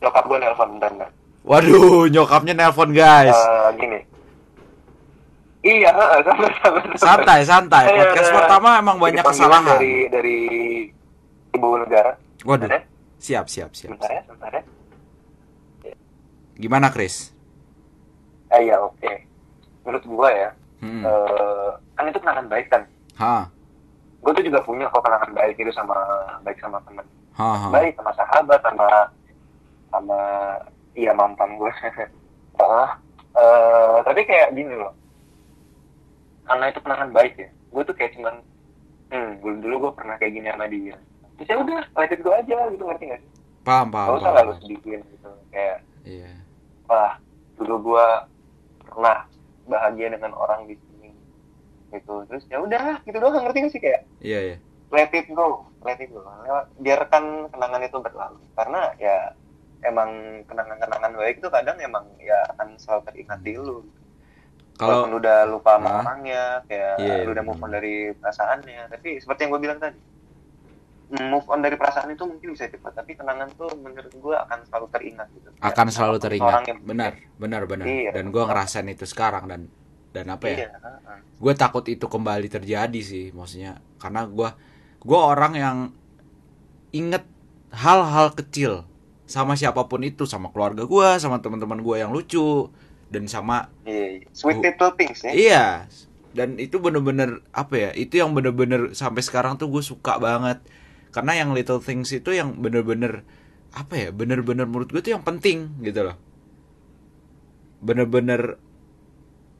nyokap 0.00 0.24
gua 0.24 0.38
nelpon 0.38 0.68
bentar 0.76 0.90
bentar. 0.94 1.10
Waduh, 1.44 2.08
nyokapnya 2.08 2.52
nelpon 2.54 2.92
guys. 2.92 3.34
Eh, 3.34 3.68
gini. 3.76 3.98
Iya, 5.58 5.90
sabar. 6.26 6.52
Santai, 6.94 7.40
santai. 7.42 7.84
Iya, 7.90 7.98
Podcast 7.98 8.30
iya. 8.30 8.36
pertama 8.38 8.68
emang 8.78 8.96
banyak 9.02 9.24
kesalahan. 9.26 9.74
dari 9.74 9.94
dari 10.06 10.38
ibu 11.50 11.68
negara. 11.82 12.14
Waduh. 12.46 12.70
Bentar 12.70 12.78
ya, 12.78 12.82
Siap, 13.18 13.46
siap, 13.50 13.70
siap. 13.74 13.98
Sebentar 13.98 14.10
ya, 14.54 14.62
ya. 15.82 15.94
Gimana, 16.54 16.94
Chris? 16.94 17.34
Eh, 18.54 18.70
iya, 18.70 18.78
oke. 18.78 19.12
Menurut 19.82 20.04
gua 20.06 20.30
ya, 20.30 20.50
Hmm. 20.78 21.02
eh, 21.02 21.70
kan 21.98 22.06
itu 22.06 22.18
kenangan 22.22 22.46
baik 22.46 22.66
kan. 22.70 22.82
Ha. 23.18 23.50
Gue 24.22 24.30
tuh 24.30 24.46
juga 24.46 24.62
punya 24.62 24.86
kok 24.86 25.02
kenangan 25.02 25.34
baik 25.34 25.58
itu 25.58 25.74
sama 25.74 25.94
baik 26.46 26.58
sama 26.62 26.78
ha. 27.38 27.70
baik 27.70 27.94
sama 27.98 28.10
sahabat 28.14 28.60
sama 28.62 28.86
sama 29.90 30.18
iya 30.94 31.14
mantan 31.14 31.54
gue 31.54 31.70
Ah, 32.58 32.98
eh, 33.38 33.96
tapi 34.02 34.26
kayak 34.26 34.54
gini 34.54 34.74
loh 34.74 34.90
karena 36.48 36.64
itu 36.66 36.80
kenangan 36.80 37.10
baik 37.12 37.34
ya 37.36 37.48
gue 37.50 37.82
tuh 37.84 37.94
kayak 37.94 38.12
cuman 38.12 38.34
hmm 39.08 39.30
dulu 39.38 39.54
dulu 39.60 39.74
gue 39.78 39.92
pernah 39.94 40.14
kayak 40.16 40.32
gini 40.32 40.48
sama 40.48 40.66
dia 40.66 40.96
terus 41.36 41.48
ya 41.48 41.56
udah 41.56 41.80
let 41.94 42.10
it 42.10 42.20
go 42.20 42.30
aja 42.32 42.56
gitu 42.68 42.82
ngerti 42.82 43.04
gak 43.06 43.20
sih 43.20 43.30
Paham, 43.60 43.86
gak 43.86 43.94
paham. 43.94 44.16
usah 44.16 44.24
paham. 44.24 44.38
lalu 44.38 44.52
sedihin 44.58 45.00
gitu 45.06 45.30
kayak 45.48 45.78
Iya. 46.02 46.30
wah 46.86 47.12
dulu 47.54 47.74
gue 47.86 48.06
pernah 48.80 49.18
bahagia 49.64 50.08
dengan 50.08 50.32
orang 50.32 50.64
di 50.64 50.74
sini 50.74 51.12
gitu 51.90 52.24
terus 52.24 52.44
ya 52.46 52.58
udah 52.58 53.00
gitu 53.02 53.16
doang 53.16 53.36
ngerti 53.38 53.58
gak 53.60 53.72
sih 53.72 53.80
kayak 53.80 54.02
Iya, 54.18 54.40
iya. 54.42 54.56
let 54.88 55.12
it 55.12 55.28
go, 55.28 55.68
let 55.84 55.96
it 55.96 56.08
go. 56.08 56.24
Lewat- 56.24 56.72
Biarkan 56.76 57.24
kenangan 57.48 57.82
itu 57.82 58.00
berlalu. 58.00 58.40
Karena 58.56 58.88
ya 58.96 59.36
emang 59.82 60.08
kenangan-kenangan 60.42 61.12
baik 61.12 61.38
itu 61.38 61.48
kadang 61.48 61.76
emang 61.78 62.08
ya 62.18 62.40
akan 62.50 62.72
selalu 62.74 63.04
teringat 63.04 63.40
di 63.42 63.52
lu. 63.54 63.84
Kalau 64.78 65.02
Walaupun 65.02 65.18
udah 65.18 65.38
lupa 65.44 65.70
sama 65.74 65.88
Hah? 65.90 66.02
orangnya, 66.06 66.42
kayak 66.64 66.94
Iya, 66.96 67.14
lu 67.26 67.30
udah 67.34 67.44
move 67.44 67.58
on 67.58 67.70
dari 67.70 67.94
perasaannya. 68.14 68.80
Tapi 68.88 69.08
seperti 69.18 69.40
yang 69.42 69.50
gue 69.50 69.60
bilang 69.60 69.78
tadi, 69.78 69.98
move 71.24 71.46
on 71.46 71.58
dari 71.58 71.74
perasaan 71.74 72.08
itu 72.08 72.22
mungkin 72.22 72.48
bisa 72.52 72.68
cepat, 72.68 72.92
tapi 72.94 73.16
kenangan 73.16 73.48
tuh 73.54 73.74
menurut 73.74 74.12
gue 74.12 74.36
akan 74.36 74.58
selalu 74.62 74.86
teringat 74.88 75.26
gitu. 75.32 75.48
akan 75.58 75.86
Ya, 75.86 75.92
selalu 75.92 76.12
orang 76.12 76.22
teringat. 76.22 76.62
yang- 76.64 76.80
Benar, 76.84 77.12
benar, 77.36 77.62
benar. 77.64 77.86
Iya. 77.86 78.10
Dan 78.12 78.30
gua 78.30 78.46
ngerasain 78.46 78.86
itu 78.86 79.02
sekarang 79.02 79.44
dan 79.44 79.66
dan 80.08 80.24
apa 80.30 80.44
ya? 80.46 80.56
Iya, 80.56 80.70
heeh. 80.74 81.18
gue 81.38 81.52
takut 81.54 81.84
itu 81.84 82.02
kembali 82.02 82.48
terjadi 82.48 83.00
sih 83.00 83.30
maksudnya 83.30 83.78
karena 83.96 84.24
gue 84.24 84.50
gue 84.98 85.14
orang 85.16 85.52
yang 85.54 85.76
inget 86.90 87.22
hal-hal 87.70 88.32
kecil 88.32 88.82
sama 89.22 89.52
siapa 89.52 89.84
pun 89.84 90.00
itu 90.00 90.24
sama 90.24 90.48
keluarga 90.48 90.82
gue 90.82 91.08
sama 91.16 91.38
teman-teman 91.38 91.78
gue 91.78 91.96
yang 91.96 92.10
lucu 92.10 92.72
dan 93.08 93.24
sama 93.26 93.72
Iya, 93.88 94.20
iya. 94.20 94.26
Sweet 94.36 94.58
little 94.64 94.92
things 94.98 95.20
ya. 95.24 95.32
iya 95.32 95.64
dan 96.36 96.60
itu 96.60 96.76
bener-bener 96.78 97.40
apa 97.56 97.74
ya 97.74 97.90
itu 97.96 98.20
yang 98.20 98.36
bener-bener 98.36 98.92
sampai 98.92 99.24
sekarang 99.24 99.56
tuh 99.56 99.66
gue 99.72 99.80
suka 99.80 100.20
banget 100.20 100.60
karena 101.10 101.32
yang 101.40 101.50
little 101.56 101.80
things 101.80 102.12
itu 102.12 102.30
yang 102.36 102.52
bener-bener 102.60 103.24
apa 103.72 103.94
ya 103.96 104.08
bener-bener 104.12 104.68
menurut 104.68 104.92
gue 104.92 105.00
tuh 105.00 105.12
yang 105.16 105.24
penting 105.24 105.72
gitu 105.80 106.04
loh 106.04 106.16
bener-bener 107.80 108.58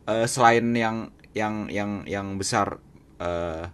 eh, 0.09 0.27
selain 0.29 0.67
yang 0.75 0.97
yang 1.37 1.71
yang 1.71 1.91
yang 2.09 2.27
besar 2.37 2.83
eh, 3.23 3.65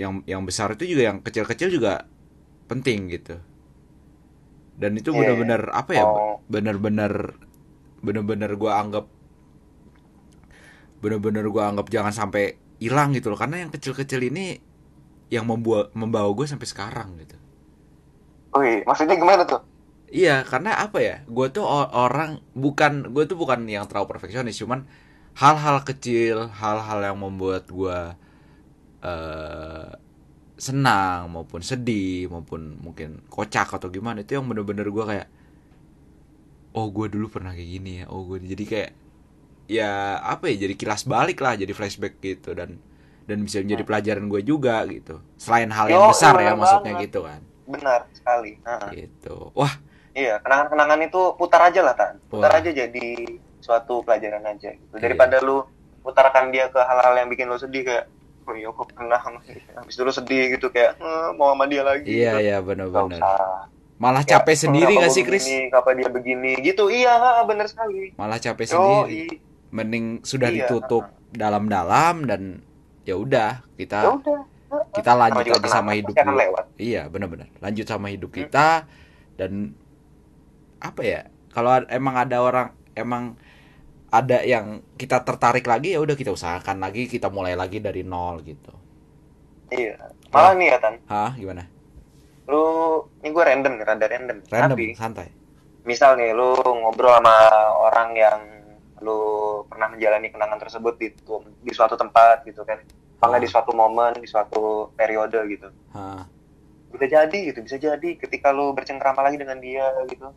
yang 0.00 0.24
yang 0.24 0.42
besar 0.48 0.74
itu 0.74 0.88
juga 0.96 1.02
yang 1.12 1.18
kecil-kecil 1.20 1.68
juga 1.68 2.08
penting 2.70 3.12
gitu 3.12 3.36
dan 4.74 4.96
itu 4.98 5.12
Iya, 5.14 5.18
bener-bener 5.22 5.62
apa 5.70 5.92
ya 5.94 6.04
Oh. 6.04 6.40
bener-bener 6.50 7.36
bener-bener 8.06 8.50
gue 8.62 8.72
anggap 8.82 9.04
bener-bener 11.02 11.44
gue 11.44 11.62
anggap 11.62 11.86
jangan 11.92 12.14
sampai 12.14 12.56
hilang 12.80 13.12
gitu 13.16 13.30
loh 13.32 13.38
karena 13.38 13.62
yang 13.66 13.70
kecil-kecil 13.74 14.20
ini 14.32 14.58
yang 15.32 15.44
membuat 15.48 15.92
membawa 15.96 16.30
gue 16.32 16.46
sampai 16.48 16.68
sekarang 16.68 17.08
gitu 17.20 17.36
Wih, 18.56 18.78
maksudnya 18.88 19.14
gimana 19.20 19.42
tuh? 19.50 19.60
Iya, 20.14 20.32
karena 20.50 20.70
apa 20.84 20.98
ya? 21.08 21.14
Gue 21.26 21.46
tuh 21.56 21.64
orang 22.04 22.30
bukan 22.54 22.92
gue 23.14 23.24
tuh 23.30 23.36
bukan 23.42 23.60
yang 23.66 23.84
terlalu 23.90 24.06
perfeksionis, 24.14 24.56
cuman 24.62 24.80
hal-hal 25.42 25.76
kecil, 25.88 26.36
hal-hal 26.60 26.98
yang 27.08 27.18
membuat 27.24 27.64
gue 27.78 27.98
eh 29.04 29.88
senang 30.54 31.34
maupun 31.34 31.60
sedih 31.66 32.30
maupun 32.30 32.78
mungkin 32.78 33.26
kocak 33.26 33.68
atau 33.76 33.90
gimana 33.90 34.22
itu 34.22 34.38
yang 34.38 34.46
bener-bener 34.46 34.86
gue 34.86 35.04
kayak 35.10 35.28
oh 36.74 36.86
gue 36.90 37.06
dulu 37.08 37.26
pernah 37.28 37.50
kayak 37.50 37.70
gini 37.72 37.90
ya 38.02 38.04
oh 38.10 38.26
gue 38.26 38.38
jadi 38.42 38.64
kayak 38.66 38.90
ya 39.64 39.90
apa 40.20 40.52
ya 40.52 40.68
jadi 40.68 40.74
kilas 40.74 41.06
balik 41.06 41.40
lah 41.40 41.56
jadi 41.56 41.72
flashback 41.72 42.20
gitu 42.20 42.52
dan 42.52 42.76
dan 43.24 43.38
bisa 43.40 43.64
menjadi 43.64 43.82
pelajaran 43.82 44.28
gue 44.28 44.42
juga 44.42 44.84
gitu 44.84 45.16
selain 45.40 45.72
hal 45.72 45.88
yang 45.88 46.04
Yo, 46.04 46.10
besar 46.12 46.34
iya 46.36 46.44
ya 46.44 46.52
maksudnya 46.52 46.92
banget. 46.92 47.04
gitu 47.08 47.20
kan 47.24 47.40
Benar 47.64 48.00
sekali. 48.12 48.52
Heeh. 48.60 48.90
gitu 49.00 49.54
wah 49.56 49.72
Iya, 50.14 50.38
kenangan-kenangan 50.38 51.10
itu 51.10 51.34
putar 51.34 51.58
aja 51.58 51.82
lah, 51.82 51.98
Tan. 51.98 52.22
Putar 52.30 52.54
Wah. 52.54 52.62
aja 52.62 52.70
jadi 52.70 53.06
suatu 53.58 53.98
pelajaran 54.06 54.46
aja 54.46 54.70
gitu. 54.70 54.94
Iya. 54.94 55.02
Daripada 55.02 55.42
lu 55.42 55.66
putarkan 56.06 56.54
dia 56.54 56.70
ke 56.70 56.78
hal-hal 56.78 57.18
yang 57.18 57.26
bikin 57.26 57.50
lu 57.50 57.58
sedih 57.58 57.82
kayak 57.82 58.06
oh 58.46 58.54
iya 58.54 58.70
kok 58.70 58.94
pernah 58.94 59.18
habis 59.74 59.90
itu 59.90 60.06
lu 60.06 60.14
sedih 60.14 60.54
gitu 60.54 60.70
kayak 60.70 61.02
"Eh, 61.02 61.28
mau 61.34 61.50
sama 61.50 61.66
dia 61.66 61.82
lagi 61.82 62.06
iya 62.06 62.38
gitu. 62.38 62.46
iya 62.46 62.56
benar-benar. 62.62 63.18
Malah 63.94 64.22
Ya, 64.22 64.36
capek 64.36 64.56
sendiri 64.58 64.92
gak 64.96 65.10
sih 65.10 65.22
begini, 65.22 65.70
Kenapa 65.70 65.90
dia 65.92 66.08
begini 66.08 66.52
gitu. 66.60 66.86
Iya, 66.86 67.14
bener 67.44 67.66
sekali. 67.66 68.10
malah 68.14 68.36
capek 68.36 68.66
Yo, 68.66 68.72
sendiri 68.72 69.38
mending 69.70 70.04
sudah 70.20 70.48
Iya. 70.48 70.66
ditutup 70.66 71.04
dalam-dalam 71.30 72.24
dan 72.24 72.62
ya 73.02 73.14
udah 73.14 73.66
kita 73.74 74.06
udah. 74.12 74.40
kita 74.92 75.12
lanjut 75.12 75.44
Sama 75.44 75.54
aja 75.56 75.68
sama 75.68 75.90
hidup 75.92 76.14
lewat. 76.14 76.64
iya 76.76 77.06
benar-benar 77.06 77.46
lanjut 77.58 77.82
sama 77.84 78.06
hidup 78.08 78.30
Hmm. 78.30 78.38
kita 78.40 78.86
dan 79.34 79.74
apa 80.78 81.00
ya 81.00 81.20
kalau 81.50 81.70
emang 81.86 82.14
ada 82.16 82.38
orang 82.38 82.68
emang 82.92 83.34
ada 84.08 84.42
yang 84.42 84.78
kita 84.94 85.20
tertarik 85.20 85.62
lagi 85.64 85.90
ya 85.90 85.98
udah 85.98 86.14
kita 86.14 86.30
usahakan 86.30 86.78
lagi 86.78 87.06
kita 87.06 87.26
mulai 87.28 87.54
lagi 87.54 87.78
dari 87.78 88.02
nol 88.02 88.38
gitu 88.40 88.70
Iya. 89.68 89.98
Malah 90.30 90.54
nih 90.54 90.66
ya, 90.70 90.76
Tan. 90.78 90.94
hah 91.04 91.32
gimana 91.34 91.66
Lu 92.44 92.64
ini 93.24 93.28
gue 93.32 93.44
random 93.44 93.72
nih, 93.80 93.84
rada 93.84 94.06
random. 94.06 94.38
random 94.52 94.78
Tapi 94.78 94.86
santai. 94.96 95.28
misal 95.84 96.16
nih 96.16 96.32
lu 96.32 96.56
ngobrol 96.56 97.12
sama 97.20 97.36
orang 97.76 98.16
yang 98.16 98.40
lu 99.04 99.20
pernah 99.68 99.92
menjalani 99.92 100.32
kenangan 100.32 100.56
tersebut 100.56 100.96
di 100.96 101.12
di 101.60 101.72
suatu 101.72 101.96
tempat 101.96 102.44
gitu 102.48 102.64
kan. 102.64 102.80
Apa 103.20 103.40
di 103.40 103.48
suatu 103.48 103.72
momen 103.72 104.20
di 104.20 104.28
suatu 104.28 104.92
periode 104.96 105.40
gitu. 105.48 105.68
Hah. 105.96 106.28
bisa 106.94 107.10
jadi 107.10 107.50
gitu 107.50 107.58
bisa 107.58 107.74
jadi 107.74 108.14
ketika 108.14 108.54
lu 108.54 108.70
bercengkrama 108.70 109.18
lagi 109.24 109.36
dengan 109.36 109.58
dia 109.58 109.92
gitu. 110.08 110.30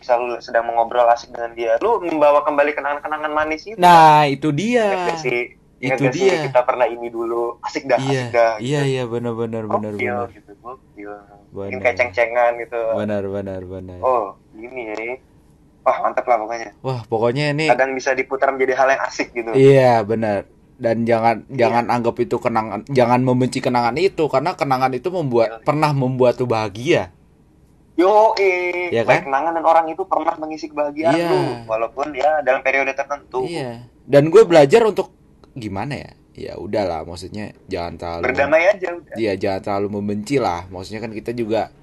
Bisa 0.00 0.16
lu 0.16 0.40
sedang 0.40 0.70
mengobrol 0.70 1.04
asik 1.12 1.34
dengan 1.34 1.52
dia 1.52 1.76
lu 1.82 2.00
membawa 2.00 2.40
kembali 2.46 2.72
kenangan-kenangan 2.72 3.32
manis 3.32 3.68
itu. 3.68 3.76
Nah 3.76 4.24
itu 4.24 4.48
dia. 4.54 5.12
Sih 5.20 5.59
Ingat 5.80 5.96
itu 5.96 6.04
gak 6.04 6.12
sih 6.12 6.28
dia. 6.28 6.40
kita 6.44 6.60
pernah 6.62 6.84
ini 6.84 7.08
dulu? 7.08 7.56
Asik 7.60 7.88
dah 7.88 7.96
iya. 7.98 8.12
asik 8.12 8.28
dah 8.30 8.52
iya 8.60 8.80
iya 8.84 9.02
benar-benar 9.04 9.64
benar 9.64 9.92
Gokil 9.92 10.12
benar. 10.12 10.28
gitu 10.30 10.52
gokil. 10.60 11.08
Benar. 11.08 11.40
mungkin 11.50 11.78
kayak 11.80 11.96
ceng-cengan 11.96 12.52
gitu. 12.60 12.82
Benar 12.94 13.22
benar 13.26 13.60
benar. 13.64 13.98
Oh 14.00 14.24
gini 14.52 14.82
ya. 14.86 15.16
Wah 15.80 15.96
mantep 15.98 16.24
lah 16.24 16.36
pokoknya. 16.36 16.70
Wah 16.80 17.00
pokoknya 17.02 17.44
ini 17.50 17.66
kadang 17.66 17.96
bisa 17.96 18.12
diputar 18.12 18.52
menjadi 18.52 18.76
hal 18.76 18.88
yang 18.90 19.02
asik 19.02 19.32
gitu. 19.32 19.50
Iya 19.50 20.04
benar. 20.04 20.44
Dan 20.76 21.04
jangan 21.04 21.44
Iya. 21.46 21.56
jangan 21.58 21.84
anggap 21.88 22.16
itu 22.18 22.36
kenangan 22.36 22.80
jangan 22.86 23.20
membenci 23.20 23.58
kenangan 23.58 23.96
itu. 23.96 24.28
Karena 24.28 24.52
kenangan 24.52 24.92
itu 24.92 25.08
membuat 25.08 25.48
Iya. 25.50 25.64
pernah 25.64 25.90
membuat 25.90 26.36
lu 26.36 26.44
bahagia. 26.44 27.08
Yo, 27.96 28.32
eh, 28.34 28.88
Iya 28.88 29.04
baik 29.04 29.24
kan? 29.24 29.28
kenangan 29.28 29.52
dan 29.54 29.64
orang 29.66 29.86
itu 29.88 30.02
pernah 30.04 30.32
mengisi 30.36 30.68
kebahagiaan 30.68 31.12
Iya. 31.12 31.28
lu, 31.28 31.40
walaupun 31.66 32.06
ya 32.12 32.40
dalam 32.40 32.60
periode 32.60 32.92
tertentu. 32.92 33.44
iya. 33.44 33.84
Dan 34.04 34.28
gue 34.28 34.40
belajar 34.42 34.84
untuk 34.84 35.12
gimana 35.56 35.94
ya? 35.96 36.12
Ya 36.30 36.52
udahlah 36.56 37.02
maksudnya 37.04 37.52
jangan 37.66 37.98
terlalu 37.98 38.24
Berdamai 38.30 38.64
aja 38.70 38.88
udah. 38.94 39.14
Iya 39.18 39.32
jangan 39.36 39.60
terlalu 39.66 39.88
membenci 40.00 40.36
lah. 40.38 40.64
Maksudnya 40.70 41.00
kan 41.02 41.12
kita 41.12 41.34
juga 41.34 41.74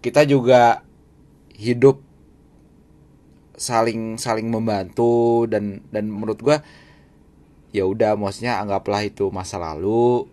kita 0.00 0.24
juga 0.24 0.82
hidup 1.54 2.00
saling 3.60 4.16
saling 4.16 4.48
membantu 4.48 5.44
dan 5.44 5.84
dan 5.92 6.08
menurut 6.08 6.40
gua 6.40 6.64
ya 7.76 7.84
udah 7.84 8.16
maksudnya 8.16 8.56
anggaplah 8.56 9.04
itu 9.04 9.28
masa 9.28 9.60
lalu 9.60 10.24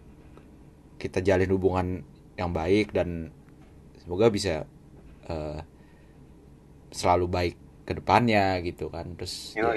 kita 0.98 1.20
jalin 1.22 1.52
hubungan 1.52 1.88
yang 2.40 2.56
baik 2.56 2.96
dan 2.96 3.36
semoga 4.00 4.32
bisa 4.32 4.64
eh, 5.28 5.60
selalu 6.96 7.28
baik 7.28 7.56
ke 7.84 7.94
depannya 8.00 8.64
gitu 8.64 8.88
kan. 8.88 9.14
Terus 9.20 9.54
ya, 9.54 9.70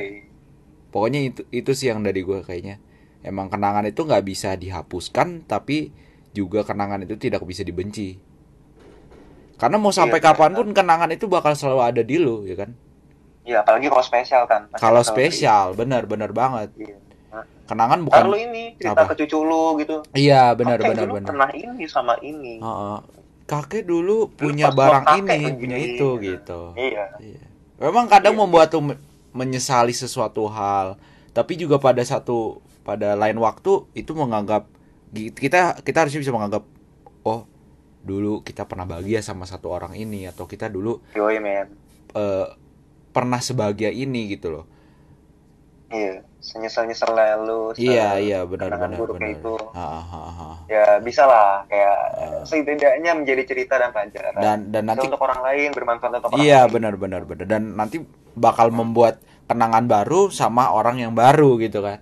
pokoknya 0.95 1.21
itu 1.35 1.43
itu 1.51 1.71
sih 1.75 1.91
yang 1.91 2.07
dari 2.07 2.23
gue 2.23 2.41
kayaknya 2.47 2.79
emang 3.23 3.47
kenangan 3.47 3.85
itu 3.85 4.01
nggak 4.01 4.23
bisa 4.23 4.55
dihapuskan 4.55 5.45
tapi 5.45 5.93
juga 6.31 6.63
kenangan 6.63 7.03
itu 7.03 7.17
tidak 7.17 7.43
bisa 7.43 7.61
dibenci 7.61 8.17
karena 9.55 9.77
mau 9.77 9.91
sampai 9.91 10.19
Iya, 10.19 10.27
kapan 10.27 10.53
pun 10.55 10.69
kenangan 10.71 11.11
itu 11.11 11.27
bakal 11.27 11.53
selalu 11.53 11.81
ada 11.83 12.03
di 12.03 12.17
lu 12.17 12.45
ya 12.45 12.57
kan 12.57 12.73
Iya, 13.41 13.65
apalagi 13.65 13.89
kalau 13.89 14.05
spesial 14.05 14.45
kan. 14.45 14.69
Pasti 14.69 14.79
kalau 14.79 15.01
spesial 15.03 15.73
bener 15.73 16.05
bener 16.05 16.31
banget 16.31 16.71
Iya. 16.77 16.97
kenangan 17.65 18.03
bukan 18.03 18.25
ini 18.35 18.75
cerita 18.77 19.01
Apa? 19.01 19.13
ke 19.13 19.25
cucu 19.25 19.39
lu 19.41 19.65
gitu. 19.77 19.97
iya 20.13 20.53
bener 20.53 20.77
Kakek 20.77 20.91
bener 20.91 21.05
dulu 21.05 21.15
bener 21.17 21.29
Pernah 21.29 21.51
ini 21.53 21.85
sama 21.87 22.15
ini. 22.21 22.59
Heeh. 22.59 22.99
kakek 23.45 23.83
dulu 23.83 24.31
punya 24.31 24.71
pas 24.71 24.77
barang 24.77 25.05
kakek 25.09 25.37
ini 25.37 25.51
punya 25.57 25.77
itu 25.79 26.09
gitu 26.21 26.61
Iya. 26.75 27.05
Iya. 27.19 27.43
Memang 27.81 28.07
kadang 28.07 28.35
Iya. 28.35 28.41
membuat 28.41 28.69
tuh 28.69 28.83
me- 28.85 29.01
menyesali 29.31 29.91
sesuatu 29.91 30.47
hal, 30.47 30.99
tapi 31.31 31.55
juga 31.55 31.77
pada 31.77 32.01
satu 32.01 32.59
pada 32.91 33.15
lain 33.15 33.39
waktu 33.39 33.87
itu 33.95 34.11
menganggap 34.13 34.67
kita 35.15 35.79
kita 35.79 35.99
harusnya 36.01 36.21
bisa 36.21 36.35
menganggap 36.35 36.67
oh 37.23 37.47
dulu 38.03 38.43
kita 38.43 38.67
pernah 38.67 38.83
bahagia 38.85 39.21
sama 39.21 39.45
satu 39.45 39.71
orang 39.71 39.95
ini 39.95 40.27
atau 40.27 40.43
kita 40.45 40.67
dulu 40.67 40.99
Yoi 41.13 41.39
men. 41.39 41.71
eh, 42.13 42.47
pernah 43.11 43.39
sebahagia 43.39 43.91
ini 43.91 44.27
gitu 44.29 44.51
loh. 44.51 44.65
Iya. 45.91 46.23
Senyesal-nyesal 46.41 47.13
lalu. 47.13 47.75
se- 47.75 47.85
Iya 47.85 48.17
iya 48.17 48.39
benar 48.43 48.73
benar 48.73 48.97
benar. 48.97 49.29
itu. 49.29 49.55
Ha, 49.75 49.87
ha, 50.01 50.21
ha. 50.33 50.51
Ya 50.67 50.97
bisa 50.99 51.27
lah 51.27 51.67
kayak 51.67 51.99
Ah. 52.11 52.43
setidaknya 52.43 53.13
menjadi 53.13 53.43
cerita 53.45 53.75
dan 53.77 53.91
pelajaran. 53.91 54.39
Dan 54.39 54.59
dan 54.71 54.83
nanti 54.89 55.05
untuk 55.05 55.21
orang 55.21 55.43
lain 55.45 55.69
bermanfaat 55.71 56.13
untuk 56.17 56.31
orang 56.33 56.41
iya 56.41 56.65
benar 56.65 56.95
benar 56.97 57.23
benar 57.25 57.45
dan 57.45 57.75
nanti 57.75 58.01
bakal 58.33 58.71
membuat 58.71 59.19
kenangan 59.45 59.85
baru 59.85 60.31
sama 60.31 60.71
orang 60.71 60.97
yang 60.99 61.13
baru 61.13 61.59
gitu 61.59 61.83
kan. 61.83 62.01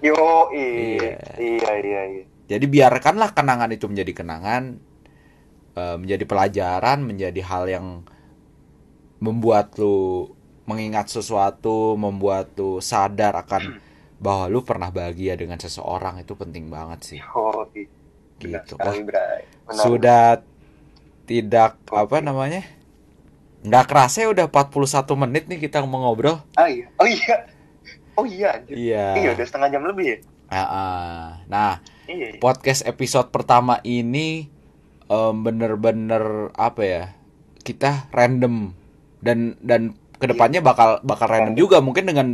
Yo, 0.00 0.48
Iya. 0.52 1.36
iya, 1.36 1.72
iya, 1.76 2.00
iya. 2.08 2.24
Jadi 2.50 2.64
biarkanlah 2.66 3.36
kenangan 3.36 3.70
itu 3.70 3.86
menjadi 3.86 4.12
kenangan, 4.24 4.80
eh, 5.76 5.96
menjadi 6.00 6.24
pelajaran, 6.24 6.98
menjadi 7.04 7.40
hal 7.44 7.64
yang 7.68 7.86
membuat 9.20 9.76
lu 9.76 10.32
mengingat 10.64 11.12
sesuatu, 11.12 11.94
membuat 12.00 12.56
lu 12.56 12.80
sadar 12.80 13.36
akan 13.36 13.76
bahwa 14.24 14.48
lu 14.48 14.64
pernah 14.64 14.88
bahagia 14.88 15.36
dengan 15.36 15.60
seseorang 15.60 16.24
itu 16.24 16.32
penting 16.32 16.72
banget 16.72 17.00
sih. 17.16 17.20
Benar 17.20 18.64
Gitu. 18.64 18.74
Wah, 18.80 18.96
sudah 19.68 20.40
tidak 21.28 21.76
apa 21.92 22.16
Oke. 22.18 22.24
namanya? 22.24 22.64
Nggak 23.60 23.84
kerasa 23.92 24.24
ya 24.24 24.28
udah 24.32 24.48
41 24.48 25.12
menit 25.20 25.44
nih 25.44 25.60
kita 25.60 25.84
mau 25.84 26.00
ngobrol. 26.00 26.40
Ah, 26.56 26.66
iya. 26.66 26.88
Oh 26.96 27.04
iya. 27.04 27.59
Oh 28.14 28.24
iya, 28.24 28.58
anjir. 28.58 28.74
Iya. 28.74 29.06
Iya, 29.16 29.28
udah 29.34 29.46
setengah 29.46 29.68
jam 29.70 29.82
lebih 29.84 30.06
ya? 30.06 30.18
Ah, 30.50 30.58
ah. 30.60 31.24
Nah, 31.46 31.72
Iya. 32.10 32.34
iya. 32.34 32.40
podcast 32.42 32.82
episode 32.82 33.30
pertama 33.30 33.78
ini 33.82 34.50
em, 35.06 35.34
bener-bener 35.40 36.50
apa 36.54 36.82
ya 36.82 37.02
kita 37.62 38.10
random 38.10 38.74
dan 39.22 39.54
dan 39.62 39.94
ke 40.16 40.26
depannya 40.26 40.58
bakal 40.58 40.98
bakal 41.02 41.30
random 41.30 41.54
juga 41.54 41.78
mungkin 41.78 42.04
dengan 42.04 42.28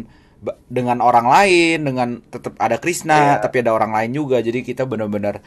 dengan 0.66 1.00
orang 1.00 1.26
lain 1.26 1.78
dengan 1.82 2.08
tetap 2.26 2.56
ada 2.56 2.76
Krisna 2.76 3.36
Iya. 3.36 3.42
tapi 3.42 3.60
ada 3.60 3.72
orang 3.72 3.92
lain 3.92 4.10
juga 4.12 4.40
jadi 4.40 4.60
kita 4.60 4.84
bener-bener 4.84 5.40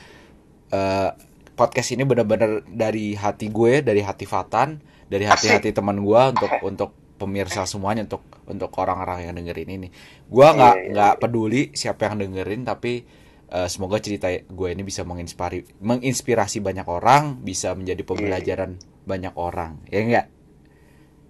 eh, 0.70 1.10
podcast 1.54 1.90
ini 1.92 2.06
bener-bener 2.06 2.62
dari 2.66 3.14
hati 3.14 3.50
gue 3.50 3.82
dari 3.82 4.00
hati 4.00 4.24
Fatan 4.24 4.78
dari 5.10 5.26
hati-hati 5.26 5.74
teman 5.74 6.00
gue 6.00 6.22
untuk 6.32 6.52
untuk 6.62 6.90
pemirsa 7.20 7.64
semuanya 7.64 8.04
untuk 8.04 8.20
untuk 8.46 8.70
orang-orang 8.74 9.22
yang 9.22 9.34
dengerin 9.36 9.70
ini 9.70 9.88
gue 10.26 10.48
nggak 10.48 10.74
Iya, 10.74 10.82
iya, 10.82 10.90
nggak 10.90 11.14
peduli 11.20 11.70
siapa 11.72 12.08
yang 12.08 12.18
dengerin 12.18 12.64
tapi 12.64 13.04
eh, 13.46 13.68
semoga 13.68 13.98
cerita 13.98 14.32
gue 14.32 14.68
ini 14.70 14.82
bisa 14.82 15.04
menginspirasi 15.04 15.78
menginspirasi 15.78 16.60
banyak 16.60 16.84
orang 16.84 17.38
bisa 17.38 17.72
menjadi 17.72 18.02
pembelajaran 18.02 18.76
banyak 19.04 19.32
orang 19.36 19.78
ya 19.86 20.00
enggak 20.00 20.28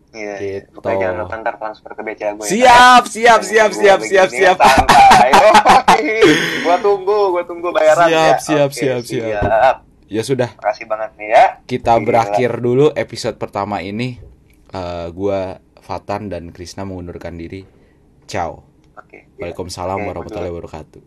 Iya. 0.10 0.36
Gitu. 0.42 0.74
Pokoknya 0.74 0.98
jangan 1.06 1.16
lupa 1.22 1.36
ntar 1.38 1.56
transfer 1.56 1.92
ke 1.94 2.02
BCA 2.02 2.34
gue. 2.34 2.42
ya. 2.42 2.50
siap 2.50 3.04
siap 3.06 3.42
siap 3.44 3.72
siap 3.72 4.00
siap 4.02 4.30
siap 4.32 4.58
gua 6.66 6.76
tunggu, 6.80 7.18
gua 7.30 7.44
tunggu 7.46 7.68
bayaran 7.70 8.08
Siap, 8.08 8.10
ya. 8.10 8.40
siap, 8.40 8.68
Oke, 8.68 8.74
siap, 8.74 9.02
siap. 9.06 9.28
siap. 9.38 9.76
ya 10.10 10.22
sudah 10.26 10.50
Makasih 10.58 10.86
banget 10.90 11.12
nih 11.14 11.30
ya. 11.30 11.46
kita 11.64 11.94
Gila. 11.94 12.02
berakhir 12.02 12.52
dulu 12.58 12.86
episode 12.92 13.36
pertama 13.36 13.80
ini 13.80 14.20
Eh, 14.70 15.08
gua 15.12 15.60
Fatan 15.90 16.30
dan 16.30 16.54
Krisna 16.54 16.86
mengundurkan 16.86 17.34
diri 17.34 17.66
ciao 18.30 18.62
Oke. 18.94 19.26
iya. 19.26 19.50
Waalaikumsalam 19.50 19.98
Oke, 19.98 20.08
warahmatullahi 20.14 20.54
wabarakatuh 20.54 21.02